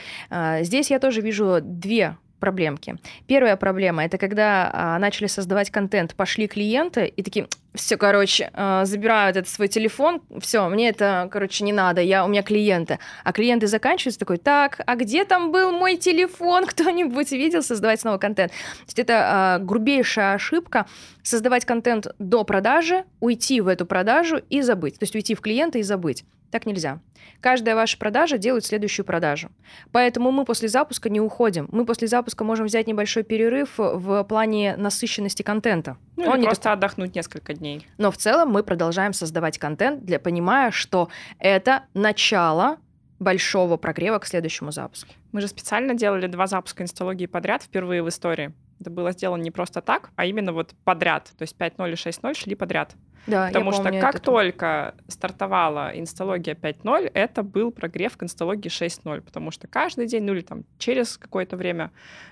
Здесь 0.62 0.92
я 0.92 1.00
тоже 1.00 1.20
вижу 1.20 1.60
две 1.62 2.18
проблемки. 2.42 2.98
Первая 3.28 3.56
проблема 3.56 4.04
это 4.04 4.18
когда 4.18 4.70
а, 4.74 5.00
начали 5.00 5.28
создавать 5.28 5.70
контент, 5.70 6.16
пошли 6.16 6.48
клиенты 6.48 7.06
и 7.06 7.24
такие, 7.24 7.48
все, 7.74 7.96
короче, 7.96 8.50
а, 8.54 8.84
забирают 8.84 9.38
этот 9.38 9.50
свой 9.50 9.70
телефон, 9.70 10.22
все, 10.42 10.68
мне 10.68 10.90
это, 10.90 11.30
короче, 11.32 11.64
не 11.64 11.72
надо, 11.72 12.02
я 12.02 12.26
у 12.26 12.28
меня 12.28 12.44
клиенты, 12.44 13.00
а 13.24 13.32
клиенты 13.32 13.68
заканчиваются 13.68 14.20
такой, 14.20 14.38
так, 14.38 14.82
а 14.86 14.96
где 14.96 15.24
там 15.24 15.52
был 15.52 15.72
мой 15.72 15.96
телефон, 15.96 16.66
кто-нибудь 16.68 17.32
видел, 17.32 17.64
создавать 17.64 18.02
снова 18.02 18.18
контент. 18.18 18.52
То 18.52 18.86
есть 18.88 19.00
это 19.00 19.14
а, 19.24 19.60
грубейшая 19.60 20.34
ошибка 20.34 20.88
создавать 21.24 21.64
контент 21.64 22.08
до 22.20 22.44
продажи, 22.44 23.06
уйти 23.20 23.62
в 23.62 23.68
эту 23.68 23.86
продажу 23.86 24.42
и 24.50 24.62
забыть, 24.62 25.00
то 25.00 25.04
есть 25.04 25.16
уйти 25.16 25.36
в 25.36 25.42
клиента 25.42 25.78
и 25.78 25.84
забыть. 25.84 26.26
Так 26.52 26.66
нельзя. 26.66 27.00
Каждая 27.40 27.76
ваша 27.76 27.98
продажа 27.98 28.38
делает 28.38 28.66
следующую 28.66 29.06
продажу. 29.06 29.50
Поэтому 29.92 30.32
мы 30.32 30.46
после 30.46 30.68
запуска 30.68 31.10
не 31.10 31.22
уходим. 31.22 31.68
Мы 31.72 31.86
после 31.86 32.08
запуска 32.08 32.44
можем 32.44 32.66
взять 32.66 32.88
небольшой 32.88 33.24
перерыв 33.24 33.76
в 33.78 34.24
плане 34.26 34.76
насыщенности 34.76 35.42
контента. 35.42 35.98
Ну, 36.18 36.30
Он 36.30 36.40
или 36.40 36.46
просто 36.46 36.66
так... 36.66 36.74
отдохнуть 36.74 37.16
несколько 37.16 37.54
дней. 37.54 37.88
Но 37.98 38.12
в 38.12 38.18
целом 38.18 38.50
мы 38.50 38.64
продолжаем 38.64 39.14
создавать 39.14 39.58
контент, 39.58 40.04
для 40.04 40.20
понимая, 40.20 40.72
что 40.72 41.10
это 41.40 41.84
начало 41.94 42.78
большого 43.20 43.78
прогрева 43.78 44.20
к 44.20 44.26
следующему 44.26 44.72
запуску. 44.72 45.14
Мы 45.32 45.42
же 45.42 45.48
специально 45.48 45.94
делали 45.94 46.28
два 46.28 46.48
запуска 46.48 46.84
инсталогии 46.84 47.28
подряд 47.28 47.64
впервые 47.64 48.04
в 48.04 48.10
истории. 48.10 48.52
Это 48.80 48.90
было 48.90 49.12
сделано 49.12 49.44
не 49.44 49.52
просто 49.52 49.82
так, 49.82 50.10
а 50.16 50.26
именно 50.26 50.52
вот 50.54 50.74
подряд. 50.84 51.32
То 51.38 51.44
есть 51.44 51.56
5.0 51.56 51.92
и 51.92 51.94
6.0 51.94 52.34
шли 52.34 52.56
подряд. 52.56 52.96
Да, 53.28 53.48
Потому 53.48 53.72
что 53.72 53.84
как 53.84 54.16
это. 54.16 54.24
только 54.24 54.96
стартовала 55.08 55.92
инсталогия 55.94 56.56
5.0, 56.56 57.12
это 57.14 57.44
был 57.44 57.72
прогрев 57.72 58.18
к 58.18 58.24
инсталогии 58.24 58.70
6.0, 58.70 59.22
потому 59.22 59.52
что 59.52 59.68
каждый 59.68 60.08
день, 60.08 60.24
ну 60.24 60.34
или 60.34 60.42
там 60.42 60.64
через 60.80 61.18
какое-то 61.18 61.56
время 61.56 61.92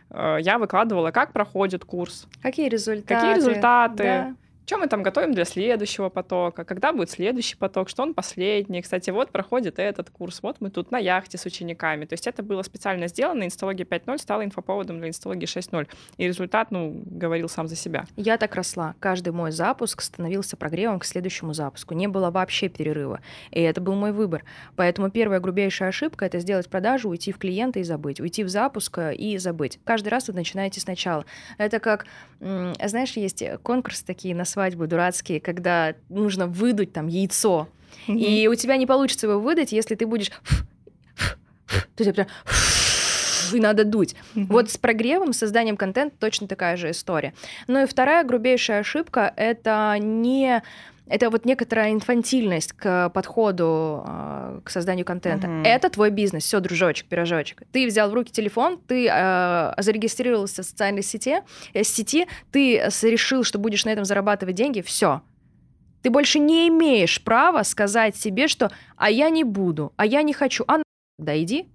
э, 0.09 0.37
я 0.41 0.57
выкладывала, 0.57 1.11
как 1.11 1.31
проходит 1.31 1.85
курс. 1.85 2.27
Какие 2.41 2.69
результаты. 2.69 3.13
Какие 3.13 3.35
результаты. 3.35 4.03
Да 4.03 4.35
что 4.70 4.78
мы 4.78 4.86
там 4.86 5.01
готовим 5.01 5.34
для 5.34 5.45
следующего 5.45 6.09
потока, 6.09 6.63
когда 6.63 6.93
будет 6.93 7.09
следующий 7.09 7.55
поток, 7.55 7.89
что 7.89 8.03
он 8.03 8.13
последний. 8.13 8.84
Кстати, 8.84 9.09
вот 9.09 9.32
проходит 9.32 9.80
этот 9.80 10.11
курс, 10.11 10.43
вот 10.43 10.57
мы 10.59 10.70
тут 10.70 10.91
на 10.91 10.99
яхте 10.99 11.39
с 11.39 11.45
учениками. 11.47 12.05
То 12.05 12.13
есть 12.13 12.28
это 12.28 12.43
было 12.43 12.61
специально 12.61 13.07
сделано, 13.07 13.45
инсталогия 13.45 13.84
5.0 13.84 14.20
стала 14.20 14.45
инфоповодом 14.45 14.99
для 14.99 15.07
инсталогии 15.07 15.47
6.0. 15.47 15.88
И 16.17 16.28
результат, 16.28 16.70
ну, 16.70 17.01
говорил 17.03 17.49
сам 17.49 17.67
за 17.67 17.76
себя. 17.76 18.05
Я 18.15 18.38
так 18.38 18.53
росла. 18.53 18.93
Каждый 18.99 19.34
мой 19.34 19.51
запуск 19.51 20.03
становился 20.03 20.55
прогревом 20.55 20.99
к 20.99 21.05
следующему 21.05 21.53
запуску. 21.53 21.95
Не 21.95 22.05
было 22.05 22.30
вообще 22.30 22.70
перерыва. 22.70 23.22
И 23.49 23.59
это 23.61 23.82
был 23.82 23.95
мой 23.95 24.11
выбор. 24.11 24.43
Поэтому 24.76 25.09
первая 25.09 25.39
грубейшая 25.39 25.89
ошибка— 25.89 26.26
это 26.28 26.38
сделать 26.38 26.70
продажу, 26.70 27.09
уйти 27.09 27.32
в 27.32 27.39
клиента 27.39 27.80
и 27.80 27.84
забыть. 27.84 28.20
Уйти 28.20 28.43
в 28.43 28.49
запуск 28.49 28.99
э, 28.99 29.15
и 29.15 29.39
забыть. 29.39 29.80
Каждый 29.84 30.09
раз 30.09 30.28
вы 30.28 30.36
начинаете 30.36 30.80
сначала. 30.80 31.26
Это 31.57 31.80
как, 31.80 32.05
знаешь, 32.39 33.13
есть 33.13 33.43
конкурсы 33.63 34.05
такие 34.05 34.36
на 34.36 34.45
свадьбу 34.60 34.88
дурацкие, 34.88 35.39
когда 35.39 35.95
нужно 36.10 36.45
выдуть 36.45 36.91
там 36.91 37.07
яйцо, 37.07 37.70
mm-hmm. 38.07 38.18
и 38.18 38.47
у 38.49 38.55
тебя 38.55 38.76
не 38.76 38.86
получится 38.86 39.28
его 39.28 39.39
выдать, 39.39 39.72
если 39.72 39.95
ты 39.95 40.05
будешь... 40.05 40.32
То 41.95 42.03
есть 42.03 42.14
прям 42.14 42.28
и 43.53 43.60
надо 43.60 43.86
дуть. 43.86 44.16
Mm-hmm. 44.36 44.45
Вот 44.49 44.70
с 44.70 44.78
прогревом, 44.78 45.32
созданием 45.32 45.78
контента 45.78 46.16
точно 46.20 46.47
такая 46.47 46.76
же 46.76 46.91
история. 46.91 47.34
Ну 47.68 47.82
и 47.82 47.88
вторая 47.88 48.24
грубейшая 48.26 48.82
ошибка— 48.82 49.34
это 49.38 49.95
не 49.97 50.62
это 51.10 51.30
вот 51.30 51.45
некоторая 51.45 51.91
инфантильность 51.91 52.74
к 52.74 53.10
подходу 53.10 54.03
э, 54.07 54.62
к 54.64 54.70
созданию 54.70 55.05
контента. 55.05 55.47
Mm-hmm. 55.47 55.64
Это 55.66 55.89
твой 55.89 56.12
бизнес, 56.12 56.43
все, 56.43 56.60
дружочек, 56.60 57.07
пирожочек. 57.07 57.64
Ты 57.72 57.88
взял 57.88 58.10
в 58.10 58.14
руки 58.14 58.32
телефон, 58.32 58.80
ты 58.88 59.07
э, 59.12 59.74
зарегистрировался 59.78 60.62
в 60.62 60.66
социальной 60.66 61.01
сети, 61.01 61.41
э, 61.74 61.84
сети, 61.84 62.28
ты 62.51 62.78
решил, 63.01 63.43
что 63.43 63.60
будешь 63.60 63.86
на 63.86 63.89
этом 63.89 64.05
зарабатывать 64.05 64.55
деньги, 64.55 64.82
все. 64.82 65.22
Ты 66.01 66.12
больше 66.12 66.39
не 66.39 66.68
имеешь 66.70 67.22
права 67.22 67.64
сказать 67.64 68.16
себе, 68.16 68.47
что 68.47 68.72
«а 68.95 69.10
я 69.10 69.30
не 69.30 69.43
буду», 69.43 69.93
«а 69.97 70.05
я 70.05 70.22
не 70.22 70.34
хочу», 70.34 70.64
«а 70.68 70.82
да 71.18 71.41
иди». 71.41 71.68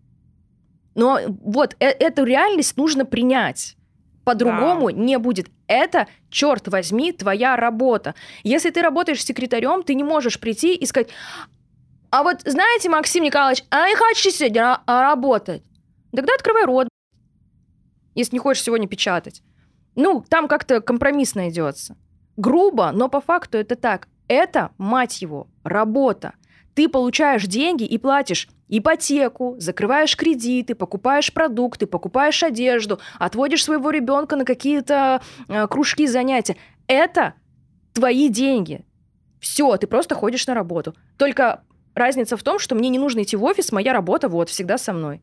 Но 0.94 1.18
вот 1.26 1.76
э- 1.80 1.86
эту 1.86 2.24
реальность 2.24 2.76
нужно 2.76 3.04
принять. 3.04 3.76
По-другому 4.24 4.90
да. 4.90 4.96
не 4.96 5.18
будет. 5.18 5.48
Это, 5.66 6.08
черт 6.30 6.68
возьми, 6.68 7.12
твоя 7.12 7.56
работа. 7.56 8.14
Если 8.42 8.70
ты 8.70 8.82
работаешь 8.82 9.24
секретарем, 9.24 9.82
ты 9.82 9.94
не 9.94 10.04
можешь 10.04 10.40
прийти 10.40 10.74
и 10.74 10.86
сказать, 10.86 11.10
а 12.10 12.22
вот 12.22 12.42
знаете, 12.44 12.88
Максим 12.88 13.24
Николаевич, 13.24 13.64
а 13.70 13.88
я 13.88 13.96
хочу 13.96 14.30
сегодня 14.30 14.80
работать. 14.86 15.62
Тогда 16.14 16.34
открывай 16.34 16.64
рот, 16.64 16.88
если 18.14 18.36
не 18.36 18.38
хочешь 18.38 18.62
сегодня 18.62 18.86
печатать. 18.88 19.42
Ну, 19.96 20.24
там 20.28 20.48
как-то 20.48 20.80
компромисс 20.80 21.34
найдется. 21.34 21.96
Грубо, 22.36 22.90
но 22.92 23.08
по 23.08 23.20
факту 23.20 23.58
это 23.58 23.76
так. 23.76 24.08
Это, 24.28 24.70
мать 24.78 25.22
его, 25.22 25.48
работа. 25.62 26.34
Ты 26.74 26.88
получаешь 26.88 27.46
деньги 27.46 27.84
и 27.84 27.98
платишь 27.98 28.48
ипотеку, 28.68 29.56
закрываешь 29.58 30.16
кредиты, 30.16 30.74
покупаешь 30.74 31.32
продукты, 31.32 31.86
покупаешь 31.86 32.42
одежду, 32.42 33.00
отводишь 33.18 33.64
своего 33.64 33.90
ребенка 33.90 34.36
на 34.36 34.44
какие-то 34.44 35.20
э, 35.48 35.66
кружки, 35.68 36.06
занятия. 36.06 36.56
Это 36.86 37.34
твои 37.92 38.28
деньги. 38.28 38.84
Все, 39.40 39.76
ты 39.76 39.86
просто 39.86 40.14
ходишь 40.14 40.46
на 40.46 40.54
работу. 40.54 40.94
Только 41.18 41.62
разница 41.94 42.36
в 42.36 42.42
том, 42.42 42.58
что 42.58 42.74
мне 42.74 42.88
не 42.88 42.98
нужно 42.98 43.22
идти 43.22 43.36
в 43.36 43.44
офис, 43.44 43.72
моя 43.72 43.92
работа 43.92 44.28
вот 44.28 44.48
всегда 44.48 44.78
со 44.78 44.92
мной. 44.92 45.20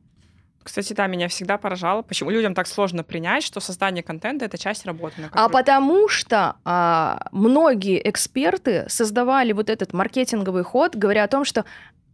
Кстати, 0.63 0.93
да, 0.93 1.07
меня 1.07 1.27
всегда 1.27 1.57
поражало, 1.57 2.03
почему 2.03 2.29
людям 2.29 2.53
так 2.53 2.67
сложно 2.67 3.03
принять, 3.03 3.43
что 3.43 3.59
создание 3.59 4.03
контента 4.03 4.45
это 4.45 4.59
часть 4.59 4.85
работы. 4.85 5.15
А 5.31 5.49
потому 5.49 6.07
что 6.07 6.57
а, 6.63 7.27
многие 7.31 8.07
эксперты 8.07 8.85
создавали 8.87 9.53
вот 9.53 9.71
этот 9.71 9.93
маркетинговый 9.93 10.63
ход, 10.63 10.95
говоря 10.95 11.23
о 11.23 11.27
том, 11.27 11.45
что 11.45 11.65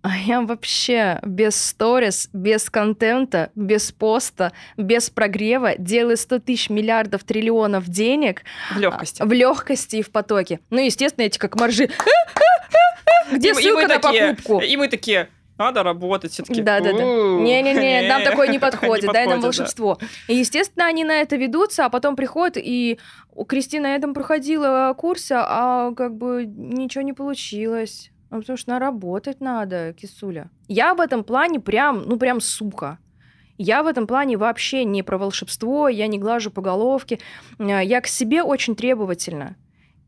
а 0.02 0.18
я 0.18 0.41
вообще 0.41 1.20
без 1.24 1.56
сторис, 1.56 2.30
без 2.32 2.70
контента, 2.70 3.52
без 3.56 3.91
поста, 3.91 4.54
без 4.78 5.10
прогрева 5.10 5.76
делаю 5.78 6.18
100 6.18 6.39
тысяч 6.39 6.70
миллиардов 6.70 7.24
триллионов 7.24 7.88
денег. 7.89 8.43
В 8.74 8.80
легкости. 8.80 9.22
В 9.22 9.32
легкости 9.32 9.98
и 9.98 10.02
в 10.02 10.12
потоке. 10.12 10.60
Ну, 10.70 10.80
естественно, 10.80 11.26
эти 11.26 11.38
как 11.38 11.60
маржи. 11.60 11.89
Где 13.32 13.54
ссылка 13.54 13.88
на 13.88 14.00
покупку? 14.00 14.60
И 14.60 14.78
мы 14.78 14.88
такие, 14.88 15.30
надо 15.58 15.84
работать 15.84 16.32
все-таки. 16.32 16.62
Да, 16.62 16.80
да, 16.80 16.93
да. 16.93 17.04
Не-не-не, 17.04 18.08
нам 18.08 18.24
такое 18.24 18.48
не 18.48 18.60
подходит, 18.60 19.12
дай 19.12 19.26
нам 19.26 19.41
волшебство. 19.41 19.98
И, 20.28 20.36
естественно, 20.36 20.86
они 20.86 21.04
на 21.04 21.22
это 21.22 21.36
ведутся, 21.36 21.86
а 21.86 21.89
потом 21.89 22.16
приходят, 22.16 22.58
и 22.58 23.00
Кристина 23.48 23.89
на 23.89 23.95
этом 23.95 24.14
проходила 24.14 24.93
курс, 24.98 25.30
а 25.32 25.91
как 25.95 26.16
бы 26.16 26.45
ничего 26.45 27.02
не 27.02 27.14
получилось. 27.14 28.12
Ну, 28.30 28.39
потому 28.39 28.57
что 28.57 28.71
наработать 28.71 29.41
надо, 29.41 29.93
кисуля. 29.93 30.49
Я 30.67 30.93
в 30.93 30.99
этом 30.99 31.23
плане 31.23 31.59
прям, 31.59 32.03
ну, 32.05 32.17
прям 32.17 32.41
сука. 32.41 32.99
Я 33.57 33.84
в 33.84 33.88
этом 33.88 34.05
плане 34.05 34.38
вообще 34.38 34.84
не 34.84 35.01
про 35.01 35.17
волшебство, 35.17 35.88
я 35.88 36.07
не 36.07 36.19
глажу 36.19 36.51
по 36.51 36.61
головке. 36.61 37.19
Э, 37.57 37.84
я 37.84 38.01
к 38.01 38.07
себе 38.07 38.43
очень 38.43 38.75
требовательна. 38.75 39.55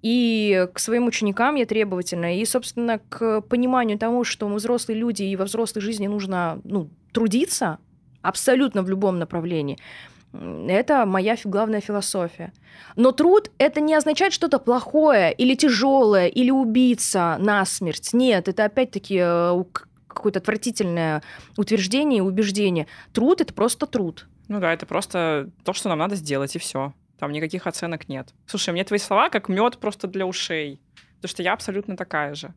И 0.02 0.68
к 0.74 0.80
своим 0.80 1.08
ученикам 1.08 1.56
я 1.56 1.66
требовательна. 1.66 2.38
И, 2.38 2.46
собственно, 2.46 3.00
к 3.00 3.42
пониманию 3.42 3.98
того, 3.98 4.24
что 4.24 4.48
мы 4.48 4.56
взрослые 4.56 4.98
люди, 4.98 5.24
и 5.24 5.36
во 5.36 5.46
взрослой 5.46 5.82
жизни 5.82 6.08
нужно 6.08 6.62
ну, 6.64 6.90
трудиться 7.12 7.80
абсолютно 8.22 8.84
в 8.84 8.90
любом 8.90 9.18
направлении. 9.18 9.78
Это 10.32 11.06
моя 11.06 11.36
главная 11.44 11.82
философия. 11.82 12.54
Но 12.96 13.12
труд 13.12 13.52
это 13.58 13.82
не 13.82 13.96
означает 13.96 14.32
что-то 14.32 14.60
плохое 14.60 15.34
или 15.34 15.56
тяжелое 15.56 16.28
или 16.28 16.52
убийца 16.52 17.38
насмерть. 17.40 18.14
Нет, 18.14 18.48
это 18.48 18.66
опять-таки 18.66 19.20
э, 19.20 19.64
какое-то 20.08 20.40
отвратительное 20.40 21.24
утверждение 21.58 22.20
и 22.20 22.22
убеждение. 22.22 22.86
Труд 23.12 23.42
это 23.42 23.54
просто 23.54 23.88
труд. 23.88 24.28
Ну 24.48 24.60
да, 24.60 24.72
это 24.74 24.86
просто 24.86 25.50
то, 25.64 25.74
что 25.74 25.90
нам 25.90 26.00
надо 26.00 26.16
сделать, 26.16 26.56
и 26.56 26.60
все. 26.60 26.94
Там 27.18 27.32
никаких 27.32 27.66
оценок 27.66 28.08
нет. 28.08 28.34
Слушай, 28.46 28.72
мне 28.72 28.84
твои 28.84 29.00
слова 29.00 29.30
как 29.30 29.50
мед 29.50 29.80
просто 29.80 30.08
для 30.08 30.26
ушей. 30.26 30.80
Потому 31.16 31.30
что 31.30 31.44
я 31.44 31.54
абсолютно 31.54 31.98
такая 31.98 32.36
же. 32.36 32.54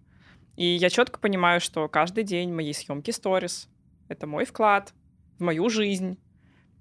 И 0.56 0.66
я 0.66 0.90
четко 0.90 1.18
понимаю, 1.18 1.60
что 1.60 1.88
каждый 1.88 2.24
день 2.24 2.52
моей 2.52 2.74
съемки 2.74 3.10
сторис— 3.10 3.68
это 4.08 4.26
мой 4.26 4.44
вклад 4.44 4.92
в 5.38 5.42
мою 5.42 5.68
жизнь, 5.70 6.18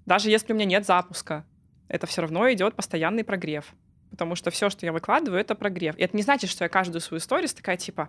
даже 0.06 0.30
если 0.30 0.52
у 0.52 0.56
меня 0.56 0.66
нет 0.66 0.86
запуска, 0.86 1.44
это 1.88 2.06
все 2.06 2.22
равно 2.22 2.50
идет 2.52 2.74
постоянный 2.74 3.24
прогрев. 3.24 3.74
Потому 4.10 4.34
что 4.34 4.50
все, 4.50 4.68
что 4.70 4.84
я 4.84 4.92
выкладываю, 4.92 5.40
это 5.40 5.54
прогрев. 5.54 5.96
И 5.96 6.02
это 6.02 6.16
не 6.16 6.22
значит, 6.22 6.50
что 6.50 6.64
я 6.64 6.68
каждую 6.68 7.00
свою 7.00 7.18
историю 7.18 7.48
такая 7.48 7.76
типа 7.76 8.08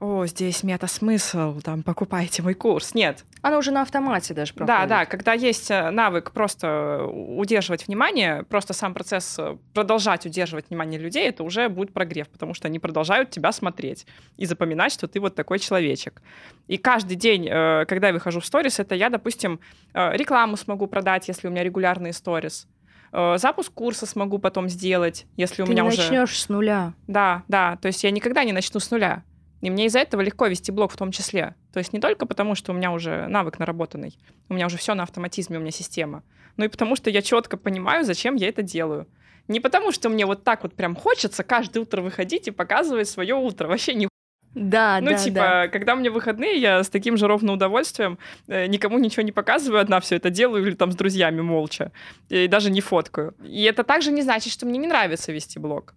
о, 0.00 0.24
здесь 0.24 0.62
мета-смысл, 0.62 1.60
там, 1.60 1.82
покупайте 1.82 2.42
мой 2.42 2.54
курс. 2.54 2.94
Нет. 2.94 3.26
Она 3.42 3.58
уже 3.58 3.70
на 3.70 3.82
автомате 3.82 4.32
даже 4.32 4.54
проходит. 4.54 4.80
Да, 4.80 4.86
да, 4.86 5.04
когда 5.04 5.34
есть 5.34 5.70
э, 5.70 5.90
навык 5.90 6.32
просто 6.32 7.04
удерживать 7.04 7.86
внимание, 7.86 8.44
просто 8.44 8.72
сам 8.72 8.94
процесс 8.94 9.36
э, 9.38 9.58
продолжать 9.74 10.24
удерживать 10.24 10.70
внимание 10.70 10.98
людей, 10.98 11.28
это 11.28 11.44
уже 11.44 11.68
будет 11.68 11.92
прогрев, 11.92 12.30
потому 12.30 12.54
что 12.54 12.66
они 12.66 12.78
продолжают 12.78 13.28
тебя 13.28 13.52
смотреть 13.52 14.06
и 14.38 14.46
запоминать, 14.46 14.92
что 14.92 15.06
ты 15.06 15.20
вот 15.20 15.34
такой 15.34 15.58
человечек. 15.58 16.22
И 16.66 16.78
каждый 16.78 17.16
день, 17.16 17.46
э, 17.46 17.84
когда 17.86 18.06
я 18.06 18.14
выхожу 18.14 18.40
в 18.40 18.46
сторис, 18.46 18.80
это 18.80 18.94
я, 18.94 19.10
допустим, 19.10 19.60
рекламу 19.92 20.56
смогу 20.56 20.86
продать, 20.86 21.28
если 21.28 21.46
у 21.46 21.50
меня 21.50 21.62
регулярные 21.62 22.12
сторис 22.12 22.66
запуск 23.12 23.72
курса 23.74 24.06
смогу 24.06 24.38
потом 24.38 24.68
сделать, 24.68 25.26
если 25.36 25.62
у 25.62 25.66
Ты 25.66 25.72
меня 25.72 25.82
не 25.82 25.88
уже... 25.88 25.98
начнешь 25.98 26.38
с 26.38 26.48
нуля. 26.48 26.94
Да, 27.08 27.42
да, 27.48 27.76
то 27.82 27.88
есть 27.88 28.04
я 28.04 28.12
никогда 28.12 28.44
не 28.44 28.52
начну 28.52 28.78
с 28.78 28.88
нуля. 28.92 29.24
И 29.60 29.70
мне 29.70 29.86
из-за 29.86 29.98
этого 29.98 30.20
легко 30.20 30.46
вести 30.46 30.72
блог 30.72 30.92
в 30.92 30.96
том 30.96 31.12
числе. 31.12 31.54
То 31.72 31.78
есть 31.78 31.92
не 31.92 32.00
только 32.00 32.26
потому, 32.26 32.54
что 32.54 32.72
у 32.72 32.74
меня 32.74 32.92
уже 32.92 33.26
навык 33.28 33.58
наработанный, 33.58 34.18
у 34.48 34.54
меня 34.54 34.66
уже 34.66 34.78
все 34.78 34.94
на 34.94 35.02
автоматизме, 35.02 35.58
у 35.58 35.60
меня 35.60 35.70
система, 35.70 36.22
но 36.56 36.64
и 36.64 36.68
потому, 36.68 36.96
что 36.96 37.10
я 37.10 37.22
четко 37.22 37.56
понимаю, 37.56 38.04
зачем 38.04 38.36
я 38.36 38.48
это 38.48 38.62
делаю. 38.62 39.06
Не 39.48 39.60
потому, 39.60 39.92
что 39.92 40.08
мне 40.08 40.26
вот 40.26 40.44
так 40.44 40.62
вот 40.62 40.74
прям 40.74 40.94
хочется 40.94 41.42
каждое 41.42 41.80
утро 41.80 42.02
выходить 42.02 42.48
и 42.48 42.52
показывать 42.52 43.08
свое 43.08 43.34
утро. 43.34 43.66
Вообще 43.68 43.94
не 43.94 44.08
да, 44.54 44.98
ну, 45.00 45.10
да, 45.10 45.16
типа, 45.16 45.34
да. 45.34 45.68
когда 45.68 45.94
мне 45.94 46.10
выходные, 46.10 46.58
я 46.58 46.82
с 46.82 46.88
таким 46.88 47.16
же 47.16 47.28
ровно 47.28 47.52
удовольствием 47.52 48.18
э, 48.48 48.66
никому 48.66 48.98
ничего 48.98 49.22
не 49.22 49.30
показываю, 49.30 49.80
одна 49.80 50.00
все 50.00 50.16
это 50.16 50.28
делаю 50.28 50.66
или 50.66 50.74
там 50.74 50.90
с 50.90 50.96
друзьями 50.96 51.40
молча, 51.40 51.92
и 52.28 52.48
даже 52.48 52.68
не 52.70 52.80
фоткаю. 52.80 53.34
И 53.44 53.62
это 53.62 53.84
также 53.84 54.10
не 54.10 54.22
значит, 54.22 54.52
что 54.52 54.66
мне 54.66 54.78
не 54.78 54.88
нравится 54.88 55.30
вести 55.30 55.60
блог. 55.60 55.94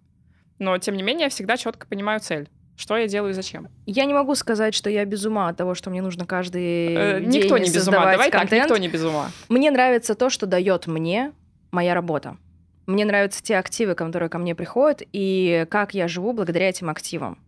Но, 0.60 0.78
тем 0.78 0.96
не 0.96 1.02
менее, 1.02 1.24
я 1.24 1.30
всегда 1.30 1.56
четко 1.56 1.88
понимаю 1.88 2.20
цель. 2.20 2.48
Что 2.76 2.96
я 2.96 3.06
делаю 3.06 3.30
и 3.30 3.34
зачем? 3.34 3.68
Я 3.86 4.04
не 4.04 4.14
могу 4.14 4.34
сказать, 4.34 4.74
что 4.74 4.90
я 4.90 5.04
без 5.04 5.24
ума 5.24 5.48
от 5.48 5.56
того, 5.56 5.74
что 5.74 5.90
мне 5.90 6.02
нужно 6.02 6.26
каждый 6.26 6.94
э, 6.94 7.20
день 7.20 7.42
Никто 7.42 7.58
не 7.58 7.70
без 7.70 7.86
ума. 7.86 8.10
Давай 8.12 8.30
контент. 8.30 8.50
так, 8.50 8.60
никто 8.62 8.76
не 8.76 8.88
без 8.88 9.04
ума. 9.04 9.30
Мне 9.48 9.70
нравится 9.70 10.14
то, 10.14 10.28
что 10.28 10.46
дает 10.46 10.86
мне 10.86 11.32
моя 11.70 11.94
работа. 11.94 12.36
Мне 12.86 13.04
нравятся 13.04 13.42
те 13.42 13.56
активы, 13.56 13.94
которые 13.94 14.28
ко 14.28 14.38
мне 14.38 14.54
приходят, 14.54 15.02
и 15.12 15.66
как 15.70 15.94
я 15.94 16.08
живу 16.08 16.32
благодаря 16.32 16.68
этим 16.68 16.90
активам. 16.90 17.38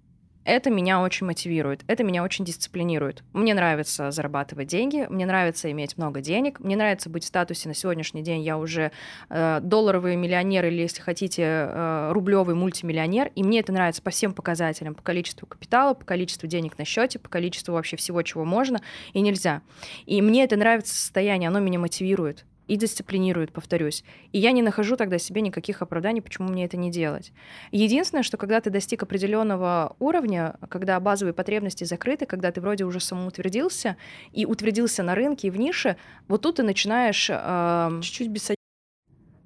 Это 0.47 0.71
меня 0.71 1.03
очень 1.03 1.27
мотивирует, 1.27 1.83
это 1.89 2.05
меня 2.05 2.23
очень 2.23 2.45
дисциплинирует. 2.45 3.25
Мне 3.33 3.53
нравится 3.53 4.13
зарабатывать 4.13 4.69
деньги, 4.69 5.05
мне 5.11 5.27
нравится 5.27 5.69
иметь 5.73 5.99
много 5.99 6.21
денег, 6.21 6.61
мне 6.61 6.77
нравится 6.77 7.11
быть 7.11 7.25
в 7.25 7.27
статусе 7.27 7.67
на 7.67 7.75
сегодняшний 7.75 8.23
день. 8.23 8.43
Я 8.43 8.57
уже 8.57 8.93
э, 9.29 9.59
долларовый 9.61 10.15
миллионер 10.15 10.67
или, 10.67 10.83
если 10.83 11.03
хотите, 11.03 11.43
э, 11.43 12.13
рублевый 12.13 12.55
мультимиллионер, 12.55 13.33
и 13.35 13.43
мне 13.43 13.59
это 13.59 13.73
нравится 13.73 14.03
по 14.03 14.11
всем 14.11 14.33
показателям, 14.33 14.95
по 14.95 15.03
количеству 15.03 15.49
капитала, 15.49 15.95
по 15.95 16.05
количеству 16.05 16.47
денег 16.47 16.79
на 16.79 16.85
счете, 16.85 17.19
по 17.19 17.29
количеству 17.29 17.75
вообще 17.75 17.97
всего, 17.97 18.23
чего 18.23 18.45
можно 18.45 18.81
и 19.15 19.23
нельзя. 19.23 19.63
И 20.05 20.23
мне 20.23 20.45
это 20.45 20.55
нравится 20.55 20.95
состояние, 20.95 21.49
оно 21.49 21.59
меня 21.59 21.81
мотивирует 21.81 22.45
и 22.67 22.77
дисциплинирует, 22.77 23.53
повторюсь. 23.53 24.05
И 24.33 24.39
я 24.39 24.53
не 24.53 24.63
нахожу 24.63 24.97
тогда 24.97 25.19
себе 25.19 25.41
никаких 25.41 25.83
оправданий, 25.83 26.21
почему 26.21 26.49
мне 26.49 26.65
это 26.65 26.77
не 26.77 26.91
делать. 26.91 27.33
Единственное, 27.73 28.23
что 28.23 28.37
когда 28.37 28.61
ты 28.61 28.71
достиг 28.71 29.03
определенного 29.03 29.97
уровня, 29.99 30.57
когда 30.69 30.99
базовые 31.01 31.35
потребности 31.35 31.85
закрыты, 31.85 32.27
когда 32.27 32.51
ты 32.51 32.61
вроде 32.61 32.85
уже 32.85 33.01
самоутвердился 33.01 33.97
и 34.33 34.47
утвердился 34.47 35.03
на 35.03 35.15
рынке 35.15 35.49
и 35.49 35.51
в 35.51 35.59
нише, 35.59 35.97
вот 36.29 36.43
тут 36.43 36.57
ты 36.57 36.63
начинаешь... 36.63 37.29
Э, 37.31 38.01
Чуть-чуть 38.03 38.56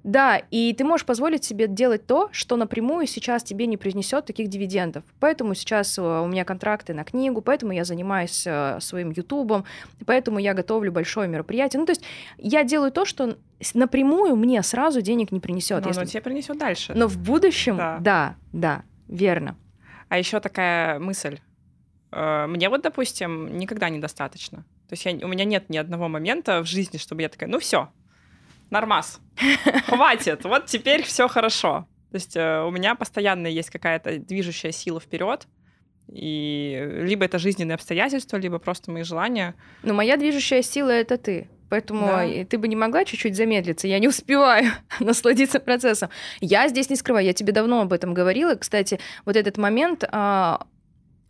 да, 0.03 0.41
и 0.49 0.73
ты 0.73 0.83
можешь 0.83 1.05
позволить 1.05 1.43
себе 1.43 1.67
делать 1.67 2.07
то, 2.07 2.29
что 2.31 2.55
напрямую 2.55 3.05
сейчас 3.05 3.43
тебе 3.43 3.67
не 3.67 3.77
принесет 3.77 4.25
таких 4.25 4.47
дивидендов. 4.47 5.03
Поэтому 5.19 5.53
сейчас 5.53 5.97
э, 5.97 6.01
у 6.01 6.27
меня 6.27 6.43
контракты 6.43 6.93
на 6.93 7.03
книгу, 7.03 7.41
поэтому 7.41 7.71
я 7.71 7.83
занимаюсь 7.83 8.43
э, 8.47 8.79
своим 8.79 9.11
ютубом, 9.11 9.65
поэтому 10.05 10.39
я 10.39 10.53
готовлю 10.53 10.91
большое 10.91 11.27
мероприятие. 11.27 11.79
Ну, 11.79 11.85
то 11.85 11.91
есть 11.91 12.03
я 12.37 12.63
делаю 12.63 12.91
то, 12.91 13.05
что 13.05 13.37
напрямую 13.73 14.35
мне 14.35 14.63
сразу 14.63 15.01
денег 15.01 15.31
не 15.31 15.39
принесет. 15.39 15.81
Но 15.83 15.89
если... 15.89 16.01
оно 16.01 16.09
тебе 16.09 16.21
принесет 16.21 16.57
дальше. 16.57 16.93
Но 16.95 17.07
в 17.07 17.17
будущем, 17.17 17.77
да, 17.77 17.99
да, 17.99 18.35
да 18.53 18.83
верно. 19.07 19.55
А 20.09 20.17
еще 20.17 20.39
такая 20.39 20.97
мысль. 20.99 21.39
Э, 22.11 22.47
мне 22.47 22.69
вот, 22.69 22.81
допустим, 22.81 23.57
никогда 23.57 23.89
недостаточно. 23.89 24.65
То 24.89 24.93
есть 24.93 25.05
я, 25.05 25.13
у 25.25 25.29
меня 25.29 25.45
нет 25.45 25.69
ни 25.69 25.77
одного 25.77 26.07
момента 26.07 26.61
в 26.61 26.65
жизни, 26.65 26.97
чтобы 26.97 27.21
я 27.21 27.29
такая, 27.29 27.49
ну 27.49 27.59
все, 27.59 27.89
нормас, 28.71 29.19
хватит, 29.85 30.43
вот 30.45 30.65
теперь 30.65 31.03
все 31.03 31.27
хорошо. 31.27 31.87
То 32.11 32.15
есть 32.15 32.35
э, 32.35 32.63
у 32.63 32.71
меня 32.71 32.95
постоянно 32.95 33.47
есть 33.47 33.69
какая-то 33.69 34.17
движущая 34.17 34.71
сила 34.71 34.99
вперед, 34.99 35.47
и 36.11 36.89
либо 37.03 37.25
это 37.25 37.39
жизненные 37.39 37.75
обстоятельства, 37.75 38.37
либо 38.37 38.59
просто 38.59 38.91
мои 38.91 39.03
желания. 39.03 39.55
Но 39.83 39.93
моя 39.93 40.17
движущая 40.17 40.61
сила— 40.61 40.89
это 40.91 41.17
ты. 41.17 41.47
Поэтому 41.69 42.05
да. 42.05 42.45
ты 42.49 42.57
бы 42.57 42.67
не 42.67 42.75
могла 42.75 43.05
чуть-чуть 43.05 43.33
замедлиться. 43.33 43.87
Я 43.87 43.99
не 43.99 44.09
успеваю 44.09 44.71
насладиться 44.99 45.61
процессом. 45.61 46.09
Я 46.41 46.67
здесь 46.67 46.89
не 46.89 46.97
скрываю, 46.97 47.25
я 47.25 47.31
тебе 47.31 47.53
давно 47.53 47.79
об 47.79 47.93
этом 47.93 48.13
говорила. 48.13 48.55
Кстати, 48.55 48.99
вот 49.23 49.37
этот 49.37 49.57
момент, 49.57 50.03
а, 50.11 50.67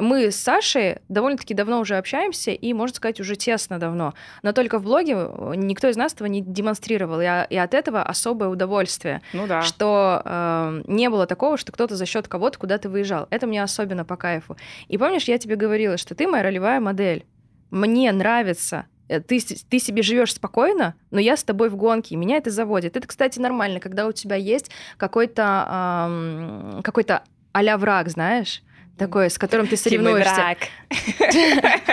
мы 0.02 0.32
с 0.32 0.36
Сашей 0.36 0.98
довольно-таки 1.10 1.54
давно 1.54 1.80
уже 1.80 1.98
общаемся, 1.98 2.52
и, 2.52 2.74
можно 2.74 2.96
сказать, 2.96 3.20
уже 3.20 3.36
тесно 3.36 3.80
давно. 3.80 4.14
Но 4.42 4.52
только 4.52 4.80
в 4.80 4.84
блоге 4.84 5.14
э, 5.16 5.54
никто 5.56 5.88
из 5.88 5.96
нас 5.96 6.14
этого 6.14 6.28
не 6.28 6.42
демонстрировал. 6.42 7.22
И, 7.22 7.26
и 7.50 7.58
от 7.58 7.74
этого 7.74 8.04
особое 8.04 8.50
удовольствие. 8.50 9.22
Ну 9.34 9.48
да. 9.48 9.62
Что 9.62 10.22
э, 10.26 10.84
не 10.88 11.10
было 11.10 11.28
такого, 11.28 11.58
что 11.58 11.72
кто-то 11.72 11.96
за 11.96 12.06
счет 12.06 12.28
кого-то 12.28 12.58
куда-то 12.58 12.90
выезжал. 12.90 13.28
Это 13.30 13.48
мне 13.48 13.62
особенно 13.62 14.04
по 14.04 14.18
кайфу. 14.18 14.58
И 14.88 14.98
помнишь, 14.98 15.26
я 15.26 15.38
тебе 15.38 15.56
говорила, 15.56 15.98
что 15.98 16.16
ты 16.16 16.28
моя 16.28 16.44
ролевая 16.44 16.80
модель. 16.80 17.26
Мне 17.70 18.12
нравится 18.12 18.88
э, 19.08 19.20
ты, 19.20 19.40
ты 19.40 19.80
себе 19.80 20.02
живешь 20.02 20.34
спокойно, 20.34 20.96
но 21.12 21.20
я 21.20 21.38
с 21.38 21.44
тобой 21.44 21.70
в 21.70 21.76
гонке, 21.76 22.16
и 22.16 22.18
меня 22.18 22.38
это 22.38 22.50
заводит. 22.50 22.98
Это, 22.98 23.08
кстати, 23.08 23.38
нормально, 23.38 23.80
когда 23.80 24.08
у 24.08 24.12
тебя 24.12 24.36
есть 24.36 24.72
какой-то 24.98 26.08
эм, 26.10 26.82
какой-то 26.82 27.22
а 27.54 27.78
враг, 27.78 28.10
знаешь, 28.10 28.64
такое, 29.02 29.30
с 29.30 29.38
которым 29.38 29.68
ты 29.68 29.78
соревнуешься. 29.78 30.58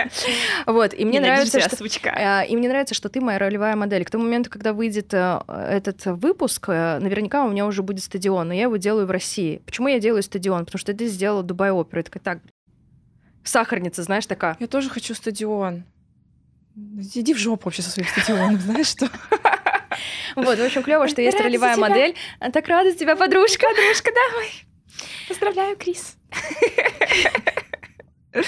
Вот, 0.65 0.93
и 0.93 1.05
мне 1.05 1.19
нравится, 1.19 1.59
что... 1.59 1.77
А, 2.13 2.43
и 2.43 2.55
мне 2.55 2.69
нравится, 2.69 2.93
что 2.93 3.09
ты 3.09 3.19
моя 3.19 3.39
ролевая 3.39 3.75
модель. 3.75 4.05
К 4.05 4.11
тому 4.11 4.23
моменту, 4.25 4.49
когда 4.49 4.73
выйдет 4.73 5.13
э, 5.13 5.39
этот 5.47 6.05
выпуск, 6.05 6.65
э, 6.69 6.99
наверняка 6.99 7.43
у 7.45 7.49
меня 7.49 7.65
уже 7.65 7.81
будет 7.81 8.03
стадион, 8.03 8.49
но 8.49 8.53
я 8.53 8.63
его 8.63 8.77
делаю 8.77 9.07
в 9.07 9.11
России. 9.11 9.61
Почему 9.65 9.87
я 9.87 9.99
делаю 9.99 10.21
стадион? 10.21 10.65
Потому 10.65 10.79
что 10.79 10.93
ты 10.93 11.07
сделала 11.07 11.41
Дубай 11.41 11.71
Оперу. 11.71 12.03
такая, 12.03 12.21
так, 12.21 12.39
сахарница, 13.43 14.03
знаешь, 14.03 14.27
такая. 14.27 14.55
Я 14.59 14.67
тоже 14.67 14.89
хочу 14.89 15.15
стадион. 15.15 15.83
Иди 17.15 17.33
в 17.33 17.37
жопу 17.37 17.65
вообще 17.65 17.81
со 17.81 17.89
своим 17.89 18.07
стадионом, 18.07 18.59
знаешь 18.59 18.87
что? 18.87 19.09
Вот, 20.35 20.59
в 20.59 20.63
общем, 20.63 20.83
клево, 20.83 21.07
что 21.07 21.21
есть 21.21 21.39
ролевая 21.39 21.75
модель. 21.77 22.15
Так 22.53 22.67
рада 22.67 22.93
тебя, 22.93 23.15
подружка. 23.15 23.67
Подружка, 23.67 24.11
давай. 24.13 24.68
Поздравляю, 25.27 25.77
Крис. 25.77 26.17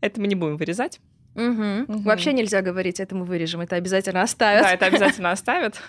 Это 0.00 0.20
мы 0.20 0.26
не 0.26 0.34
будем 0.34 0.56
вырезать. 0.56 1.00
Угу. 1.34 1.84
Угу. 1.88 2.02
Вообще 2.02 2.32
нельзя 2.32 2.60
говорить, 2.60 2.98
это 2.98 3.14
мы 3.14 3.24
вырежем, 3.24 3.60
это 3.60 3.76
обязательно 3.76 4.22
оставят. 4.22 4.62
Да, 4.62 4.72
это 4.72 4.86
обязательно 4.86 5.30
оставят. 5.30 5.80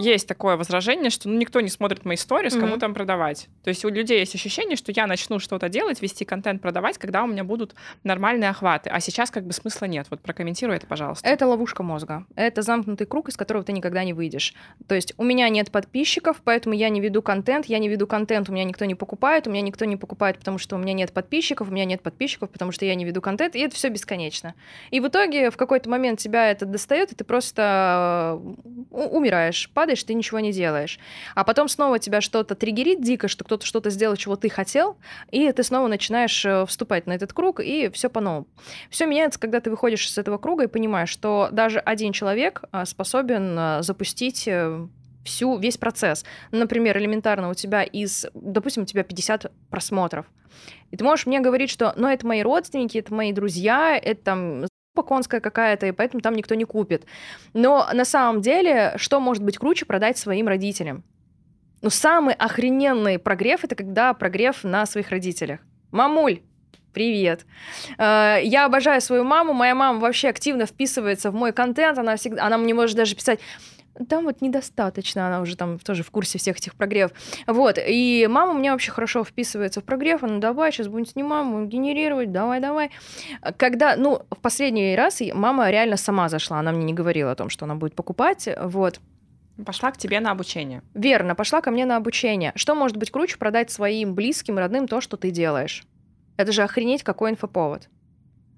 Есть 0.00 0.26
такое 0.26 0.56
возражение, 0.56 1.10
что 1.10 1.28
ну, 1.28 1.36
никто 1.36 1.60
не 1.60 1.68
смотрит 1.68 2.04
мои 2.04 2.16
сторис, 2.16 2.54
mm-hmm. 2.54 2.60
кому 2.60 2.76
там 2.78 2.94
продавать. 2.94 3.48
То 3.62 3.68
есть 3.68 3.84
у 3.84 3.88
людей 3.88 4.20
есть 4.20 4.34
ощущение, 4.34 4.76
что 4.76 4.92
я 4.92 5.06
начну 5.06 5.38
что-то 5.38 5.68
делать, 5.68 6.02
вести 6.02 6.24
контент, 6.24 6.62
продавать, 6.62 6.98
когда 6.98 7.22
у 7.22 7.26
меня 7.26 7.44
будут 7.44 7.74
нормальные 8.04 8.50
охваты. 8.50 8.90
А 8.90 9.00
сейчас 9.00 9.30
как 9.30 9.44
бы 9.44 9.52
смысла 9.52 9.86
нет. 9.86 10.06
Вот 10.10 10.20
прокомментируй 10.20 10.76
это, 10.76 10.86
пожалуйста. 10.86 11.28
Это 11.28 11.46
ловушка 11.46 11.82
мозга. 11.82 12.26
Это 12.34 12.62
замкнутый 12.62 13.06
круг, 13.06 13.28
из 13.28 13.36
которого 13.36 13.64
ты 13.64 13.72
никогда 13.72 14.04
не 14.04 14.12
выйдешь. 14.12 14.54
То 14.88 14.94
есть 14.94 15.14
у 15.16 15.24
меня 15.24 15.48
нет 15.48 15.70
подписчиков, 15.70 16.40
поэтому 16.42 16.74
я 16.74 16.88
не 16.88 17.00
веду 17.00 17.22
контент, 17.22 17.66
я 17.66 17.78
не 17.78 17.88
веду 17.88 18.06
контент, 18.06 18.48
у 18.48 18.52
меня 18.52 18.64
никто 18.64 18.84
не 18.84 18.94
покупает, 18.94 19.46
у 19.46 19.50
меня 19.50 19.62
никто 19.62 19.84
не 19.84 19.96
покупает, 19.96 20.38
потому 20.38 20.58
что 20.58 20.76
у 20.76 20.78
меня 20.78 20.92
нет 20.92 21.12
подписчиков, 21.12 21.68
у 21.68 21.72
меня 21.72 21.84
нет 21.84 22.02
подписчиков, 22.02 22.50
потому 22.50 22.72
что 22.72 22.84
я 22.84 22.94
не 22.94 23.04
веду 23.04 23.20
контент, 23.20 23.56
и 23.56 23.60
это 23.60 23.74
все 23.74 23.88
бесконечно. 23.88 24.54
И 24.90 25.00
в 25.00 25.08
итоге 25.08 25.50
в 25.50 25.56
какой-то 25.56 25.90
момент 25.90 26.20
тебя 26.20 26.50
это 26.50 26.66
достает, 26.66 27.12
и 27.12 27.14
ты 27.14 27.24
просто 27.24 28.40
э, 28.90 28.94
умираешь, 28.94 29.70
падаешь 29.74 29.89
падаешь, 29.90 30.04
ты 30.04 30.14
ничего 30.14 30.40
не 30.40 30.52
делаешь. 30.52 30.98
А 31.34 31.44
потом 31.44 31.68
снова 31.68 31.98
тебя 31.98 32.20
что-то 32.20 32.54
триггерит 32.54 33.02
дико, 33.02 33.28
что 33.28 33.44
кто-то 33.44 33.66
что-то 33.66 33.90
сделал, 33.90 34.16
чего 34.16 34.36
ты 34.36 34.48
хотел, 34.48 34.96
и 35.32 35.50
ты 35.50 35.62
снова 35.64 35.88
начинаешь 35.88 36.44
э, 36.44 36.64
вступать 36.66 37.06
на 37.06 37.12
этот 37.12 37.32
круг, 37.32 37.60
и 37.60 37.88
все 37.88 38.08
по-новому. 38.08 38.46
Все 38.90 39.06
меняется, 39.06 39.40
когда 39.40 39.60
ты 39.60 39.70
выходишь 39.70 40.06
из 40.06 40.16
этого 40.18 40.38
круга 40.38 40.64
и 40.64 40.66
понимаешь, 40.68 41.10
что 41.10 41.48
даже 41.50 41.80
один 41.80 42.12
человек 42.12 42.62
э, 42.72 42.84
способен 42.84 43.56
э, 43.58 43.82
запустить 43.82 44.48
всю, 45.24 45.58
весь 45.58 45.76
процесс. 45.76 46.24
Например, 46.52 46.96
элементарно 46.96 47.50
у 47.50 47.54
тебя 47.54 47.82
из, 47.82 48.26
допустим, 48.34 48.84
у 48.84 48.86
тебя 48.86 49.02
50 49.02 49.50
просмотров. 49.70 50.26
И 50.90 50.96
ты 50.96 51.04
можешь 51.04 51.26
мне 51.26 51.40
говорить, 51.40 51.70
что, 51.70 51.92
ну, 51.96 52.08
это 52.08 52.26
мои 52.26 52.42
родственники, 52.42 52.98
это 52.98 53.14
мои 53.14 53.32
друзья, 53.32 53.96
это 53.96 54.22
там 54.22 54.64
конская 55.02 55.40
какая-то, 55.40 55.86
и 55.86 55.92
поэтому 55.92 56.20
там 56.20 56.34
никто 56.34 56.54
не 56.54 56.64
купит. 56.64 57.06
Но 57.52 57.88
на 57.92 58.04
самом 58.04 58.40
деле, 58.40 58.94
что 58.96 59.20
может 59.20 59.42
быть 59.42 59.58
круче 59.58 59.86
продать 59.86 60.18
своим 60.18 60.48
родителям? 60.48 61.04
Ну, 61.82 61.90
самый 61.90 62.34
охрененный 62.34 63.18
прогрев— 63.18 63.60
это 63.64 63.74
когда 63.74 64.12
прогрев 64.12 64.64
на 64.64 64.84
своих 64.86 65.10
родителях. 65.10 65.60
Мамуль, 65.90 66.40
Привет. 66.92 67.46
Э, 67.98 68.38
я 68.42 68.66
обожаю 68.66 69.00
свою 69.00 69.24
маму. 69.24 69.52
Моя 69.52 69.74
мама 69.74 70.00
вообще 70.00 70.28
активно 70.28 70.66
вписывается 70.66 71.30
в 71.30 71.34
мой 71.34 71.52
контент. 71.52 71.98
Она 71.98 72.16
всегда, 72.16 72.46
она 72.46 72.58
мне 72.58 72.74
может 72.74 72.96
даже 72.96 73.14
писать, 73.14 73.40
там 74.08 74.24
вот 74.24 74.40
недостаточно, 74.40 75.26
она 75.26 75.40
уже 75.40 75.56
там 75.56 75.78
тоже 75.78 76.02
в 76.02 76.10
курсе 76.10 76.38
всех 76.38 76.56
этих 76.56 76.74
прогрев. 76.74 77.10
Вот, 77.46 77.78
и 77.78 78.26
мама 78.30 78.52
у 78.52 78.58
меня 78.58 78.72
вообще 78.72 78.90
хорошо 78.90 79.24
вписывается 79.24 79.80
в 79.80 79.84
прогрев, 79.84 80.22
она, 80.22 80.38
давай, 80.38 80.72
сейчас 80.72 80.88
будем 80.88 81.06
снимать, 81.06 81.46
будем 81.46 81.68
генерировать, 81.68 82.32
давай, 82.32 82.60
давай. 82.60 82.90
Когда, 83.56 83.96
ну, 83.96 84.22
в 84.30 84.38
последний 84.38 84.94
раз 84.96 85.20
мама 85.34 85.70
реально 85.70 85.96
сама 85.96 86.28
зашла, 86.28 86.58
она 86.60 86.72
мне 86.72 86.84
не 86.84 86.94
говорила 86.94 87.32
о 87.32 87.34
том, 87.34 87.50
что 87.50 87.64
она 87.64 87.74
будет 87.74 87.94
покупать, 87.94 88.48
вот. 88.60 89.00
Пошла 89.66 89.90
к 89.90 89.98
тебе 89.98 90.20
на 90.20 90.30
обучение. 90.30 90.82
Верно, 90.94 91.34
пошла 91.34 91.60
ко 91.60 91.70
мне 91.70 91.84
на 91.84 91.96
обучение. 91.96 92.52
Что 92.54 92.74
может 92.74 92.96
быть 92.96 93.10
круче 93.10 93.36
продать 93.36 93.70
своим 93.70 94.14
близким, 94.14 94.56
родным 94.56 94.88
то, 94.88 95.02
что 95.02 95.18
ты 95.18 95.30
делаешь? 95.30 95.84
Это 96.40 96.52
же 96.52 96.62
охренеть 96.62 97.02
какой 97.02 97.30
инфоповод 97.30 97.88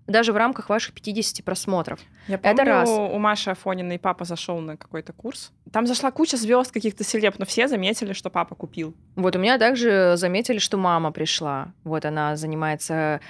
даже 0.07 0.33
в 0.33 0.37
рамках 0.37 0.69
ваших 0.69 0.95
50 0.95 1.45
просмотров. 1.45 2.01
Я 2.29 2.39
помню, 2.39 2.55
Это 2.55 2.65
раз. 2.65 2.89
у 2.89 3.19
Маши 3.19 3.51
Афониной 3.51 3.99
папа 3.99 4.25
зашел 4.25 4.61
на 4.61 4.77
какой-то 4.77 5.13
курс. 5.13 5.53
Там 5.73 5.87
зашла 5.87 6.11
куча 6.11 6.37
звезд 6.37 6.73
каких-то 6.73 7.05
селеб, 7.05 7.39
но 7.39 7.47
все 7.47 7.69
заметили, 7.69 8.13
что 8.13 8.31
папа 8.31 8.55
купил. 8.55 8.95
Вот 9.17 9.37
у 9.37 9.39
меня 9.39 9.59
также 9.59 10.15
заметили, 10.17 10.59
что 10.59 10.77
мама 10.77 11.13
пришла. 11.13 11.73
Вот 11.85 12.05
она 12.05 12.37
занимается, 12.37 13.21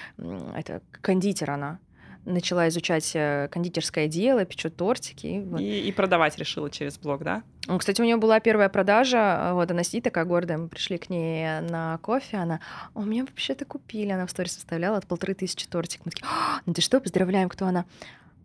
это 0.57 0.83
кондитер 1.01 1.51
она 1.51 1.79
начала 2.25 2.69
изучать 2.69 3.11
э, 3.15 3.49
кондитерское 3.51 4.09
дело, 4.09 4.45
печет 4.45 4.77
тортики. 4.77 5.43
Вот. 5.47 5.61
И, 5.61 5.89
и 5.89 5.93
продавать 5.93 6.39
решила 6.39 6.71
через 6.71 6.99
блог, 6.99 7.23
да? 7.23 7.43
Ну, 7.67 7.79
кстати, 7.79 8.01
у 8.01 8.05
нее 8.05 8.17
была 8.17 8.41
первая 8.41 8.69
продажа, 8.69 9.51
вот 9.53 9.71
она 9.71 9.83
сидит 9.83 10.05
такая 10.05 10.25
гордая, 10.25 10.59
мы 10.59 10.69
пришли 10.69 10.99
к 10.99 11.11
ней 11.11 11.61
на 11.61 11.99
кофе, 11.99 12.39
она, 12.39 12.61
у 12.95 13.03
меня 13.03 13.25
вообще-то 13.25 13.65
купили, 13.65 14.11
она 14.11 14.27
в 14.27 14.31
сторис 14.31 14.53
составляла 14.53 14.99
от 14.99 15.07
полторы 15.07 15.35
тысячи 15.35 15.67
тортик. 15.67 16.01
Мы 16.05 16.11
такие, 16.11 16.27
ну 16.67 16.75
ты 16.75 16.81
что, 16.81 17.01
поздравляем, 17.01 17.49
кто 17.49 17.67
она? 17.67 17.85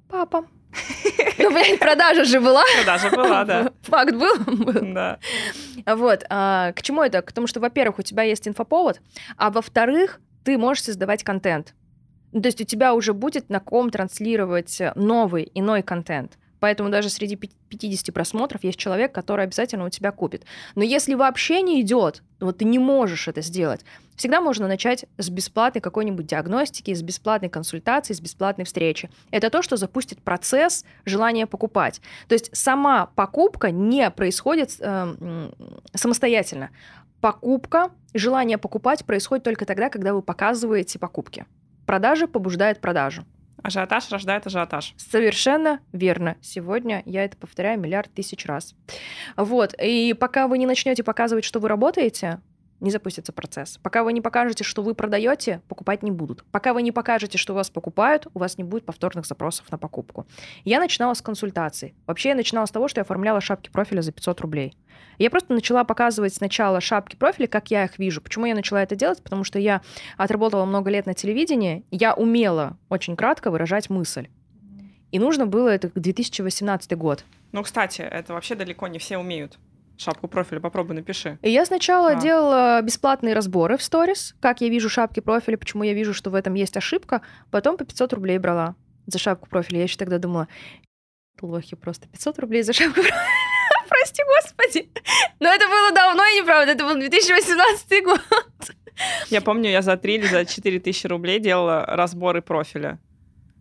Папа. 0.10 0.46
Ну, 1.40 1.52
блядь, 1.52 1.80
продажа 1.80 2.26
же 2.26 2.40
была. 2.40 2.64
Продажа 2.78 3.12
была, 3.12 3.46
да. 3.46 3.72
Факт 3.84 4.16
был? 4.16 4.34
Да. 4.94 5.20
Вот. 5.86 6.26
А, 6.30 6.72
к 6.74 6.82
чему 6.82 7.04
это? 7.04 7.22
К 7.22 7.32
тому, 7.32 7.46
что, 7.46 7.60
во-первых, 7.60 8.00
у 8.00 8.02
тебя 8.02 8.24
есть 8.24 8.48
инфоповод, 8.48 9.00
а 9.38 9.52
во-вторых, 9.52 10.20
ты 10.44 10.58
можешь 10.58 10.84
создавать 10.84 11.24
контент. 11.24 11.76
Ну, 12.32 12.42
то 12.42 12.48
есть 12.48 12.62
у 12.62 12.66
тебя 12.66 12.94
уже 12.94 13.14
будет 13.14 13.50
на 13.50 13.60
ком 13.60 13.90
транслировать 13.90 14.82
новый, 14.96 15.50
иной 15.54 15.82
контент. 15.82 16.38
Поэтому 16.60 16.90
даже 16.90 17.10
среди 17.10 17.36
50 17.36 18.14
просмотров 18.14 18.64
есть 18.64 18.80
человек, 18.80 19.12
который 19.12 19.46
обязательно 19.46 19.86
у 19.86 19.90
тебя 19.90 20.12
купит. 20.12 20.44
Но 20.76 20.84
если 20.84 21.14
вообще 21.14 21.62
не 21.62 21.82
идет, 21.82 22.24
вот 22.40 22.60
ты 22.60 22.66
не 22.66 22.80
можешь 22.80 23.28
это 23.28 23.42
сделать, 23.42 23.82
всегда 24.16 24.42
можно 24.42 24.68
начать 24.68 25.06
с 25.18 25.30
бесплатной 25.30 25.82
какой-нибудь 25.82 26.26
диагностики, 26.26 26.94
с 26.94 27.02
бесплатной 27.02 27.50
консультации, 27.50 28.14
с 28.14 28.22
бесплатной 28.22 28.66
встречи. 28.66 29.10
Это 29.32 29.50
то, 29.50 29.62
что 29.62 29.78
запустит 29.78 30.22
процесс 30.22 30.84
желания 31.06 31.46
покупать. 31.46 32.02
То 32.28 32.34
есть 32.34 32.56
сама 32.56 33.08
покупка 33.16 33.70
не 33.70 34.10
происходит 34.10 34.76
э, 34.80 35.52
самостоятельно. 35.94 36.72
Покупка, 37.22 37.92
желание 38.14 38.58
покупать 38.58 39.06
происходит 39.06 39.44
только 39.44 39.66
тогда, 39.66 39.90
когда 39.90 40.14
вы 40.14 40.22
показываете 40.22 41.00
покупки. 41.00 41.46
Продажа 41.88 42.28
побуждает 42.28 42.82
продажу. 42.82 43.24
Ажиотаж 43.64 44.12
рождает 44.12 44.46
ажиотаж. 44.46 44.94
Совершенно 44.98 45.80
верно. 45.94 46.36
Сегодня 46.42 47.02
я 47.06 47.24
это 47.24 47.38
повторяю 47.38 47.80
миллиард 47.80 48.14
тысяч 48.14 48.46
раз. 48.46 48.76
Вот. 49.38 49.74
И 49.82 50.14
пока 50.14 50.50
вы 50.50 50.58
не 50.58 50.66
начнете 50.66 51.02
показывать, 51.02 51.46
что 51.46 51.62
вы 51.62 51.70
работаете, 51.70 52.42
не 52.80 52.92
запустится 52.92 53.32
процесс. 53.32 53.80
Пока 53.82 54.04
вы 54.04 54.14
не 54.14 54.22
покажете, 54.22 54.64
что 54.64 54.82
вы 54.82 54.94
продаете, 54.94 55.62
покупать 55.68 56.04
не 56.04 56.12
будут. 56.12 56.44
Пока 56.52 56.74
вы 56.74 56.82
не 56.82 56.92
покажете, 56.92 57.38
что 57.38 57.54
вас 57.54 57.70
покупают, 57.70 58.28
у 58.34 58.40
вас 58.40 58.58
не 58.58 58.64
будет 58.64 58.86
повторных 58.86 59.26
запросов 59.26 59.72
на 59.72 59.78
покупку. 59.78 60.28
Я 60.64 60.80
начинала 60.80 61.14
с 61.14 61.22
консультаций. 61.22 61.96
Вообще 62.06 62.30
я 62.30 62.36
начинала 62.36 62.66
с 62.66 62.72
того, 62.72 62.88
что 62.88 63.00
я 63.00 63.04
оформляла 63.04 63.42
шапки 63.42 63.70
профиля 63.70 64.02
за 64.02 64.12
500 64.12 64.42
рублей. 64.42 64.78
Я 65.18 65.30
просто 65.30 65.54
начала 65.54 65.84
показывать 65.84 66.34
сначала 66.34 66.80
шапки 66.80 67.16
профиля, 67.16 67.48
как 67.48 67.72
я 67.72 67.86
их 67.86 67.98
вижу. 67.98 68.22
Почему 68.22 68.46
я 68.46 68.56
начала 68.56 68.84
это 68.84 68.96
делать? 68.96 69.22
Потому 69.24 69.44
что 69.44 69.58
я 69.60 69.82
отработала 70.18 70.66
много 70.66 70.92
лет 70.92 71.06
на 71.06 71.14
телевидении, 71.14 71.84
я 71.92 72.14
умела 72.14 72.78
очень 72.90 73.16
кратко 73.16 73.50
выражать 73.50 73.90
мысль. 73.90 74.28
И 75.12 75.20
нужно 75.20 75.46
было 75.46 75.70
это 75.70 75.90
2018 75.96 76.98
год. 76.98 77.24
Ну, 77.52 77.64
кстати, 77.64 78.02
это 78.02 78.34
вообще 78.34 78.56
далеко 78.56 78.88
не 78.88 79.00
все 79.00 79.18
умеют 79.18 79.58
шапку 79.98 80.28
профиля, 80.28 80.60
попробуй 80.60 80.96
напиши. 80.96 81.38
И 81.42 81.50
я 81.50 81.66
сначала 81.66 82.12
а. 82.12 82.16
делала 82.16 82.82
бесплатные 82.82 83.34
разборы 83.34 83.78
в 83.78 83.84
сторис, 83.84 84.36
как 84.40 84.62
я 84.62 84.70
вижу 84.70 84.90
шапки 84.90 85.20
профиля, 85.20 85.58
почему 85.58 85.84
я 85.84 85.94
вижу, 85.94 86.14
что 86.14 86.30
в 86.30 86.36
этом 86.36 86.54
есть 86.54 86.78
ошибка, 86.78 87.22
потом 87.52 87.78
по 87.78 87.86
500 87.86 88.14
рублей 88.14 88.38
брала 88.38 88.76
за 89.06 89.20
шапку 89.20 89.50
профиля. 89.50 89.80
Я 89.80 89.84
еще 89.84 89.98
тогда 89.98 90.18
думала, 90.18 90.48
лохи 91.42 91.76
просто 91.76 92.08
500 92.08 92.40
рублей 92.40 92.64
за 92.64 92.74
шапку 92.74 92.96
профиля. 92.96 93.16
Прости, 93.90 94.22
господи. 94.24 94.90
Но 95.40 95.50
это 95.50 95.68
было 95.68 95.92
давно 95.92 96.24
и 96.26 96.42
неправда, 96.42 96.72
это 96.74 96.84
был 96.84 96.96
2018 96.96 98.04
год. 98.04 98.22
Я 99.30 99.42
помню, 99.42 99.70
я 99.70 99.82
за 99.82 99.98
3 99.98 100.16
или 100.16 100.28
за 100.28 100.46
4 100.46 100.80
тысячи 100.80 101.08
рублей 101.08 101.40
делала 101.40 101.86
разборы 101.86 102.42
профиля. 102.42 103.00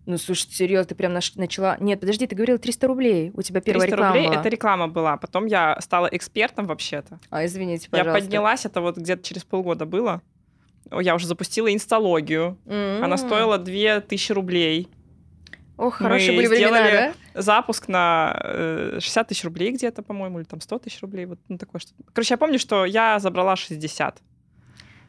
Ну, 0.07 0.19
слушай, 0.19 0.49
серьезно, 0.49 0.87
ты 0.87 0.95
прям 0.95 1.13
начала... 1.13 1.77
Нет, 1.81 1.99
подожди, 1.99 2.29
ты 2.29 2.37
говорила 2.37 2.59
300 2.59 2.87
рублей. 2.87 3.33
У 3.35 3.43
тебя 3.43 3.61
первая 3.61 3.89
300 3.89 3.97
реклама 3.97 4.15
рублей 4.15 4.39
это 4.39 4.49
реклама 4.49 4.89
была. 4.89 5.17
Потом 5.17 5.47
я 5.47 5.81
стала 5.81 6.07
экспертом 6.13 6.67
вообще-то. 6.67 7.19
А, 7.29 7.45
извините, 7.45 7.91
пожалуйста. 7.91 8.17
Я 8.17 8.23
поднялась, 8.23 8.65
это 8.65 8.81
вот 8.81 8.97
где-то 8.97 9.25
через 9.25 9.43
полгода 9.43 9.85
было. 9.85 10.23
Я 10.93 11.17
уже 11.17 11.27
запустила 11.27 11.73
инсталогию. 11.75 12.57
Mm-hmm. 12.67 13.03
Она 13.03 13.17
стоила 13.17 13.59
2000 13.59 14.33
рублей. 14.33 14.89
Ох, 15.77 15.97
хорошие 15.97 16.31
Мы 16.31 16.37
были 16.37 16.47
времена, 16.47 17.13
да? 17.35 17.43
запуск 17.43 17.89
на 17.89 18.39
60 18.99 19.27
э, 19.27 19.29
тысяч 19.29 19.45
рублей 19.45 19.73
где-то, 19.73 20.03
по-моему, 20.03 20.39
или 20.39 20.47
там 20.47 20.61
100 20.61 20.79
тысяч 20.79 21.03
рублей. 21.03 21.27
Вот 21.27 21.39
ну, 21.49 21.59
такое 21.59 21.81
что 21.81 21.91
Короче, 22.13 22.35
я 22.35 22.39
помню, 22.39 22.59
что 22.59 22.85
я 22.85 23.19
забрала 23.19 23.57
60. 23.57 24.23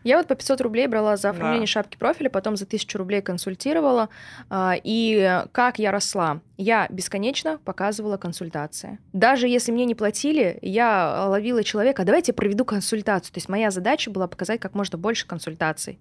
Я 0.07 0.19
вот 0.19 0.27
по 0.27 0.35
500 0.35 0.61
рублей 0.61 0.87
брала 0.87 1.17
за 1.17 1.31
оформление 1.31 1.63
да. 1.63 1.67
шапки 1.67 1.97
профиля, 1.97 2.29
потом 2.29 2.55
за 2.55 2.63
1000 2.63 2.97
рублей 2.97 3.21
консультировала. 3.21 4.07
А, 4.49 4.73
и 4.81 5.43
как 5.51 5.79
я 5.79 5.91
росла? 5.91 6.39
Я 6.55 6.87
бесконечно 6.89 7.59
показывала 7.65 8.15
консультации. 8.15 8.99
Даже 9.11 9.49
если 9.49 9.73
мне 9.73 9.83
не 9.83 9.95
платили, 9.95 10.59
я 10.61 11.25
ловила 11.27 11.61
человека, 11.61 12.05
давайте 12.05 12.29
я 12.29 12.35
проведу 12.35 12.63
консультацию. 12.63 13.33
То 13.33 13.39
есть 13.39 13.49
моя 13.49 13.69
задача 13.69 14.09
была 14.09 14.27
показать 14.29 14.61
как 14.61 14.75
можно 14.75 14.97
больше 14.97 15.27
консультаций. 15.27 15.99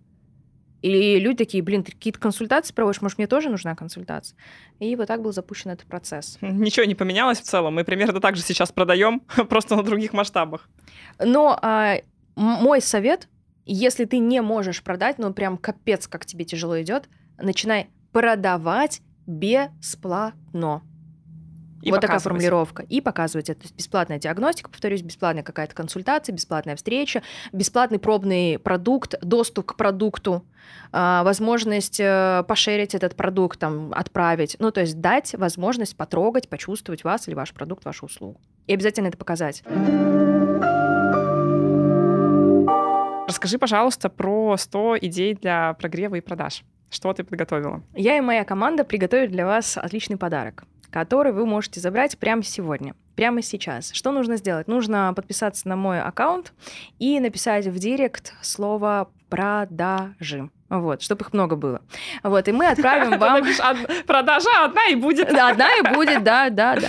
И 0.82 1.18
люди 1.18 1.38
такие, 1.38 1.64
блин, 1.64 1.82
ты 1.82 1.90
какие-то 1.90 2.20
консультации 2.20 2.72
проводишь, 2.72 3.02
может, 3.02 3.18
мне 3.18 3.26
тоже 3.26 3.50
нужна 3.50 3.74
консультация? 3.74 4.38
И 4.78 4.94
вот 4.94 5.08
так 5.08 5.20
был 5.20 5.32
запущен 5.32 5.72
этот 5.72 5.88
процесс. 5.88 6.38
Ничего 6.40 6.86
не 6.86 6.94
поменялось 6.94 7.40
в 7.40 7.42
целом. 7.42 7.74
Мы 7.74 7.82
примерно 7.82 8.20
так 8.20 8.36
же 8.36 8.42
сейчас 8.42 8.70
продаем, 8.70 9.18
просто 9.48 9.74
на 9.74 9.82
других 9.82 10.12
масштабах. 10.12 10.68
Но 11.18 11.58
а, 11.60 11.96
мой 12.36 12.80
совет 12.80 13.26
если 13.66 14.04
ты 14.04 14.18
не 14.18 14.40
можешь 14.40 14.82
продать, 14.82 15.18
ну 15.18 15.32
прям 15.32 15.58
капец, 15.58 16.06
как 16.06 16.24
тебе 16.24 16.44
тяжело 16.44 16.80
идет, 16.80 17.08
начинай 17.38 17.90
продавать 18.12 19.02
бесплатно. 19.26 20.82
И 21.82 21.90
вот 21.92 22.00
такая 22.00 22.18
формулировка. 22.18 22.82
И 22.82 23.00
показывать 23.00 23.48
это. 23.50 23.60
То 23.60 23.64
есть 23.66 23.76
бесплатная 23.76 24.18
диагностика, 24.18 24.70
повторюсь, 24.70 25.02
бесплатная 25.02 25.44
какая-то 25.44 25.74
консультация, 25.74 26.32
бесплатная 26.32 26.74
встреча, 26.74 27.22
бесплатный 27.52 27.98
пробный 27.98 28.58
продукт, 28.58 29.14
доступ 29.20 29.66
к 29.66 29.76
продукту, 29.76 30.44
а, 30.90 31.22
возможность 31.22 32.00
э, 32.00 32.44
пошерить 32.48 32.94
этот 32.94 33.14
продукт, 33.14 33.60
там, 33.60 33.92
отправить. 33.94 34.56
Ну, 34.58 34.72
то 34.72 34.80
есть 34.80 35.00
дать 35.00 35.34
возможность 35.34 35.96
потрогать, 35.96 36.48
почувствовать 36.48 37.04
вас 37.04 37.28
или 37.28 37.34
ваш 37.34 37.52
продукт, 37.52 37.84
вашу 37.84 38.06
услугу. 38.06 38.40
И 38.66 38.74
обязательно 38.74 39.08
это 39.08 39.16
показать. 39.16 39.62
Расскажи, 43.36 43.58
пожалуйста, 43.58 44.08
про 44.08 44.56
100 44.56 44.96
идей 45.02 45.34
для 45.34 45.74
прогрева 45.74 46.14
и 46.14 46.22
продаж. 46.22 46.62
Что 46.88 47.12
ты 47.12 47.22
подготовила? 47.22 47.82
Я 47.94 48.16
и 48.16 48.22
моя 48.22 48.44
команда 48.44 48.82
приготовили 48.82 49.26
для 49.26 49.44
вас 49.44 49.76
отличный 49.76 50.16
подарок, 50.16 50.64
который 50.88 51.32
вы 51.34 51.44
можете 51.44 51.78
забрать 51.78 52.16
прямо 52.16 52.42
сегодня, 52.42 52.94
прямо 53.14 53.42
сейчас. 53.42 53.92
Что 53.92 54.10
нужно 54.10 54.38
сделать? 54.38 54.68
Нужно 54.68 55.12
подписаться 55.14 55.68
на 55.68 55.76
мой 55.76 56.00
аккаунт 56.00 56.54
и 56.98 57.20
написать 57.20 57.66
в 57.66 57.78
директ 57.78 58.32
слово 58.40 59.10
«продажи». 59.28 60.48
Вот, 60.70 61.02
чтобы 61.02 61.26
их 61.26 61.34
много 61.34 61.56
было. 61.56 61.82
Вот, 62.22 62.48
и 62.48 62.52
мы 62.52 62.68
отправим 62.68 63.18
вам... 63.18 63.44
Продажа 64.06 64.48
одна 64.64 64.86
и 64.86 64.94
будет. 64.94 65.28
Одна 65.28 65.74
и 65.74 65.94
будет, 65.94 66.24
да, 66.24 66.48
да, 66.48 66.76
да. 66.76 66.88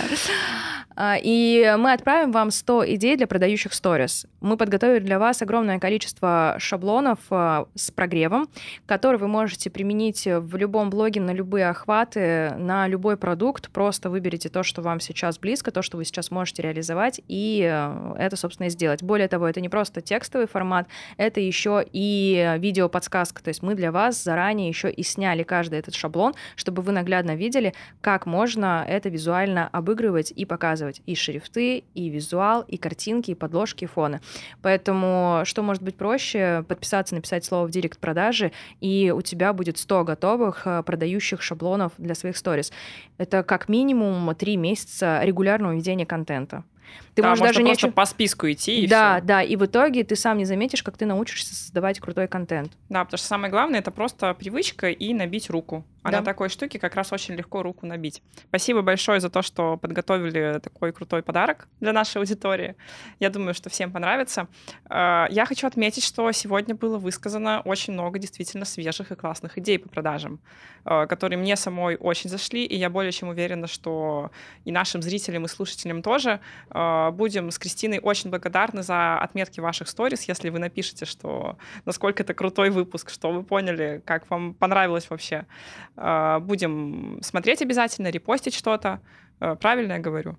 А, 1.00 1.16
и 1.16 1.76
мы 1.78 1.92
отправим 1.92 2.32
вам 2.32 2.50
100 2.50 2.94
идей 2.94 3.16
для 3.16 3.28
продающих 3.28 3.72
сторис. 3.72 4.26
Мы 4.40 4.56
подготовили 4.56 4.98
для 4.98 5.20
вас 5.20 5.40
огромное 5.42 5.78
количество 5.78 6.56
шаблонов 6.58 7.20
а, 7.30 7.66
с 7.76 7.92
прогревом, 7.92 8.48
которые 8.84 9.20
вы 9.20 9.28
можете 9.28 9.70
применить 9.70 10.26
в 10.26 10.56
любом 10.56 10.90
блоге 10.90 11.20
на 11.20 11.30
любые 11.30 11.68
охваты, 11.68 12.52
на 12.58 12.88
любой 12.88 13.16
продукт. 13.16 13.70
Просто 13.70 14.10
выберите 14.10 14.48
то, 14.48 14.64
что 14.64 14.82
вам 14.82 14.98
сейчас 14.98 15.38
близко, 15.38 15.70
то, 15.70 15.82
что 15.82 15.98
вы 15.98 16.04
сейчас 16.04 16.32
можете 16.32 16.62
реализовать, 16.62 17.20
и 17.28 17.62
э, 17.62 18.14
это, 18.18 18.34
собственно, 18.34 18.66
и 18.66 18.70
сделать. 18.70 19.00
Более 19.00 19.28
того, 19.28 19.46
это 19.46 19.60
не 19.60 19.68
просто 19.68 20.00
текстовый 20.00 20.48
формат, 20.48 20.88
это 21.16 21.38
еще 21.38 21.86
и 21.92 22.56
видео-подсказка. 22.58 23.40
То 23.44 23.50
есть 23.50 23.62
мы 23.62 23.76
для 23.76 23.92
вас 23.92 24.20
заранее 24.20 24.66
еще 24.66 24.90
и 24.90 25.04
сняли 25.04 25.44
каждый 25.44 25.78
этот 25.78 25.94
шаблон, 25.94 26.34
чтобы 26.56 26.82
вы 26.82 26.90
наглядно 26.90 27.36
видели, 27.36 27.72
как 28.00 28.26
можно 28.26 28.84
это 28.88 29.10
визуально 29.10 29.68
обыгрывать 29.68 30.32
и 30.32 30.44
показывать 30.44 30.87
использовать 30.88 31.02
и 31.06 31.14
шрифты, 31.14 31.84
и 31.94 32.08
визуал, 32.08 32.62
и 32.62 32.76
картинки, 32.76 33.30
и 33.32 33.34
подложки, 33.34 33.84
и 33.84 33.86
фоны. 33.86 34.20
Поэтому 34.62 35.42
что 35.44 35.62
может 35.62 35.82
быть 35.82 35.96
проще? 35.96 36.64
Подписаться, 36.68 37.14
написать 37.14 37.44
слово 37.44 37.66
в 37.66 37.70
директ 37.70 37.98
продажи, 37.98 38.52
и 38.80 39.12
у 39.14 39.22
тебя 39.22 39.52
будет 39.52 39.78
100 39.78 40.04
готовых 40.04 40.66
э, 40.66 40.82
продающих 40.82 41.42
шаблонов 41.42 41.92
для 41.98 42.14
своих 42.14 42.36
сторис. 42.36 42.72
Это 43.18 43.42
как 43.42 43.68
минимум 43.68 44.34
3 44.34 44.56
месяца 44.56 45.20
регулярного 45.22 45.74
ведения 45.74 46.06
контента. 46.06 46.64
Ты 47.18 47.22
да, 47.22 47.30
можешь 47.30 47.44
даже 47.44 47.62
просто 47.64 47.86
не... 47.88 47.92
по 47.92 48.04
списку 48.04 48.48
идти 48.48 48.82
и 48.82 48.86
Да, 48.86 49.16
все. 49.16 49.26
да, 49.26 49.42
и 49.42 49.56
в 49.56 49.66
итоге 49.66 50.04
ты 50.04 50.14
сам 50.14 50.38
не 50.38 50.44
заметишь, 50.44 50.84
как 50.84 50.96
ты 50.96 51.04
научишься 51.04 51.52
создавать 51.52 51.98
крутой 51.98 52.28
контент. 52.28 52.70
Да, 52.88 53.04
потому 53.04 53.18
что 53.18 53.26
самое 53.26 53.50
главное 53.50 53.80
это 53.80 53.90
просто 53.90 54.32
привычка 54.34 54.88
и 54.90 55.12
набить 55.12 55.50
руку. 55.50 55.84
А 56.04 56.12
да. 56.12 56.20
на 56.20 56.24
такой 56.24 56.48
штуке 56.48 56.78
как 56.78 56.94
раз 56.94 57.12
очень 57.12 57.34
легко 57.34 57.62
руку 57.64 57.84
набить. 57.84 58.22
Спасибо 58.48 58.82
большое 58.82 59.18
за 59.18 59.30
то, 59.30 59.42
что 59.42 59.76
подготовили 59.76 60.60
такой 60.62 60.92
крутой 60.92 61.22
подарок 61.22 61.66
для 61.80 61.92
нашей 61.92 62.18
аудитории. 62.18 62.76
Я 63.18 63.30
думаю, 63.30 63.52
что 63.52 63.68
всем 63.68 63.90
понравится. 63.90 64.46
А, 64.88 65.26
я 65.28 65.44
хочу 65.44 65.66
отметить, 65.66 66.04
что 66.04 66.30
сегодня 66.30 66.76
было 66.76 66.98
высказано 66.98 67.62
очень 67.64 67.94
много 67.94 68.20
действительно 68.20 68.64
свежих 68.64 69.10
и 69.10 69.16
классных 69.16 69.58
идей 69.58 69.78
по 69.80 69.88
продажам, 69.88 70.38
а, 70.84 71.06
которые 71.06 71.36
мне 71.36 71.56
самой 71.56 71.96
очень 71.96 72.30
зашли, 72.30 72.64
и 72.64 72.76
я 72.76 72.88
более 72.90 73.10
чем 73.10 73.28
уверена, 73.28 73.66
что 73.66 74.30
и 74.64 74.70
нашим 74.70 75.02
зрителям 75.02 75.46
и 75.46 75.48
слушателям 75.48 76.00
тоже 76.00 76.40
Э, 76.70 77.07
будем 77.10 77.50
с 77.50 77.58
Кристиной 77.58 77.98
очень 77.98 78.30
благодарны 78.30 78.82
за 78.82 79.18
отметки 79.18 79.60
ваших 79.60 79.88
сторис, 79.88 80.24
если 80.24 80.50
вы 80.50 80.58
напишете, 80.58 81.04
что 81.04 81.56
насколько 81.84 82.22
это 82.22 82.34
крутой 82.34 82.70
выпуск, 82.70 83.10
что 83.10 83.30
вы 83.30 83.42
поняли, 83.42 84.02
как 84.04 84.28
вам 84.30 84.54
понравилось 84.54 85.10
вообще. 85.10 85.46
Э, 85.96 86.38
будем 86.40 87.18
смотреть 87.22 87.62
обязательно, 87.62 88.08
репостить 88.08 88.54
что-то. 88.54 89.00
Э, 89.40 89.56
правильно 89.60 89.94
я 89.94 89.98
говорю? 89.98 90.36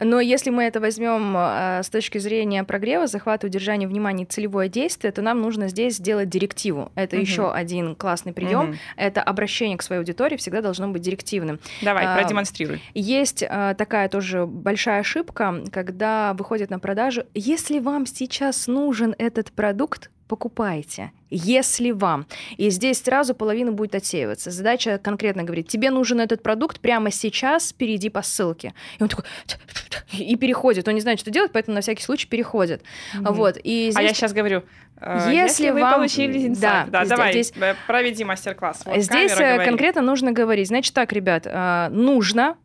Но 0.00 0.20
если 0.20 0.50
мы 0.50 0.64
это 0.64 0.80
возьмем 0.80 1.36
с 1.82 1.88
точки 1.90 2.18
зрения 2.18 2.64
прогрева, 2.64 3.06
захвата, 3.06 3.46
удержания 3.46 3.86
внимания 3.86 4.24
целевое 4.24 4.68
действие, 4.68 5.12
то 5.12 5.22
нам 5.22 5.40
нужно 5.40 5.68
здесь 5.68 5.96
сделать 5.96 6.28
директиву. 6.28 6.90
Это 6.94 7.16
угу. 7.16 7.22
еще 7.22 7.52
один 7.52 7.94
классный 7.94 8.32
прием. 8.32 8.70
Угу. 8.70 8.76
Это 8.96 9.22
обращение 9.22 9.78
к 9.78 9.82
своей 9.82 10.00
аудитории 10.00 10.36
всегда 10.36 10.60
должно 10.62 10.88
быть 10.88 11.02
директивным. 11.02 11.60
Давай, 11.82 12.04
а, 12.04 12.16
продемонстрируй. 12.16 12.82
Есть 12.94 13.44
а, 13.48 13.74
такая 13.74 14.08
тоже 14.08 14.46
большая 14.46 15.00
ошибка, 15.00 15.62
когда 15.72 16.34
выходит 16.34 16.70
на 16.70 16.78
продажу. 16.78 17.24
Если 17.34 17.78
вам 17.78 18.06
сейчас 18.06 18.66
нужен 18.66 19.14
этот 19.18 19.52
продукт, 19.52 20.10
покупайте, 20.32 21.12
если 21.28 21.90
вам. 21.90 22.26
И 22.56 22.70
здесь 22.70 23.02
сразу 23.02 23.34
половина 23.34 23.70
будет 23.70 23.94
отсеиваться. 23.94 24.50
Задача 24.50 24.96
конкретно 24.96 25.42
говорит, 25.42 25.68
тебе 25.68 25.90
нужен 25.90 26.20
этот 26.20 26.42
продукт 26.42 26.80
прямо 26.80 27.10
сейчас, 27.10 27.74
перейди 27.74 28.08
по 28.08 28.22
ссылке. 28.22 28.72
И 28.98 29.02
он 29.02 29.10
такой, 29.10 29.26
и 30.14 30.34
переходит. 30.36 30.88
Он 30.88 30.94
не 30.94 31.02
знает, 31.02 31.20
что 31.20 31.30
делать, 31.30 31.52
поэтому 31.52 31.74
на 31.74 31.82
всякий 31.82 32.02
случай 32.02 32.26
переходит. 32.26 32.80
Mm-hmm. 33.14 33.32
Вот. 33.34 33.58
И 33.62 33.90
здесь... 33.90 33.96
А 33.96 34.00
я 34.00 34.14
сейчас 34.14 34.32
говорю, 34.32 34.62
э, 34.96 35.16
если, 35.26 35.64
если 35.64 35.70
вы 35.72 35.80
вам... 35.82 35.96
получили 35.96 36.46
инсайт, 36.46 36.90
да, 36.90 37.04
да, 37.04 37.04
давай, 37.04 37.32
здесь... 37.32 37.52
Э, 37.60 37.74
проведи 37.86 38.24
мастер-класс. 38.24 38.84
Вот 38.86 39.02
здесь 39.02 39.34
камера, 39.34 39.62
конкретно 39.66 40.00
нужно 40.00 40.32
говорить. 40.32 40.68
Значит 40.68 40.94
так, 40.94 41.12
ребят, 41.12 41.44
нужно 41.92 42.56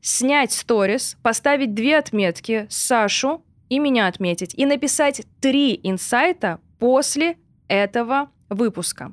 снять 0.00 0.52
сторис, 0.52 1.16
поставить 1.24 1.74
две 1.74 1.98
отметки, 1.98 2.68
Сашу 2.70 3.42
и 3.72 3.78
меня 3.78 4.06
отметить, 4.06 4.54
и 4.54 4.66
написать 4.66 5.22
три 5.40 5.80
инсайта 5.82 6.60
после 6.82 7.36
этого 7.68 8.30
выпуска. 8.48 9.12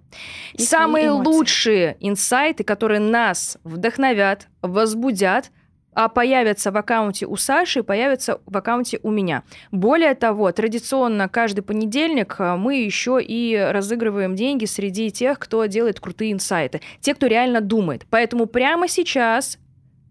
И 0.54 0.64
Самые 0.64 1.12
лучшие 1.12 1.98
инсайты, 2.00 2.64
которые 2.64 3.00
нас 3.00 3.60
вдохновят, 3.64 4.48
возбудят, 4.64 5.52
а 5.94 6.10
появятся 6.10 6.72
в 6.72 6.78
аккаунте 6.78 7.28
у 7.28 7.36
Саши, 7.36 7.84
появятся 7.84 8.42
в 8.48 8.58
аккаунте 8.58 9.00
у 9.04 9.12
меня. 9.12 9.44
Более 9.72 10.16
того, 10.16 10.52
традиционно 10.52 11.30
каждый 11.30 11.62
понедельник 11.62 12.38
а, 12.40 12.58
мы 12.58 12.78
еще 12.78 13.20
и 13.22 13.56
разыгрываем 13.56 14.34
деньги 14.36 14.66
среди 14.66 15.12
тех, 15.12 15.38
кто 15.38 15.64
делает 15.68 16.00
крутые 16.00 16.32
инсайты, 16.32 16.82
те, 17.02 17.14
кто 17.14 17.28
реально 17.28 17.62
думает. 17.62 18.08
Поэтому 18.10 18.48
прямо 18.48 18.88
сейчас 18.88 19.60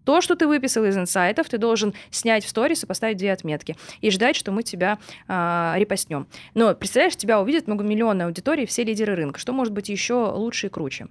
то, 0.09 0.21
что 0.21 0.35
ты 0.35 0.47
выписал 0.47 0.85
из 0.85 0.97
инсайтов, 0.97 1.49
ты 1.49 1.59
должен 1.59 1.93
снять 2.09 2.43
в 2.43 2.49
сторис 2.49 2.83
и 2.83 2.87
поставить 2.87 3.17
две 3.17 3.31
отметки 3.31 3.77
и 4.01 4.09
ждать, 4.09 4.35
что 4.35 4.51
мы 4.51 4.63
тебя 4.63 4.97
э, 5.27 5.73
репостнем. 5.75 6.25
Но 6.55 6.73
представляешь, 6.73 7.15
тебя 7.15 7.39
увидят 7.39 7.67
многомиллионная 7.67 8.25
аудитория, 8.25 8.65
все 8.65 8.83
лидеры 8.83 9.13
рынка. 9.13 9.39
Что 9.39 9.53
может 9.53 9.71
быть 9.71 9.87
еще 9.87 10.31
лучше 10.31 10.65
и 10.65 10.69
круче? 10.71 11.09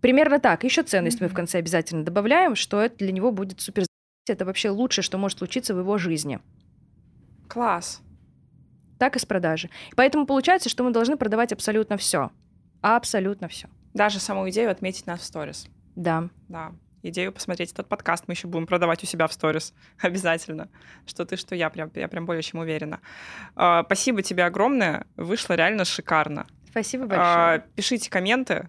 Примерно 0.00 0.38
так. 0.38 0.62
Еще 0.62 0.84
ценность 0.84 1.18
mm-hmm. 1.18 1.24
мы 1.24 1.28
в 1.28 1.34
конце 1.34 1.58
обязательно 1.58 2.04
добавляем, 2.04 2.54
что 2.54 2.80
это 2.80 2.98
для 2.98 3.10
него 3.10 3.32
будет 3.32 3.60
супер. 3.60 3.84
Это 4.28 4.44
вообще 4.44 4.70
лучшее, 4.70 5.02
что 5.02 5.18
может 5.18 5.38
случиться 5.38 5.74
в 5.74 5.80
его 5.80 5.98
жизни. 5.98 6.38
Класс. 7.48 8.00
Так 9.00 9.16
и 9.16 9.18
с 9.18 9.26
продажи. 9.26 9.70
Поэтому 9.96 10.24
получается, 10.24 10.68
что 10.68 10.84
мы 10.84 10.92
должны 10.92 11.16
продавать 11.16 11.52
абсолютно 11.52 11.96
все. 11.96 12.30
Абсолютно 12.80 13.48
все. 13.48 13.66
Даже 13.92 14.20
саму 14.20 14.48
идею 14.50 14.70
отметить 14.70 15.08
нас 15.08 15.18
в 15.18 15.24
сторис. 15.24 15.66
Да. 15.96 16.28
Да 16.46 16.70
идею 17.08 17.32
посмотреть 17.32 17.72
этот 17.72 17.88
подкаст. 17.88 18.24
Мы 18.26 18.34
еще 18.34 18.46
будем 18.46 18.66
продавать 18.66 19.02
у 19.02 19.06
себя 19.06 19.26
в 19.26 19.32
сторис. 19.32 19.74
Обязательно. 20.00 20.68
Что 21.06 21.24
ты, 21.24 21.36
что 21.36 21.54
я. 21.54 21.70
Прям, 21.70 21.90
я 21.94 22.08
прям 22.08 22.26
более 22.26 22.42
чем 22.42 22.60
уверена. 22.60 23.00
А, 23.56 23.84
спасибо 23.84 24.22
тебе 24.22 24.44
огромное. 24.44 25.06
Вышло 25.16 25.54
реально 25.54 25.84
шикарно. 25.84 26.46
Спасибо 26.70 27.06
большое. 27.06 27.64
Пишите 27.76 28.10
комменты, 28.10 28.68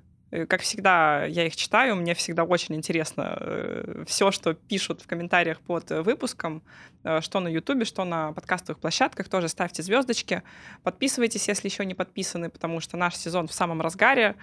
как 0.49 0.61
всегда, 0.61 1.25
я 1.25 1.45
их 1.45 1.55
читаю, 1.55 1.95
мне 1.95 2.13
всегда 2.13 2.43
очень 2.43 2.75
интересно 2.75 3.37
э, 3.39 4.03
все, 4.07 4.31
что 4.31 4.53
пишут 4.53 5.01
в 5.01 5.07
комментариях 5.07 5.61
под 5.61 5.89
выпуском, 5.91 6.63
э, 7.03 7.21
что 7.21 7.39
на 7.39 7.47
Ютубе, 7.47 7.85
что 7.85 8.03
на 8.03 8.33
подкастовых 8.33 8.79
площадках, 8.79 9.29
тоже 9.29 9.47
ставьте 9.47 9.83
звездочки, 9.83 10.43
подписывайтесь, 10.83 11.47
если 11.47 11.67
еще 11.67 11.85
не 11.85 11.93
подписаны, 11.93 12.49
потому 12.49 12.79
что 12.79 12.97
наш 12.97 13.15
сезон 13.15 13.47
в 13.47 13.53
самом 13.53 13.81
разгаре, 13.81 14.35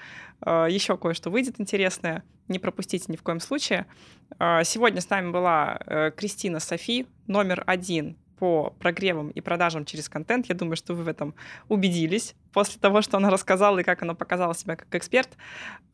еще 0.45 0.97
кое-что 0.97 1.31
выйдет 1.31 1.61
интересное, 1.61 2.25
не 2.49 2.59
пропустите 2.59 3.07
ни 3.09 3.17
в 3.17 3.23
коем 3.23 3.39
случае. 3.39 3.87
Сегодня 4.39 5.01
с 5.01 5.09
нами 5.09 5.31
была 5.31 6.13
Кристина 6.17 6.59
Софи, 6.59 7.07
номер 7.27 7.63
один 7.67 8.17
по 8.43 8.75
прогревам 8.81 9.31
и 9.31 9.41
продажам 9.41 9.85
через 9.85 10.09
контент. 10.09 10.47
Я 10.47 10.57
думаю, 10.57 10.75
что 10.75 10.95
вы 10.95 11.05
в 11.05 11.09
этом 11.09 11.33
убедились 11.69 12.35
после 12.53 12.81
того, 12.81 13.01
что 13.01 13.17
она 13.17 13.31
рассказала 13.31 13.79
и 13.79 13.85
как 13.85 14.03
она 14.03 14.15
показала 14.15 14.53
себя 14.53 14.75
как 14.75 14.93
эксперт. 14.97 15.29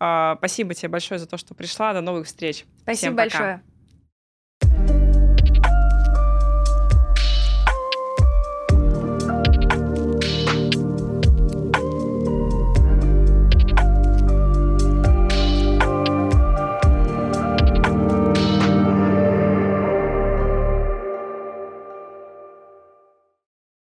А, 0.01 0.37
спасибо 0.39 0.73
тебе 0.73 0.89
большое 0.89 1.21
за 1.21 1.27
то, 1.27 1.37
что 1.37 1.53
пришла. 1.53 1.93
До 1.93 2.01
новых 2.01 2.27
встреч. 2.27 2.65
Спасибо 2.81 2.97
Всем 2.97 3.17
большое. 3.17 3.63